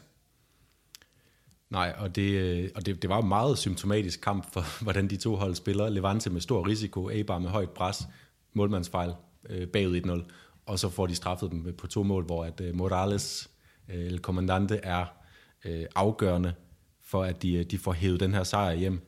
Nej, 1.71 1.95
og, 1.99 2.17
det, 2.17 2.31
øh, 2.31 2.71
og 2.75 2.87
det, 2.87 3.03
det 3.03 3.11
var 3.11 3.23
en 3.23 3.29
meget 3.29 3.59
symptomatisk 3.59 4.21
kamp 4.21 4.53
for, 4.53 4.65
hvordan 4.85 5.09
de 5.11 5.17
to 5.17 5.37
hold 5.37 5.55
spiller. 5.55 5.89
Levante 5.89 6.31
med 6.31 6.41
stor 6.41 6.69
risiko, 6.69 7.09
Eibar 7.09 7.39
med 7.39 7.51
højt 7.51 7.71
pres, 7.71 8.03
målmandsfejl 8.53 9.15
øh, 9.51 9.69
bagud 9.69 10.25
1-0, 10.27 10.33
og 10.67 10.79
så 10.79 10.89
får 10.89 11.07
de 11.07 11.15
straffet 11.15 11.51
dem 11.51 11.75
på 11.79 11.87
to 11.87 12.03
mål, 12.03 12.25
hvor 12.25 12.45
at 12.45 12.61
øh, 12.61 12.75
Morales, 12.75 13.51
øh, 13.89 14.07
el 14.07 14.19
kommandante, 14.19 14.77
er 14.77 15.07
øh, 15.65 15.87
afgørende 15.95 16.55
for, 17.03 17.25
at 17.25 17.43
de, 17.43 17.55
øh, 17.55 17.65
de 17.65 17.79
får 17.79 17.93
hævet 17.93 18.21
den 18.21 18.35
her 18.35 18.45
sejr 18.45 18.75
hjem. 18.75 19.01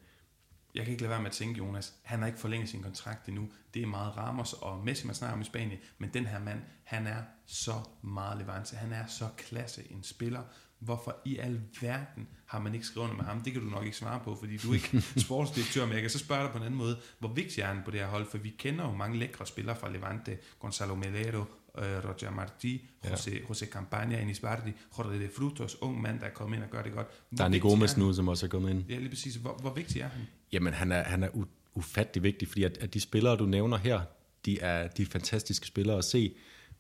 Jeg 0.77 0.85
kan 0.85 0.93
ikke 0.93 1.03
lade 1.03 1.11
være 1.11 1.21
med 1.21 1.31
at 1.31 1.37
tænke, 1.37 1.59
Jonas, 1.59 1.95
han 2.03 2.19
har 2.19 2.27
ikke 2.27 2.39
forlænget 2.39 2.69
sin 2.69 2.83
kontrakt 2.83 3.29
endnu. 3.29 3.49
Det 3.75 3.83
er 3.83 3.87
meget 3.87 4.17
Ramos 4.17 4.53
og 4.53 4.85
Messi, 4.85 5.07
man 5.07 5.15
snakker 5.15 5.35
om 5.35 5.41
i 5.41 5.45
Spanien, 5.45 5.79
men 5.99 6.11
den 6.15 6.27
her 6.27 6.39
mand, 6.39 6.61
han 6.85 7.07
er 7.07 7.23
så 7.47 7.73
meget 8.03 8.39
Levante. 8.39 8.77
Han 8.77 8.93
er 8.93 9.07
så 9.07 9.29
klasse 9.37 9.93
en 9.93 10.03
spiller. 10.03 10.43
Hvorfor 10.79 11.17
i 11.25 11.37
al 11.37 11.61
verden 11.81 12.29
har 12.47 12.59
man 12.59 12.75
ikke 12.75 12.87
skrevet 12.87 13.17
med 13.17 13.25
ham? 13.25 13.41
Det 13.41 13.53
kan 13.53 13.63
du 13.63 13.69
nok 13.69 13.85
ikke 13.85 13.97
svare 13.97 14.21
på, 14.25 14.37
fordi 14.41 14.57
du 14.57 14.71
er 14.71 14.75
ikke 14.75 15.03
sportsdirektør, 15.27 15.85
men 15.85 15.93
jeg 15.93 16.01
kan 16.01 16.11
så 16.11 16.19
spørge 16.19 16.43
dig 16.43 16.51
på 16.51 16.59
en 16.59 16.65
anden 16.65 16.79
måde. 16.79 16.97
Hvor 17.19 17.29
vigtig 17.29 17.63
er 17.63 17.67
han 17.67 17.83
på 17.85 17.91
det 17.91 18.01
her 18.01 18.07
hold? 18.07 18.27
For 18.31 18.39
vi 18.39 18.55
kender 18.59 18.85
jo 18.85 18.93
mange 18.93 19.19
lækre 19.19 19.47
spillere 19.47 19.77
fra 19.77 19.91
Levante. 19.93 20.39
Gonzalo 20.61 20.95
Melero, 20.95 21.45
øh, 21.79 21.85
Roger 21.85 22.31
Martí, 22.31 22.81
José, 23.07 23.35
ja. 23.35 23.39
José 23.39 23.71
Campagna, 23.71 24.23
Enis 24.23 24.41
Bardi, 24.41 24.73
Jorge 24.99 25.21
de 25.21 25.29
Frutos, 25.37 25.77
ung 25.81 26.03
mand, 26.03 26.21
der 26.21 26.27
er 26.27 26.31
kommet 26.31 26.57
ind 26.57 26.65
og 26.65 26.71
gør 26.71 26.83
det 26.83 26.93
godt. 26.93 27.07
Hvor 27.31 27.45
Dani 27.45 27.59
Gomes 27.59 27.97
nu, 27.97 28.13
som 28.13 28.29
også 28.29 28.47
er 28.47 28.51
kommet 28.51 28.71
ind. 28.71 28.85
Ja, 28.89 28.99
lige 28.99 29.09
præcis. 29.09 29.35
Hvor, 29.35 29.59
hvor 29.61 29.75
vigtig 29.75 30.01
er 30.01 30.09
han? 30.09 30.21
Jamen, 30.53 30.73
han 30.73 30.93
er, 30.93 31.03
han 31.03 31.23
er 31.23 31.29
ufattelig 31.75 32.23
vigtig, 32.23 32.49
fordi 32.49 32.63
at, 32.63 32.79
at 32.79 32.95
de 32.95 33.01
spillere, 33.01 33.37
du 33.37 33.47
nævner 33.47 33.77
her, 33.77 34.01
de 34.45 34.61
er, 34.61 34.89
de 34.89 35.03
er 35.03 35.07
fantastiske 35.07 35.67
spillere 35.67 35.99
at 35.99 36.05
se 36.05 36.35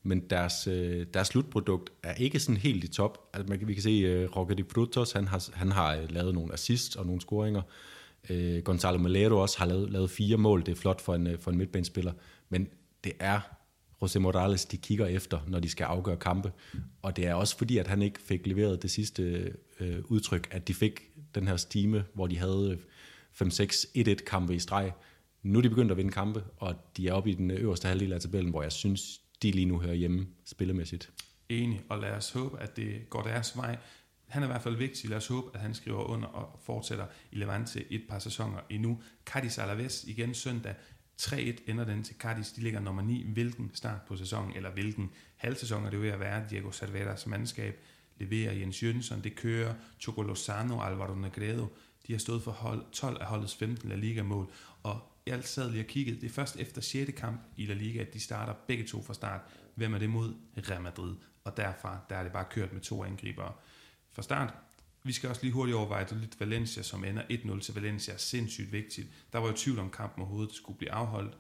men 0.07 0.21
deres, 0.21 0.67
øh, 0.67 1.07
deres 1.15 1.29
slutprodukt 1.29 1.91
er 2.03 2.15
ikke 2.15 2.41
sådan 2.41 2.57
helt 2.57 2.85
i 2.85 2.89
top. 2.89 3.31
Altså, 3.35 3.49
man, 3.49 3.69
vi 3.69 3.75
kan 3.75 3.83
se, 3.83 4.25
uh, 4.25 4.37
Roque 4.37 4.55
de 4.55 4.65
Frutos, 4.73 5.13
han 5.13 5.29
har, 5.29 5.49
han 5.53 5.73
har 5.73 5.97
øh, 5.97 6.11
lavet 6.11 6.35
nogle 6.35 6.53
assists 6.53 6.97
og 6.97 7.07
nogle 7.07 7.21
scoringer. 7.21 7.63
Øh, 8.31 8.63
Gonzalo 8.63 8.99
Malero 8.99 9.43
også 9.43 9.59
har 9.59 9.67
lavet, 9.67 9.91
lavet 9.91 10.11
fire 10.11 10.37
mål. 10.37 10.67
Det 10.67 10.73
er 10.73 10.77
flot 10.77 11.01
for 11.01 11.15
en, 11.15 11.27
øh, 11.27 11.39
for 11.39 11.51
en 11.51 11.59
midtbanespiller. 11.59 12.13
Men 12.49 12.69
det 13.05 13.13
er 13.19 13.41
José 14.05 14.19
Morales, 14.19 14.65
de 14.65 14.77
kigger 14.77 15.07
efter, 15.07 15.41
når 15.49 15.61
de 15.61 15.69
skal 15.69 15.85
afgøre 15.85 16.17
kampe. 16.17 16.53
Og 17.03 17.17
det 17.17 17.27
er 17.27 17.35
også 17.35 17.59
fordi, 17.59 17.79
at 17.79 17.87
han 17.87 18.03
ikke 18.03 18.21
fik 18.21 18.47
leveret 18.47 18.83
det 18.83 18.91
sidste 18.91 19.53
øh, 19.81 19.99
udtryk, 20.05 20.49
at 20.51 20.69
de 20.69 20.75
fik 20.75 21.01
den 21.35 21.49
her 21.49 21.57
stime, 21.57 22.05
hvor 22.15 22.27
de 22.27 22.39
havde 22.39 22.79
øh, 23.43 23.49
5-6-1-1 23.49 24.15
kampe 24.15 24.55
i 24.55 24.59
streg. 24.59 24.93
Nu 25.43 25.59
er 25.59 25.63
de 25.63 25.69
begyndt 25.69 25.91
at 25.91 25.97
vinde 25.97 26.13
kampe, 26.13 26.45
og 26.57 26.75
de 26.97 27.09
er 27.09 27.13
oppe 27.13 27.31
i 27.31 27.35
den 27.35 27.51
øverste 27.51 27.89
halvdel 27.89 28.13
af 28.13 28.21
tabellen, 28.21 28.51
hvor 28.51 28.63
jeg 28.63 28.73
synes, 28.73 29.21
de 29.47 29.51
lige 29.51 29.67
nu 29.67 29.81
hører 29.81 29.95
hjemme 29.95 30.27
spillemæssigt. 30.45 31.13
Enig, 31.49 31.83
og 31.89 31.99
lad 31.99 32.11
os 32.11 32.31
håbe, 32.31 32.61
at 32.61 32.77
det 32.77 33.11
går 33.11 33.23
deres 33.23 33.57
vej. 33.57 33.79
Han 34.27 34.43
er 34.43 34.47
i 34.47 34.51
hvert 34.51 34.63
fald 34.63 34.77
vigtig. 34.77 35.11
Lad 35.11 35.17
os 35.17 35.27
håbe, 35.27 35.51
at 35.55 35.61
han 35.61 35.75
skriver 35.75 36.05
under 36.05 36.29
og 36.29 36.61
fortsætter 36.65 37.07
i 37.33 37.37
Levante 37.37 37.93
et 37.93 38.03
par 38.09 38.19
sæsoner 38.19 38.59
endnu. 38.71 39.03
Cadiz 39.25 39.59
Alaves 39.59 40.05
igen 40.05 40.35
søndag. 40.35 40.75
3-1 41.23 41.71
ender 41.71 41.85
den 41.85 42.03
til 42.03 42.17
Cadiz. 42.17 42.53
De 42.53 42.61
ligger 42.61 42.81
nummer 42.81 43.03
9. 43.03 43.27
Hvilken 43.33 43.71
start 43.75 44.03
på 44.09 44.17
sæsonen, 44.17 44.57
eller 44.57 44.71
hvilken 44.71 45.11
halvsæson 45.37 45.87
er 45.87 45.91
det 45.91 46.03
ved 46.03 46.09
at 46.09 46.21
være? 46.21 46.45
Diego 46.51 46.73
Cerveras 46.73 47.27
mandskab 47.27 47.79
leverer 48.17 48.53
Jens 48.53 48.83
Jønsson. 48.83 49.25
Det 49.25 49.35
kører 49.35 49.75
Choco 50.01 50.23
Lozano 50.23 50.81
Alvaro 50.81 51.15
Negredo. 51.15 51.67
De 52.07 52.13
har 52.13 52.19
stået 52.19 52.43
for 52.43 52.51
hold, 52.51 52.85
12 52.93 53.21
af 53.21 53.27
holdets 53.27 53.55
15 53.55 53.89
La 53.89 53.95
Liga-mål. 53.95 54.51
Og 54.83 55.01
jeg 55.27 55.45
sad 55.45 55.71
lige 55.71 55.83
og 55.83 55.87
kiggede, 55.87 56.21
det 56.21 56.27
er 56.27 56.33
først 56.33 56.57
efter 56.57 56.81
6. 56.81 57.13
kamp 57.17 57.41
i 57.57 57.67
La 57.67 57.75
Liga, 57.75 58.01
at 58.01 58.15
de 58.15 58.21
starter 58.21 58.53
begge 58.53 58.85
to 58.85 59.03
fra 59.03 59.15
start. 59.15 59.41
Hvem 59.75 59.95
er 59.95 59.99
det 59.99 60.11
mod? 60.11 60.35
Real 60.71 60.83
Madrid. 60.83 61.15
og 61.45 61.57
derfra 61.57 61.99
der 62.11 62.17
er 62.17 62.23
det 62.23 62.33
bare 62.33 62.45
kørt 62.51 62.73
med 62.73 62.81
to 62.81 63.05
angribere 63.05 63.53
fra 64.13 64.23
start. 64.23 64.55
Vi 65.03 65.13
skal 65.13 65.29
også 65.29 65.43
lige 65.43 65.53
hurtigt 65.53 65.77
overveje, 65.77 66.07
lidt 66.13 66.41
Valencia, 66.41 66.83
som 66.83 67.05
ender 67.05 67.23
1-0 67.23 67.61
til 67.61 67.75
Valencia, 67.75 68.15
er 68.15 68.19
sindssygt 68.19 68.73
vigtigt. 68.73 69.09
Der 69.33 69.39
var 69.39 69.47
jo 69.47 69.57
tvivl 69.57 69.79
om 69.79 69.91
kampen 69.91 70.23
overhovedet 70.23 70.55
skulle 70.55 70.79
blive 70.79 70.93
afholdt. 70.93 71.37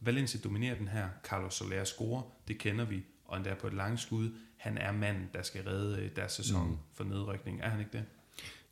Valencia 0.00 0.40
dominerer 0.40 0.74
den 0.74 0.88
her. 0.88 1.08
Carlos 1.24 1.54
Soler 1.54 1.84
scorer, 1.84 2.22
det 2.48 2.58
kender 2.58 2.84
vi, 2.84 3.02
og 3.24 3.36
endda 3.36 3.54
på 3.54 3.66
et 3.66 3.74
langt 3.74 4.00
skud. 4.00 4.30
Han 4.56 4.78
er 4.78 4.92
manden, 4.92 5.28
der 5.34 5.42
skal 5.42 5.64
redde 5.64 6.02
øh, 6.02 6.16
deres 6.16 6.32
sæson 6.32 6.70
mm. 6.70 6.76
for 6.94 7.04
nedrykning. 7.04 7.60
Er 7.60 7.68
han 7.68 7.80
ikke 7.80 7.92
det? 7.92 8.04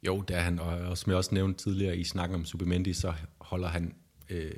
Jo, 0.06 0.20
det 0.20 0.36
er 0.36 0.40
han, 0.40 0.58
og 0.58 0.98
som 0.98 1.10
jeg 1.10 1.16
også 1.16 1.34
nævnte 1.34 1.64
tidligere 1.64 1.96
i 1.96 2.04
snakken 2.04 2.34
om 2.34 2.44
Subimendi, 2.44 2.92
så 2.92 3.14
holder 3.38 3.68
han 3.68 3.94
øh, 4.30 4.50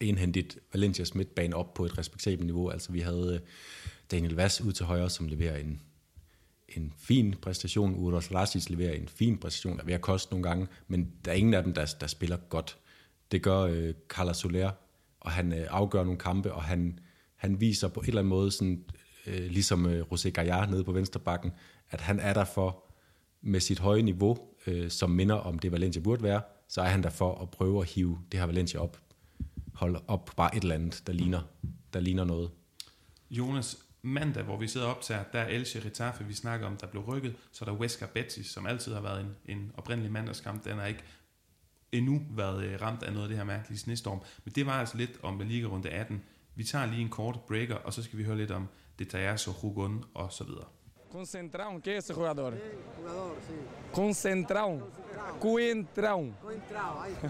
enhændigt 0.00 0.58
Valencias 0.72 1.14
midtbane 1.14 1.56
op 1.56 1.74
på 1.74 1.84
et 1.84 1.98
respektabelt 1.98 2.46
niveau. 2.46 2.70
Altså 2.70 2.92
vi 2.92 3.00
havde 3.00 3.34
øh, 3.34 3.48
Daniel 4.10 4.34
Vass 4.34 4.60
ud 4.60 4.72
til 4.72 4.86
højre, 4.86 5.10
som 5.10 5.28
leverer 5.28 5.56
en, 5.56 5.82
en 6.68 6.92
fin 6.98 7.34
præstation. 7.42 7.94
Uros 7.94 8.32
Rasic 8.34 8.68
leverer 8.68 8.92
en 8.92 9.08
fin 9.08 9.38
præstation, 9.38 9.80
er 9.80 9.84
ved 9.84 9.94
at 9.94 10.00
koste 10.00 10.32
nogle 10.32 10.48
gange, 10.48 10.66
men 10.88 11.12
der 11.24 11.30
er 11.30 11.36
ingen 11.36 11.54
af 11.54 11.62
dem, 11.62 11.72
der, 11.72 11.94
der 12.00 12.06
spiller 12.06 12.36
godt. 12.36 12.78
Det 13.32 13.42
gør 13.42 13.60
øh, 13.60 13.94
Carla 14.08 14.32
Soler, 14.32 14.70
og 15.20 15.30
han 15.30 15.52
øh, 15.52 15.66
afgør 15.70 16.04
nogle 16.04 16.18
kampe, 16.18 16.52
og 16.52 16.62
han, 16.62 16.98
han 17.36 17.60
viser 17.60 17.88
på 17.88 18.00
en 18.00 18.06
eller 18.06 18.20
anden 18.20 18.28
måde, 18.28 18.50
sådan, 18.50 18.84
øh, 19.26 19.50
ligesom 19.50 19.86
øh, 19.86 20.06
José 20.12 20.30
Gaillard 20.30 20.70
nede 20.70 20.84
på 20.84 20.92
venstre 20.92 21.20
bakken, 21.20 21.52
at 21.90 22.00
han 22.00 22.20
er 22.20 22.32
der 22.32 22.44
for 22.44 22.84
med 23.40 23.60
sit 23.60 23.78
høje 23.78 24.02
niveau, 24.02 24.38
øh, 24.66 24.90
som 24.90 25.10
minder 25.10 25.34
om 25.34 25.58
det 25.58 25.72
Valencia 25.72 26.02
burde 26.02 26.22
være, 26.22 26.40
så 26.72 26.80
er 26.80 26.88
han 26.88 27.02
der 27.02 27.10
for 27.10 27.42
at 27.42 27.50
prøve 27.50 27.80
at 27.80 27.88
hive 27.88 28.18
det 28.32 28.40
her 28.40 28.46
Valencia 28.46 28.80
op. 28.80 29.00
Holde 29.74 30.00
op 30.08 30.24
på 30.24 30.34
bare 30.36 30.56
et 30.56 30.62
eller 30.62 30.74
andet, 30.74 31.02
der 31.06 31.12
ligner, 31.12 31.42
der 31.92 32.00
ligner 32.00 32.24
noget. 32.24 32.50
Jonas, 33.30 33.78
mandag, 34.02 34.42
hvor 34.42 34.56
vi 34.56 34.68
sidder 34.68 34.86
op 34.86 35.00
til, 35.00 35.16
der 35.32 35.40
er 35.40 35.48
Elche 35.48 35.84
Retafe, 35.84 36.24
vi 36.24 36.34
snakker 36.34 36.66
om, 36.66 36.76
der 36.76 36.86
blev 36.86 37.02
rykket, 37.02 37.36
så 37.52 37.64
er 37.64 37.68
der 37.68 37.76
Wesker 37.76 38.06
Betis, 38.06 38.46
som 38.46 38.66
altid 38.66 38.94
har 38.94 39.00
været 39.00 39.20
en, 39.20 39.56
en 39.56 39.72
oprindelig 39.76 40.12
mandagskamp, 40.12 40.64
den 40.64 40.78
har 40.78 40.86
ikke 40.86 41.02
endnu 41.92 42.22
været 42.30 42.64
øh, 42.64 42.82
ramt 42.82 43.02
af 43.02 43.12
noget 43.12 43.24
af 43.24 43.28
det 43.28 43.38
her 43.38 43.44
mærkelige 43.44 43.78
snestorm, 43.78 44.22
men 44.44 44.54
det 44.54 44.66
var 44.66 44.72
altså 44.72 44.96
lidt 44.96 45.18
om 45.22 45.40
Liga 45.40 45.66
runde 45.66 45.88
18. 45.88 46.22
Vi 46.54 46.64
tager 46.64 46.86
lige 46.86 47.02
en 47.02 47.08
kort 47.08 47.40
breaker, 47.40 47.74
og 47.74 47.92
så 47.92 48.02
skal 48.02 48.18
vi 48.18 48.24
høre 48.24 48.36
lidt 48.36 48.50
om 48.50 48.68
Detallazo, 48.98 49.52
Hugon 49.52 50.04
og 50.14 50.32
så 50.32 50.44
videre. 50.44 50.66
Concentrão, 51.12 51.80
que 51.80 51.90
é 51.90 51.96
esse 51.98 52.14
jogador? 52.14 52.52
Sí, 52.52 52.58
jugador, 52.96 53.36
sí. 53.46 53.54
Concentrão. 53.92 54.70
Coentrão. 55.40 56.34
Coentrao, 56.42 57.00
ahí 57.02 57.12
está. 57.12 57.28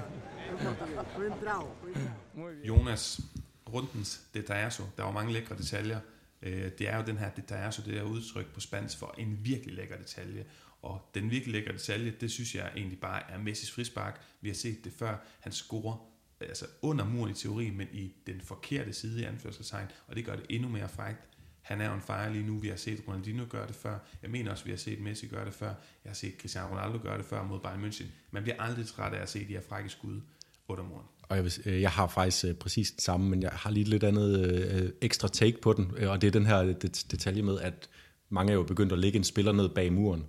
En 0.51 0.57
portugués. 0.65 1.07
Coentrao. 1.17 1.65
coentrao. 1.83 2.15
Muy 2.35 2.55
bien. 2.55 2.67
Jonas, 2.67 3.21
rundens 3.67 4.11
Detallazo, 4.35 4.85
der 4.97 5.05
var 5.05 5.13
mange 5.13 5.33
lækre 5.33 5.57
detaljer. 5.57 6.01
Øh, 6.43 6.71
Det 6.79 6.89
er 6.89 6.97
jo 6.97 7.03
den 7.07 7.17
her 7.19 7.31
Detallazo, 7.31 7.83
det 7.83 7.95
der 7.95 8.03
udtryk 8.03 8.47
på 8.55 8.61
spansk 8.61 8.99
for 8.99 9.15
en 9.19 9.39
virkelig 9.43 9.75
lækker 9.75 9.97
detalje. 9.97 10.45
Og 10.83 11.01
den 11.15 11.31
virkelig 11.31 11.53
lækre 11.53 11.73
detalje, 11.73 12.11
det 12.21 12.31
synes 12.31 12.55
jeg 12.55 12.71
egentlig 12.77 13.01
bare 13.01 13.31
er 13.31 13.39
Messis 13.39 13.71
frispark. 13.71 14.21
Vi 14.41 14.49
har 14.49 14.55
set 14.55 14.85
det 14.85 14.93
før. 14.93 15.17
Han 15.41 15.53
scorer 15.53 15.97
altså 16.41 16.67
under 16.83 17.05
muren 17.05 17.31
i 17.31 17.35
teori, 17.35 17.71
men 17.71 17.89
i 17.93 18.13
den 18.27 18.41
forkerte 18.41 18.93
side 18.93 19.21
i 19.21 19.25
anførselstegn, 19.25 19.87
og 20.07 20.17
det 20.17 20.25
gør 20.25 20.37
det 20.37 20.47
endnu 20.51 20.69
mere 20.69 20.89
frækt. 20.89 21.29
Han 21.63 21.81
er 21.81 21.93
on 21.93 22.01
fire 22.01 22.33
lige 22.33 22.47
nu. 22.47 22.59
Vi 22.59 22.69
har 22.69 22.77
set 22.77 23.03
Ronaldinho 23.09 23.47
gøre 23.51 23.67
det 23.67 23.75
før. 23.75 23.99
Jeg 24.23 24.31
mener 24.31 24.51
også, 24.51 24.65
vi 24.65 24.71
har 24.71 24.79
set 24.79 25.01
Messi 25.01 25.27
gøre 25.27 25.45
det 25.45 25.55
før. 25.55 25.75
Jeg 26.05 26.11
har 26.11 26.15
set 26.15 26.35
Cristiano 26.41 26.69
Ronaldo 26.69 26.99
gøre 27.03 27.19
det 27.19 27.25
før 27.25 27.43
mod 27.43 27.61
Bayern 27.61 27.85
München. 27.85 28.07
Man 28.31 28.43
bliver 28.43 28.63
aldrig 28.63 28.87
træt 28.87 29.13
af 29.13 29.23
at 29.23 29.29
se 29.29 29.39
de 29.39 29.53
her 29.53 29.61
frække 29.69 29.91
skud 29.91 30.21
under 30.69 30.85
muren. 30.85 31.07
Og 31.23 31.37
jeg, 31.37 31.45
vil, 31.45 31.53
øh, 31.67 31.81
jeg 31.81 31.91
har 31.91 32.07
faktisk 32.07 32.45
øh, 32.45 32.55
præcis 32.55 32.91
den 32.91 33.01
samme, 33.01 33.31
men 33.31 33.43
jeg 33.43 33.51
har 33.53 33.71
lige 33.71 33.85
lidt 33.85 34.05
andet 34.05 34.47
øh, 34.47 34.91
ekstra 35.01 35.29
take 35.29 35.61
på 35.61 35.73
den, 35.73 35.93
øh, 35.97 36.11
og 36.11 36.21
det 36.21 36.27
er 36.27 36.31
den 36.31 36.47
her 36.47 36.63
det, 36.63 37.07
detalje 37.11 37.43
med, 37.43 37.61
at 37.61 37.89
mange 38.29 38.51
er 38.51 38.55
jo 38.55 38.63
begyndt 38.63 38.93
at 38.93 38.99
lægge 38.99 39.17
en 39.17 39.25
spiller 39.25 39.53
ned 39.53 39.69
bag 39.69 39.93
muren. 39.93 40.25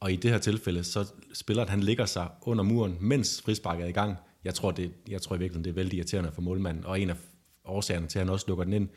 Og 0.00 0.12
i 0.12 0.16
det 0.16 0.30
her 0.30 0.38
tilfælde, 0.38 0.84
så 0.84 1.12
spilleren 1.32 1.68
han 1.68 1.80
ligger 1.80 2.06
sig 2.06 2.28
under 2.42 2.64
muren, 2.64 2.96
mens 3.00 3.42
frisparket 3.42 3.84
er 3.84 3.88
i 3.88 3.92
gang. 3.92 4.16
Jeg 4.44 4.54
tror, 4.54 4.70
det, 4.70 4.92
jeg 5.08 5.22
tror 5.22 5.36
i 5.36 5.38
virkeligheden, 5.38 5.64
det 5.64 5.70
er 5.70 5.74
vældig 5.74 5.96
irriterende 5.96 6.32
for 6.32 6.42
målmanden, 6.42 6.84
og 6.84 7.00
en 7.00 7.10
af 7.10 7.16
årsagerne 7.64 8.06
til, 8.06 8.18
at 8.18 8.24
han 8.24 8.32
også 8.32 8.44
lukker 8.48 8.64
den 8.64 8.72
ind. 8.72 8.88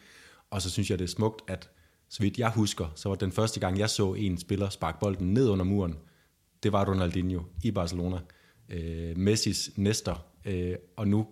Og 0.50 0.62
så 0.62 0.70
synes 0.70 0.90
jeg, 0.90 1.00
det 1.00 1.06
er 1.06 1.10
smukt, 1.10 1.42
at 1.48 1.70
så 2.16 2.22
vidt 2.22 2.38
jeg 2.38 2.50
husker, 2.50 2.92
så 2.96 3.10
var 3.10 3.16
den 3.16 3.32
første 3.32 3.60
gang, 3.60 3.80
jeg 3.80 3.90
så 3.90 4.14
en 4.14 4.38
spiller 4.38 4.70
sparke 4.70 5.00
bolden 5.00 5.34
ned 5.34 5.50
under 5.50 5.66
muren, 5.66 5.96
det 6.64 6.72
var 6.72 6.86
Ronaldinho 6.86 7.42
i 7.64 7.72
Barcelona. 7.72 8.20
Øh, 8.70 9.18
Messis 9.18 9.72
næster, 9.76 10.26
øh, 10.46 10.76
og 10.96 11.08
nu 11.08 11.28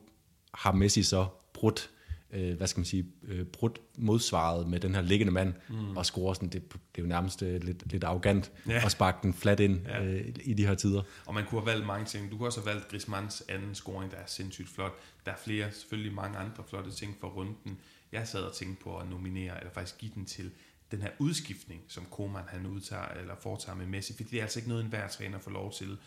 har 0.54 0.72
Messi 0.72 1.04
så 1.04 1.28
brudt, 1.54 1.90
øh, 2.34 2.58
hvad 2.58 2.68
skal 2.68 2.80
man 2.80 2.86
sige, 2.86 3.06
øh, 3.24 3.46
brudt 3.46 3.82
modsvaret 3.98 4.68
med 4.68 4.80
den 4.80 4.96
her 4.96 5.02
liggende 5.02 5.34
mand, 5.34 5.54
mm. 5.70 5.98
og 5.98 6.06
scorer 6.06 6.34
sådan, 6.34 6.50
det, 6.50 6.74
det 6.74 6.78
er 6.98 7.02
jo 7.02 7.08
nærmest 7.08 7.42
øh, 7.42 7.64
lidt, 7.64 7.92
lidt 7.92 8.04
arrogant 8.04 8.52
Ja. 8.68 8.86
at 8.86 8.92
sparke 8.92 9.18
den 9.24 9.34
flat 9.34 9.60
ind 9.60 9.88
ja. 9.88 10.04
øh, 10.04 10.26
i 10.44 10.54
de 10.54 10.68
her 10.68 10.76
tider. 10.76 11.02
Og 11.26 11.34
man 11.34 11.46
kunne 11.46 11.62
have 11.62 11.68
valgt 11.68 11.88
mange 11.88 12.06
ting. 12.06 12.32
Du 12.32 12.38
kunne 12.38 12.48
også 12.48 12.60
have 12.62 12.74
valgt 12.74 12.88
Griezmanns 12.88 13.44
anden 13.50 13.76
scoring, 13.76 14.12
der 14.12 14.18
er 14.18 14.26
sindssygt 14.28 14.70
flot. 14.70 14.94
Der 15.26 15.32
er 15.32 15.38
flere, 15.44 15.72
selvfølgelig 15.72 16.14
mange 16.14 16.38
andre 16.38 16.64
flotte 16.70 16.92
ting 16.92 17.18
for 17.20 17.28
runden. 17.28 17.78
Jeg 18.12 18.28
sad 18.28 18.42
og 18.42 18.54
tænkte 18.54 18.84
på 18.84 18.98
at 18.98 19.10
nominere, 19.10 19.60
eller 19.60 19.72
faktisk 19.74 19.98
give 19.98 20.12
den 20.16 20.26
til 20.26 20.52
den 20.94 21.02
her 21.02 21.12
udskiftning, 21.20 21.84
som 21.88 22.06
Koeman 22.06 22.44
han 22.48 22.66
udtager, 22.66 23.08
eller 23.08 23.36
foretager 23.42 23.76
med 23.76 23.86
Messi, 23.86 24.14
fordi 24.14 24.30
det 24.30 24.38
er 24.38 24.44
altså 24.44 24.60
ikke 24.60 24.70
noget, 24.70 24.84
enhver 24.84 25.08
træner 25.08 25.40
får 25.40 25.52
lov 25.52 25.74
til. 25.74 25.98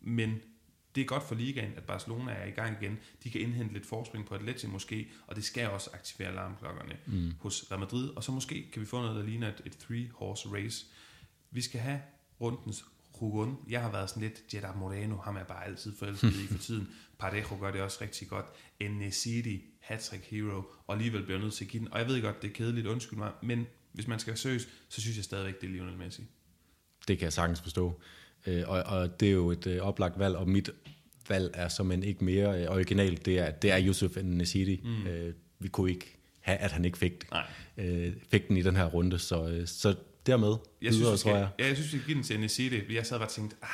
Men 0.00 0.40
det 0.94 1.00
er 1.00 1.04
godt 1.04 1.22
for 1.22 1.34
ligaen, 1.34 1.72
at 1.76 1.84
Barcelona 1.84 2.32
er 2.32 2.46
i 2.46 2.50
gang 2.50 2.82
igen. 2.82 2.98
De 3.24 3.30
kan 3.30 3.40
indhente 3.40 3.74
lidt 3.74 3.86
forspring 3.86 4.26
på 4.26 4.34
Atleti 4.34 4.66
måske, 4.66 5.08
og 5.26 5.36
det 5.36 5.44
skal 5.44 5.70
også 5.70 5.90
aktivere 5.94 6.30
alarmklokkerne 6.30 6.96
mm. 7.06 7.32
hos 7.40 7.64
Real 7.70 7.80
Madrid. 7.80 8.08
Og 8.08 8.24
så 8.24 8.32
måske 8.32 8.70
kan 8.72 8.82
vi 8.82 8.86
få 8.86 9.00
noget, 9.00 9.16
der 9.16 9.22
ligner 9.22 9.48
et, 9.48 9.62
et 9.64 9.76
three-horse 9.82 10.54
race. 10.54 10.86
Vi 11.50 11.60
skal 11.60 11.80
have 11.80 12.00
rundens 12.40 12.84
Rugun. 13.22 13.56
Jeg 13.68 13.82
har 13.82 13.90
været 13.90 14.10
sådan 14.10 14.22
lidt 14.22 14.54
Jeddah 14.54 14.78
Moreno, 14.78 15.16
ham 15.16 15.36
er 15.36 15.44
bare 15.44 15.66
altid 15.66 15.96
forelsket 15.96 16.34
i 16.34 16.46
for 16.46 16.58
tiden. 16.68 16.88
Parejo 17.18 17.56
gør 17.60 17.70
det 17.70 17.82
også 17.82 17.98
rigtig 18.00 18.28
godt. 18.28 18.46
Enesiri, 18.80 19.62
hat 19.80 20.20
hero, 20.30 20.62
og 20.86 20.94
alligevel 20.94 21.22
bliver 21.22 21.38
nødt 21.38 21.54
til 21.54 21.64
at 21.64 21.70
give 21.70 21.80
den. 21.80 21.92
Og 21.92 21.98
jeg 21.98 22.08
ved 22.08 22.22
godt, 22.22 22.42
det 22.42 22.50
er 22.50 22.54
kedeligt, 22.54 22.86
undskyld 22.86 23.18
mig, 23.18 23.32
men 23.42 23.66
hvis 23.98 24.08
man 24.08 24.18
skal 24.18 24.36
seriøs, 24.36 24.68
så 24.88 25.00
synes 25.00 25.16
jeg 25.16 25.24
stadigvæk, 25.24 25.60
det 25.60 25.66
er 25.66 25.70
Lionel 25.70 25.96
Messi. 25.96 26.22
Det 27.08 27.18
kan 27.18 27.24
jeg 27.24 27.32
sagtens 27.32 27.60
forstå. 27.60 28.00
Øh, 28.46 28.62
og, 28.66 28.82
og 28.82 29.20
det 29.20 29.28
er 29.28 29.32
jo 29.32 29.50
et 29.50 29.66
øh, 29.66 29.80
oplagt 29.80 30.18
valg, 30.18 30.36
og 30.36 30.48
mit 30.48 30.70
valg 31.28 31.50
er 31.54 31.68
som 31.68 31.92
en 31.92 32.02
ikke 32.02 32.24
mere 32.24 32.62
øh, 32.62 32.70
originalt. 32.70 33.26
Det 33.26 33.38
er, 33.38 33.50
det 33.50 33.70
er 33.70 33.86
Yusuf 33.86 34.16
Nesiri. 34.22 34.80
Mm. 34.84 35.06
Øh, 35.06 35.34
vi 35.58 35.68
kunne 35.68 35.90
ikke 35.90 36.16
have, 36.40 36.58
at 36.58 36.72
han 36.72 36.84
ikke 36.84 36.98
fik, 36.98 37.30
Nej. 37.30 37.46
øh, 37.76 38.12
fik 38.28 38.48
den 38.48 38.56
i 38.56 38.62
den 38.62 38.76
her 38.76 38.84
runde, 38.84 39.18
så, 39.18 39.48
øh, 39.48 39.66
så 39.66 39.94
dermed 40.26 40.48
Jeg 40.48 40.92
synes, 40.92 40.98
videre, 40.98 41.12
vi 41.12 41.18
skal, 41.18 41.30
tror 41.30 41.38
jeg. 41.38 41.48
Ja, 41.58 41.66
jeg 41.66 41.76
synes, 41.76 41.92
vi 41.92 41.98
skal 41.98 42.06
give 42.06 42.16
den 42.16 42.24
til 42.24 42.36
Enesiri. 42.36 42.94
Jeg 42.94 43.06
sad 43.06 43.18
bare 43.18 43.28
og 43.28 43.32
tænkte, 43.32 43.56
ah, 43.62 43.68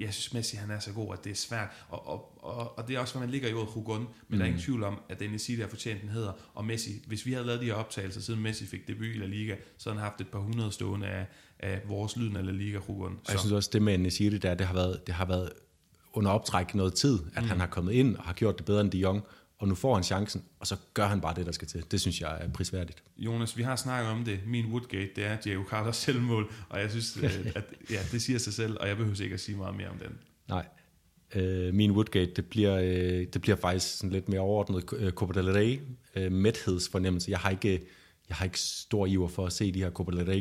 jeg, 0.00 0.14
synes 0.14 0.34
Messi, 0.34 0.56
han 0.56 0.70
er 0.70 0.78
så 0.78 0.92
god, 0.92 1.12
at 1.12 1.24
det 1.24 1.30
er 1.30 1.34
svært. 1.34 1.68
Og, 1.88 2.08
og, 2.08 2.44
og, 2.44 2.78
og 2.78 2.88
det 2.88 2.96
er 2.96 3.00
også, 3.00 3.14
hvad 3.14 3.20
man 3.20 3.30
ligger 3.30 3.48
i 3.48 3.52
ordet 3.52 3.68
Hugon, 3.72 4.00
men 4.00 4.08
mm. 4.28 4.36
der 4.36 4.44
er 4.44 4.46
ingen 4.46 4.62
tvivl 4.62 4.84
om, 4.84 5.00
at 5.08 5.22
Enesiri 5.22 5.60
har 5.60 5.68
fortjent 5.68 6.00
den 6.02 6.08
hedder. 6.08 6.32
Og 6.54 6.64
Messi, 6.64 6.90
hvis 7.06 7.26
vi 7.26 7.32
havde 7.32 7.46
lavet 7.46 7.60
de 7.60 7.66
her 7.66 7.74
optagelser, 7.74 8.20
siden 8.20 8.40
Messi 8.42 8.66
fik 8.66 8.88
debut 8.88 9.06
i 9.06 9.18
La 9.18 9.26
Liga, 9.26 9.56
så 9.78 9.90
havde 9.90 10.00
han 10.00 10.10
haft 10.10 10.20
et 10.20 10.28
par 10.28 10.38
hundrede 10.38 10.72
stående 10.72 11.06
af, 11.06 11.26
af 11.58 11.80
vores 11.88 12.16
lyden 12.16 12.36
af 12.36 12.46
La 12.46 12.52
Liga 12.52 12.78
Hugon. 12.78 13.18
Og 13.26 13.32
jeg 13.32 13.38
synes 13.38 13.52
også, 13.52 13.70
det 13.72 13.82
med 13.82 13.98
Nesiri 13.98 14.38
der, 14.38 14.54
det 14.54 14.66
har 14.66 14.74
været, 14.74 15.06
det 15.06 15.14
har 15.14 15.24
været 15.24 15.50
under 16.12 16.30
optræk 16.30 16.74
noget 16.74 16.94
tid, 16.94 17.18
at 17.34 17.42
mm. 17.42 17.48
han 17.48 17.60
har 17.60 17.66
kommet 17.66 17.92
ind 17.92 18.16
og 18.16 18.24
har 18.24 18.32
gjort 18.32 18.58
det 18.58 18.66
bedre 18.66 18.80
end 18.80 18.90
de 18.90 18.98
Jong, 18.98 19.22
og 19.60 19.68
nu 19.68 19.74
får 19.74 19.94
han 19.94 20.02
chancen, 20.02 20.44
og 20.60 20.66
så 20.66 20.76
gør 20.94 21.06
han 21.06 21.20
bare 21.20 21.34
det, 21.34 21.46
der 21.46 21.52
skal 21.52 21.68
til. 21.68 21.84
Det 21.90 22.00
synes 22.00 22.20
jeg 22.20 22.38
er 22.40 22.48
prisværdigt. 22.48 23.02
Jonas, 23.18 23.56
vi 23.56 23.62
har 23.62 23.76
snakket 23.76 24.10
om 24.12 24.24
det. 24.24 24.40
Min 24.46 24.66
Woodgate, 24.66 25.10
det 25.16 25.24
er 25.26 25.36
Diego 25.36 25.64
Carlos 25.70 25.96
selvmål, 25.96 26.52
og 26.68 26.80
jeg 26.80 26.90
synes, 26.90 27.16
at 27.56 27.64
ja, 27.90 27.98
det 28.12 28.22
siger 28.22 28.38
sig 28.38 28.52
selv, 28.52 28.76
og 28.80 28.88
jeg 28.88 28.96
behøver 28.96 29.22
ikke 29.22 29.34
at 29.34 29.40
sige 29.40 29.56
meget 29.56 29.76
mere 29.76 29.88
om 29.88 29.98
den. 29.98 30.18
Nej. 30.48 30.66
Øh, 31.34 31.74
min 31.74 31.90
Woodgate, 31.90 32.32
det 32.36 32.46
bliver, 32.46 32.76
øh, 32.76 33.26
det 33.32 33.40
bliver 33.40 33.56
faktisk 33.56 33.96
sådan 33.98 34.10
lidt 34.10 34.28
mere 34.28 34.40
overordnet 34.40 34.84
øh, 34.96 35.12
Copa 35.12 35.40
del 35.40 35.52
Rey, 35.52 35.80
øh, 36.16 36.32
mæthedsfornemmelse. 36.32 37.30
Jeg 37.30 37.38
har 37.38 37.50
ikke 37.50 37.82
jeg 38.28 38.36
har 38.36 38.44
ikke 38.44 38.60
stor 38.60 39.06
iver 39.06 39.28
for 39.28 39.46
at 39.46 39.52
se 39.52 39.72
de 39.72 39.82
her 39.82 39.90
Copa 39.90 40.16
del 40.16 40.24
Rey 40.24 40.40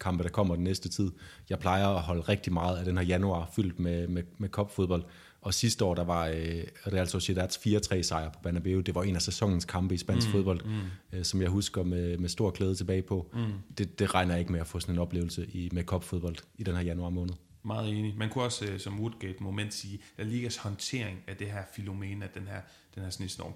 kampe, 0.00 0.22
der 0.22 0.28
kommer 0.28 0.54
den 0.54 0.64
næste 0.64 0.88
tid. 0.88 1.10
Jeg 1.50 1.58
plejer 1.58 1.88
at 1.88 2.02
holde 2.02 2.20
rigtig 2.20 2.52
meget 2.52 2.78
af 2.78 2.84
den 2.84 2.98
her 2.98 3.04
januar 3.04 3.50
fyldt 3.56 3.78
med, 3.78 4.08
med, 4.08 4.22
med 4.38 4.48
kopfodbold. 4.48 5.04
Og 5.42 5.54
sidste 5.54 5.84
år, 5.84 5.94
der 5.94 6.04
var 6.04 6.26
øh, 6.26 6.64
Real 6.86 7.06
Sociedad's 7.06 7.96
4-3 7.98 8.02
sejr 8.02 8.30
på 8.30 8.40
Banabeu. 8.42 8.80
Det 8.80 8.94
var 8.94 9.02
en 9.02 9.16
af 9.16 9.22
sæsonens 9.22 9.64
kampe 9.64 9.94
i 9.94 9.98
spansk 9.98 10.26
mm, 10.26 10.32
fodbold, 10.32 10.64
mm. 10.64 10.80
Øh, 11.12 11.24
som 11.24 11.42
jeg 11.42 11.50
husker 11.50 11.82
med, 11.82 12.18
med 12.18 12.28
stor 12.28 12.50
glæde 12.50 12.74
tilbage 12.74 13.02
på. 13.02 13.30
Mm. 13.32 13.52
Det, 13.78 13.98
det 13.98 14.14
regner 14.14 14.32
jeg 14.32 14.40
ikke 14.40 14.52
med 14.52 14.60
at 14.60 14.66
få 14.66 14.80
sådan 14.80 14.94
en 14.94 14.98
oplevelse 14.98 15.46
i, 15.46 15.68
med 15.72 15.84
kopfodbold 15.84 16.36
i 16.58 16.62
den 16.62 16.76
her 16.76 16.82
januar 16.82 17.10
måned. 17.10 17.34
Meget 17.62 17.90
enig. 17.90 18.14
Man 18.16 18.28
kunne 18.30 18.44
også 18.44 18.64
øh, 18.64 18.80
som 18.80 19.00
Woodgate-moment 19.00 19.74
sige, 19.74 20.00
at 20.18 20.26
Ligas 20.26 20.56
håndtering 20.56 21.18
af 21.26 21.36
det 21.36 21.46
her 21.46 21.62
fænomen, 21.76 22.22
af 22.22 22.28
den 22.28 22.48
her, 22.48 22.60
den 22.94 23.02
her 23.02 23.10
snestorm. 23.10 23.52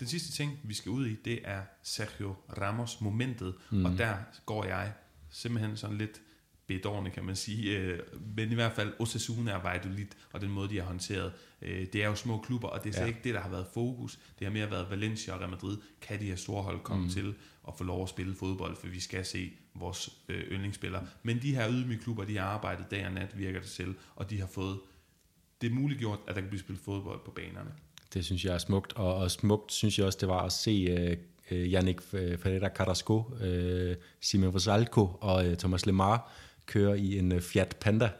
Den 0.00 0.08
sidste 0.08 0.32
ting, 0.32 0.58
vi 0.64 0.74
skal 0.74 0.90
ud 0.90 1.06
i, 1.06 1.16
det 1.24 1.40
er 1.44 1.60
Sergio 1.82 2.34
Ramos-momentet, 2.58 3.54
mm. 3.70 3.84
og 3.84 3.98
der 3.98 4.14
går 4.46 4.64
jeg 4.64 4.92
simpelthen 5.30 5.76
sådan 5.76 5.98
lidt 5.98 6.20
bedårende, 6.66 7.10
kan 7.10 7.24
man 7.24 7.36
sige. 7.36 7.78
Øh, 7.78 7.98
men 8.36 8.52
i 8.52 8.54
hvert 8.54 8.72
fald 8.72 8.92
Osasuna 8.98 9.56
og 9.56 9.64
Valladolid, 9.64 10.06
og 10.32 10.40
den 10.40 10.50
måde, 10.50 10.68
de 10.68 10.76
har 10.78 10.84
håndteret. 10.84 11.32
Øh, 11.62 11.86
det 11.92 12.02
er 12.02 12.06
jo 12.06 12.14
små 12.14 12.38
klubber, 12.38 12.68
og 12.68 12.84
det 12.84 12.88
er 12.88 12.92
slet 12.92 13.02
Ja. 13.02 13.08
ikke 13.08 13.20
det, 13.24 13.34
der 13.34 13.40
har 13.40 13.48
været 13.48 13.66
fokus. 13.74 14.18
Det 14.38 14.46
har 14.46 14.52
mere 14.52 14.70
været 14.70 14.90
Valencia 14.90 15.32
og 15.32 15.40
Real 15.40 15.50
Madrid. 15.50 15.76
Kan 16.00 16.20
de 16.20 16.24
her 16.24 16.36
store 16.36 16.62
hold 16.62 16.80
komme 16.80 17.04
mm. 17.04 17.10
til 17.10 17.34
at 17.68 17.74
få 17.78 17.84
lov 17.84 18.02
at 18.02 18.08
spille 18.08 18.34
fodbold, 18.34 18.76
for 18.76 18.86
vi 18.86 19.00
skal 19.00 19.24
se 19.24 19.52
vores 19.74 20.10
øh, 20.28 20.40
yndlingsspillere. 20.52 21.06
Men 21.22 21.42
de 21.42 21.54
her 21.54 21.70
ydmyge 21.70 22.00
klubber, 22.02 22.24
de 22.24 22.36
har 22.36 22.46
arbejdet 22.46 22.90
dag 22.90 23.06
og 23.06 23.12
nat, 23.12 23.38
virker 23.38 23.60
det 23.60 23.68
selv, 23.68 23.94
og 24.16 24.30
de 24.30 24.40
har 24.40 24.46
fået 24.46 24.78
det 25.60 25.70
er 25.70 25.74
muliggjort, 25.74 26.18
at 26.28 26.34
der 26.34 26.40
kan 26.40 26.48
blive 26.50 26.60
spillet 26.60 26.84
fodbold 26.84 27.20
på 27.24 27.30
banerne. 27.30 27.70
Det 28.14 28.24
synes 28.24 28.44
jeg 28.44 28.54
er 28.54 28.58
smukt, 28.58 28.92
og, 28.92 29.14
og 29.14 29.30
smukt 29.30 29.72
synes 29.72 29.98
jeg 29.98 30.06
også, 30.06 30.18
det 30.20 30.28
var 30.28 30.42
at 30.42 30.52
se 30.52 30.92
uh, 30.92 31.56
uh, 31.56 31.58
Yannick 31.58 32.02
Ferreira 32.02 32.68
Carrasco, 32.68 33.18
uh, 33.18 33.96
Simon 34.20 34.50
Rosalco 34.50 35.08
og 35.20 35.58
Thomas 35.58 35.86
Lemar 35.86 36.32
kører 36.66 36.94
i 36.94 37.18
en 37.18 37.32
øh, 37.32 37.40
Fiat 37.40 37.76
Panda. 37.80 38.10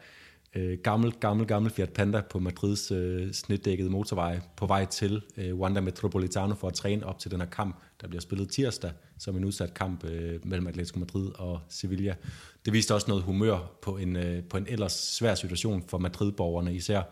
Uh, 0.57 0.72
gammel, 0.82 1.12
gammel, 1.12 1.47
gammel 1.47 1.72
Fiat 1.72 1.92
Panda 1.92 2.20
på 2.20 2.38
Madrids 2.38 2.90
øh, 2.90 3.32
snitdækkede 3.32 3.90
motorvej 3.90 4.40
på 4.57 4.66
vej 4.66 4.84
til 4.84 5.22
øh, 5.36 5.55
Wanda 5.55 5.80
Metropolitano 5.80 6.55
for 6.55 6.68
at 6.68 6.74
træne 6.74 7.07
op 7.07 7.18
til 7.18 7.30
den 7.30 7.40
her 7.40 7.49
kamp, 7.49 7.76
der 8.01 8.09
bliver 8.09 8.20
spillet 8.20 8.49
tirsdag, 8.49 8.90
som 9.18 9.36
en 9.36 9.45
udsat 9.45 9.74
kamp 9.74 10.05
øh, 10.05 10.47
mellem 10.47 10.66
Atletico 10.66 10.99
Madrid 10.99 11.30
og 11.34 11.61
Sevilla. 11.68 12.14
Det 12.64 12.72
viste 12.72 12.95
også 12.95 13.09
noget 13.09 13.22
humør 13.22 13.78
på 13.82 13.97
en, 13.97 14.16
øh, 14.16 14.42
på 14.45 14.57
en 14.57 14.66
ellers 14.68 14.92
svær 14.92 15.34
situation 15.34 15.84
for 15.88 15.99
Madrid-borgerne 15.99 16.74
især, 16.74 17.03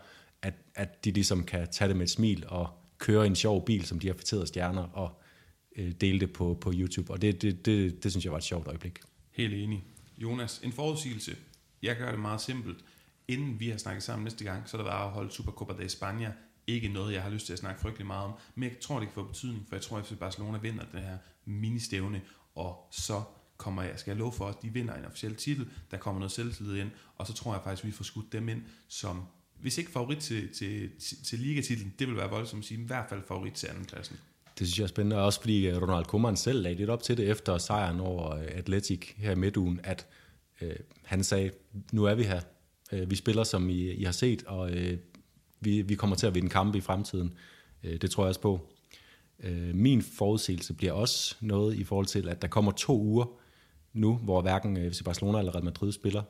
at, 0.41 0.53
at 0.75 1.05
de 1.05 1.11
ligesom 1.11 1.43
kan 1.43 1.67
tage 1.71 1.87
det 1.87 1.95
med 1.95 2.03
et 2.03 2.09
smil 2.09 2.43
og 2.47 2.67
køre 2.97 3.27
en 3.27 3.35
sjov 3.35 3.65
bil, 3.65 3.85
som 3.85 3.99
de 3.99 4.07
har 4.07 4.13
fætterede 4.13 4.47
stjerner, 4.47 4.83
og 4.83 5.21
øh, 5.75 5.91
dele 6.01 6.19
det 6.19 6.33
på, 6.33 6.57
på 6.61 6.71
YouTube. 6.75 7.13
Og 7.13 7.21
det, 7.21 7.41
det, 7.41 7.65
det, 7.65 8.03
det 8.03 8.11
synes 8.11 8.25
jeg 8.25 8.31
var 8.31 8.37
et 8.37 8.43
sjovt 8.43 8.67
øjeblik. 8.67 8.99
Helt 9.31 9.53
enig. 9.53 9.83
Jonas, 10.17 10.59
en 10.63 10.71
forudsigelse. 10.71 11.37
Jeg 11.81 11.97
gør 11.97 12.11
det 12.11 12.19
meget 12.19 12.41
simpelt. 12.41 12.85
Inden 13.27 13.59
vi 13.59 13.69
har 13.69 13.77
snakket 13.77 14.03
sammen 14.03 14.23
næste 14.23 14.43
gang, 14.43 14.69
så 14.69 14.77
er 14.77 14.81
der 14.81 14.89
været 14.89 15.03
afholdt 15.03 15.33
Supercopa 15.33 15.73
de 15.73 15.85
España. 15.85 16.31
Ikke 16.67 16.87
noget, 16.87 17.13
jeg 17.13 17.23
har 17.23 17.29
lyst 17.29 17.45
til 17.45 17.53
at 17.53 17.59
snakke 17.59 17.81
frygtelig 17.81 18.07
meget 18.07 18.25
om, 18.25 18.33
men 18.55 18.69
jeg 18.69 18.79
tror, 18.79 18.99
det 18.99 19.07
kan 19.07 19.13
få 19.13 19.23
betydning, 19.23 19.65
for 19.67 19.75
jeg 19.75 19.81
tror, 19.81 19.97
at 19.97 20.05
FC 20.05 20.17
Barcelona 20.17 20.57
vinder 20.57 20.85
den 20.91 20.99
her 20.99 21.17
ministævne, 21.45 22.21
og 22.55 22.87
så 22.91 23.23
kommer 23.57 23.83
jeg, 23.83 23.99
skal 23.99 24.11
jeg 24.11 24.17
love 24.17 24.31
for, 24.31 24.47
at 24.47 24.61
de 24.61 24.69
vinder 24.69 24.95
en 24.95 25.05
officiel 25.05 25.35
titel, 25.35 25.69
der 25.91 25.97
kommer 25.97 26.19
noget 26.19 26.31
selvtillid 26.31 26.75
ind, 26.75 26.91
og 27.17 27.27
så 27.27 27.33
tror 27.33 27.53
jeg 27.53 27.63
faktisk, 27.63 27.83
at 27.83 27.87
vi 27.87 27.91
får 27.91 28.03
skudt 28.03 28.31
dem 28.31 28.49
ind 28.49 28.63
som, 28.87 29.25
hvis 29.59 29.77
ikke 29.77 29.91
favorit 29.91 30.17
til, 30.17 30.53
til, 30.53 30.91
til, 30.99 31.23
til 31.23 31.39
ligatitlen, 31.39 31.93
det 31.99 32.07
vil 32.07 32.15
være 32.15 32.29
voldsomt 32.29 32.63
at 32.63 32.67
sige, 32.67 32.81
i 32.81 32.85
hvert 32.85 33.09
fald 33.09 33.23
favorit 33.27 33.53
til 33.53 33.67
andenpladsen. 33.67 34.17
Det 34.59 34.67
synes 34.67 34.79
jeg 34.79 34.83
er 34.83 34.87
spændende, 34.87 35.21
også 35.21 35.39
fordi 35.39 35.67
øh, 35.67 35.81
Ronald 35.81 36.05
Koeman 36.05 36.37
selv 36.37 36.61
lagde 36.61 36.77
lidt 36.77 36.89
op 36.89 37.03
til 37.03 37.17
det 37.17 37.29
efter 37.29 37.57
sejren 37.57 37.99
over 37.99 38.35
øh, 38.35 38.47
Atletic 38.47 39.13
her 39.17 39.31
i 39.31 39.35
midtugen, 39.35 39.79
at 39.83 40.07
øh, 40.61 40.75
han 41.03 41.23
sagde, 41.23 41.51
nu 41.91 42.03
er 42.03 42.15
vi 42.15 42.23
her. 42.23 42.41
Øh, 42.91 43.09
vi 43.09 43.15
spiller, 43.15 43.43
som 43.43 43.69
I, 43.69 43.91
I 43.91 44.03
har 44.03 44.11
set, 44.11 44.43
og 44.43 44.71
øh, 44.71 44.97
vi, 45.59 45.81
vi 45.81 45.95
kommer 45.95 46.15
til 46.15 46.27
at 46.27 46.35
vinde 46.35 46.49
kampe 46.49 46.77
i 46.77 46.81
fremtiden. 46.81 47.33
Øh, 47.83 48.01
det 48.01 48.11
tror 48.11 48.23
jeg 48.23 48.29
også 48.29 48.41
på. 48.41 48.69
Øh, 49.43 49.75
min 49.75 50.01
forudsigelse 50.01 50.73
bliver 50.73 50.93
også 50.93 51.35
noget 51.41 51.75
i 51.75 51.83
forhold 51.83 52.05
til, 52.05 52.29
at 52.29 52.41
der 52.41 52.47
kommer 52.47 52.71
to 52.71 53.01
uger 53.01 53.25
nu, 53.93 54.15
hvor 54.15 54.41
hverken 54.41 54.77
øh, 54.77 54.91
FC 54.91 55.03
Barcelona 55.03 55.39
eller 55.39 55.55
Real 55.55 55.63
Madrid 55.63 55.91
spiller. 55.91 56.23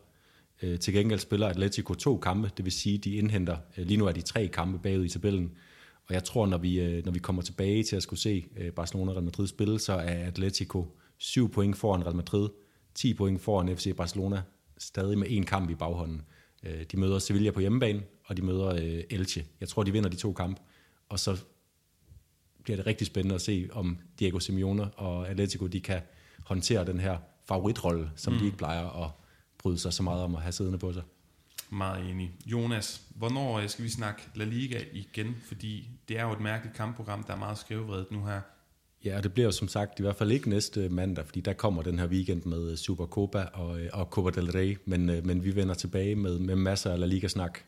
Øh, 0.62 0.80
til 0.80 0.94
gengæld 0.94 1.20
spiller 1.20 1.48
Atletico 1.48 1.94
to 1.94 2.18
kampe, 2.18 2.52
det 2.58 2.66
vil 2.66 2.72
sige, 2.72 2.98
de 2.98 3.16
indhenter, 3.16 3.58
øh, 3.78 3.88
lige 3.88 3.98
nu 3.98 4.06
er 4.06 4.12
de 4.12 4.22
tre 4.22 4.48
kampe 4.48 4.80
bagud 4.80 5.06
i 5.06 5.10
tabellen, 5.10 5.52
og 6.08 6.14
jeg 6.14 6.24
tror, 6.24 6.46
når 6.46 6.58
vi, 6.58 6.80
øh, 6.80 7.06
når 7.06 7.12
vi 7.12 7.20
kommer 7.20 7.42
tilbage 7.42 7.84
til 7.84 7.96
at 7.96 8.04
skulle 8.04 8.20
se 8.20 8.46
øh, 8.58 8.72
Barcelona 8.72 9.12
og 9.12 9.16
Real 9.16 9.24
Madrid 9.24 9.48
spille, 9.48 9.80
så 9.80 9.94
er 9.94 10.28
Atletico 10.28 10.98
7 11.18 11.52
point 11.52 11.78
foran 11.78 12.06
Real 12.06 12.16
Madrid, 12.16 12.50
10 12.96 13.14
point 13.14 13.42
foran 13.42 13.78
FC 13.78 13.96
Barcelona, 13.96 14.42
stadig 14.78 15.18
med 15.18 15.28
en 15.30 15.44
kamp 15.46 15.70
i 15.70 15.76
baghånden. 15.76 16.22
Øh, 16.64 16.84
De 16.92 16.98
møder 16.98 17.20
Sevilla 17.20 17.52
på 17.52 17.60
hjemmebane, 17.60 18.04
og 18.26 18.38
de 18.38 18.42
møder 18.42 19.02
Elche. 19.10 19.46
Jeg 19.60 19.70
tror, 19.70 19.84
de 19.84 19.92
vinder 19.92 20.10
de 20.10 20.16
to 20.16 20.34
kampe, 20.34 20.62
og 21.10 21.20
så 21.20 21.38
bliver 22.64 22.78
det 22.78 22.86
rigtig 22.86 23.08
spændende 23.08 23.36
at 23.36 23.42
se, 23.42 23.70
om 23.72 23.98
Diego 24.20 24.40
Simeone 24.40 24.92
og 24.92 25.30
Atletico 25.30 25.68
de 25.68 25.80
kan 25.80 26.02
håndtere 26.46 26.86
den 26.86 27.00
her 27.00 27.18
favoritrolle, 27.46 28.10
som 28.16 28.34
mm. 28.34 28.40
de 28.40 28.46
ikke 28.46 28.58
plejer 28.58 29.04
at 29.06 29.12
bryde 29.58 29.78
sig 29.78 29.94
så 29.94 30.04
meget 30.04 30.24
om 30.24 30.36
at 30.36 30.42
have 30.42 30.52
siddende 30.52 30.78
på 30.78 30.94
sig. 30.94 31.04
Meget 31.74 32.10
enig. 32.10 32.32
Jonas, 32.46 33.02
hvornår 33.16 33.60
øh, 33.60 33.70
skal 33.70 33.86
vi 33.86 33.90
snakke 33.90 34.22
La 34.36 34.44
Liga 34.44 34.80
igen? 34.94 35.36
Fordi 35.46 35.90
det 36.08 36.20
er 36.20 36.24
jo 36.24 36.32
et 36.32 36.40
mærkeligt 36.40 36.76
kampprogram, 36.76 37.24
der 37.24 37.34
er 37.34 37.38
meget 37.38 37.58
skævvredet 37.58 38.12
nu 38.12 38.26
her. 38.26 38.42
Ja, 39.06 39.18
og 39.18 39.24
det 39.24 39.34
bliver 39.34 39.46
jo 39.46 39.52
som 39.52 39.68
sagt 39.68 40.00
i 40.00 40.04
hvert 40.04 40.16
fald 40.16 40.32
ikke 40.32 40.50
næste 40.50 40.90
mandag, 40.90 41.26
fordi 41.26 41.42
der 41.42 41.54
kommer 41.54 41.82
den 41.82 42.00
her 42.00 42.08
weekend 42.08 42.46
med 42.46 42.78
Supercopa 42.78 43.44
og, 43.54 43.82
øh, 43.82 43.90
og 43.94 44.06
Copa 44.06 44.30
del 44.30 44.52
Rey, 44.52 44.78
men, 44.86 45.10
øh, 45.10 45.26
men 45.26 45.44
vi 45.44 45.56
vender 45.56 45.74
tilbage 45.74 46.16
med, 46.16 46.40
med 46.40 46.56
masser 46.56 46.92
af 46.92 47.00
La 47.00 47.06
Liga-snak. 47.06 47.60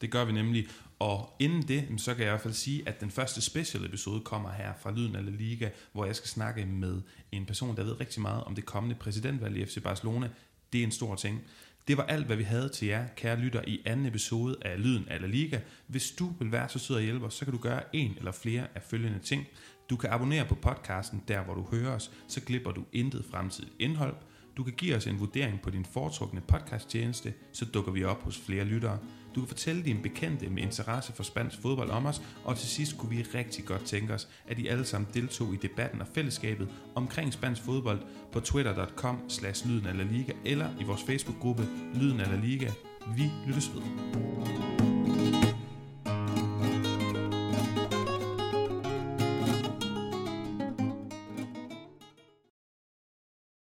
Det 0.00 0.10
gør 0.10 0.24
vi 0.24 0.32
nemlig. 0.32 0.66
Og 0.98 1.36
inden 1.38 1.62
det, 1.62 1.84
så 1.96 2.14
kan 2.14 2.20
jeg 2.20 2.28
i 2.28 2.32
hvert 2.32 2.40
fald 2.40 2.54
sige, 2.54 2.82
at 2.86 3.00
den 3.00 3.10
første 3.10 3.40
special 3.40 3.84
episode 3.84 4.20
kommer 4.20 4.50
her 4.50 4.72
fra 4.80 4.90
Lyden 4.90 5.16
af 5.16 5.24
La 5.24 5.30
Liga, 5.30 5.68
hvor 5.92 6.04
jeg 6.04 6.16
skal 6.16 6.28
snakke 6.28 6.66
med 6.66 7.02
en 7.32 7.46
person, 7.46 7.76
der 7.76 7.84
ved 7.84 8.00
rigtig 8.00 8.22
meget 8.22 8.44
om 8.44 8.54
det 8.54 8.64
kommende 8.64 8.96
præsidentvalg 8.96 9.56
i 9.56 9.64
FC 9.64 9.82
Barcelona. 9.82 10.28
Det 10.72 10.80
er 10.80 10.84
en 10.84 10.90
stor 10.90 11.14
ting. 11.14 11.42
Det 11.88 11.96
var 11.96 12.02
alt, 12.02 12.26
hvad 12.26 12.36
vi 12.36 12.42
havde 12.42 12.68
til 12.68 12.88
jer, 12.88 13.06
kære 13.16 13.36
lytter, 13.36 13.62
i 13.66 13.82
anden 13.84 14.06
episode 14.06 14.56
af 14.62 14.82
Lyden 14.82 15.08
af 15.08 15.20
La 15.20 15.26
Liga. 15.26 15.60
Hvis 15.86 16.10
du 16.10 16.32
vil 16.38 16.52
være 16.52 16.68
så 16.68 16.78
sød 16.78 16.96
og 16.96 17.02
hjælpe 17.02 17.26
os, 17.26 17.34
så 17.34 17.44
kan 17.44 17.52
du 17.52 17.58
gøre 17.58 17.82
en 17.92 18.14
eller 18.18 18.32
flere 18.32 18.66
af 18.74 18.82
følgende 18.82 19.18
ting. 19.18 19.46
Du 19.90 19.96
kan 19.96 20.10
abonnere 20.10 20.44
på 20.44 20.54
podcasten 20.54 21.22
der, 21.28 21.44
hvor 21.44 21.54
du 21.54 21.66
hører 21.70 21.94
os, 21.94 22.10
så 22.28 22.40
glipper 22.40 22.70
du 22.70 22.84
intet 22.92 23.24
fremtidigt 23.30 23.72
indhold. 23.78 24.16
Du 24.56 24.62
kan 24.64 24.72
give 24.72 24.96
os 24.96 25.06
en 25.06 25.20
vurdering 25.20 25.60
på 25.62 25.70
din 25.70 25.84
foretrukne 25.84 26.40
podcasttjeneste, 26.40 27.34
så 27.52 27.64
dukker 27.64 27.92
vi 27.92 28.04
op 28.04 28.22
hos 28.22 28.38
flere 28.38 28.64
lyttere. 28.64 28.98
Du 29.34 29.40
kan 29.40 29.48
fortælle 29.48 29.82
dine 29.82 30.02
bekendte 30.02 30.50
med 30.50 30.62
interesse 30.62 31.12
for 31.12 31.22
spansk 31.22 31.58
fodbold 31.62 31.90
om 31.90 32.06
os, 32.06 32.22
og 32.44 32.56
til 32.56 32.68
sidst 32.68 32.98
kunne 32.98 33.10
vi 33.10 33.22
rigtig 33.34 33.64
godt 33.64 33.84
tænke 33.84 34.14
os, 34.14 34.28
at 34.48 34.58
I 34.58 34.66
alle 34.66 34.84
sammen 34.84 35.08
deltog 35.14 35.54
i 35.54 35.56
debatten 35.56 36.00
og 36.00 36.06
fællesskabet 36.14 36.68
omkring 36.94 37.32
spansk 37.32 37.62
fodbold 37.62 38.00
på 38.32 38.40
twitter.com 38.40 39.18
slash 39.28 39.68
lyden 39.68 39.86
eller 40.44 40.68
i 40.80 40.84
vores 40.84 41.02
Facebook-gruppe 41.02 41.68
Lyden 41.94 42.20
eller 42.20 42.36
La 42.36 42.40
Liga. 42.40 42.70
Vi 43.16 43.30
lyttes 43.46 43.70
ved. 43.74 44.91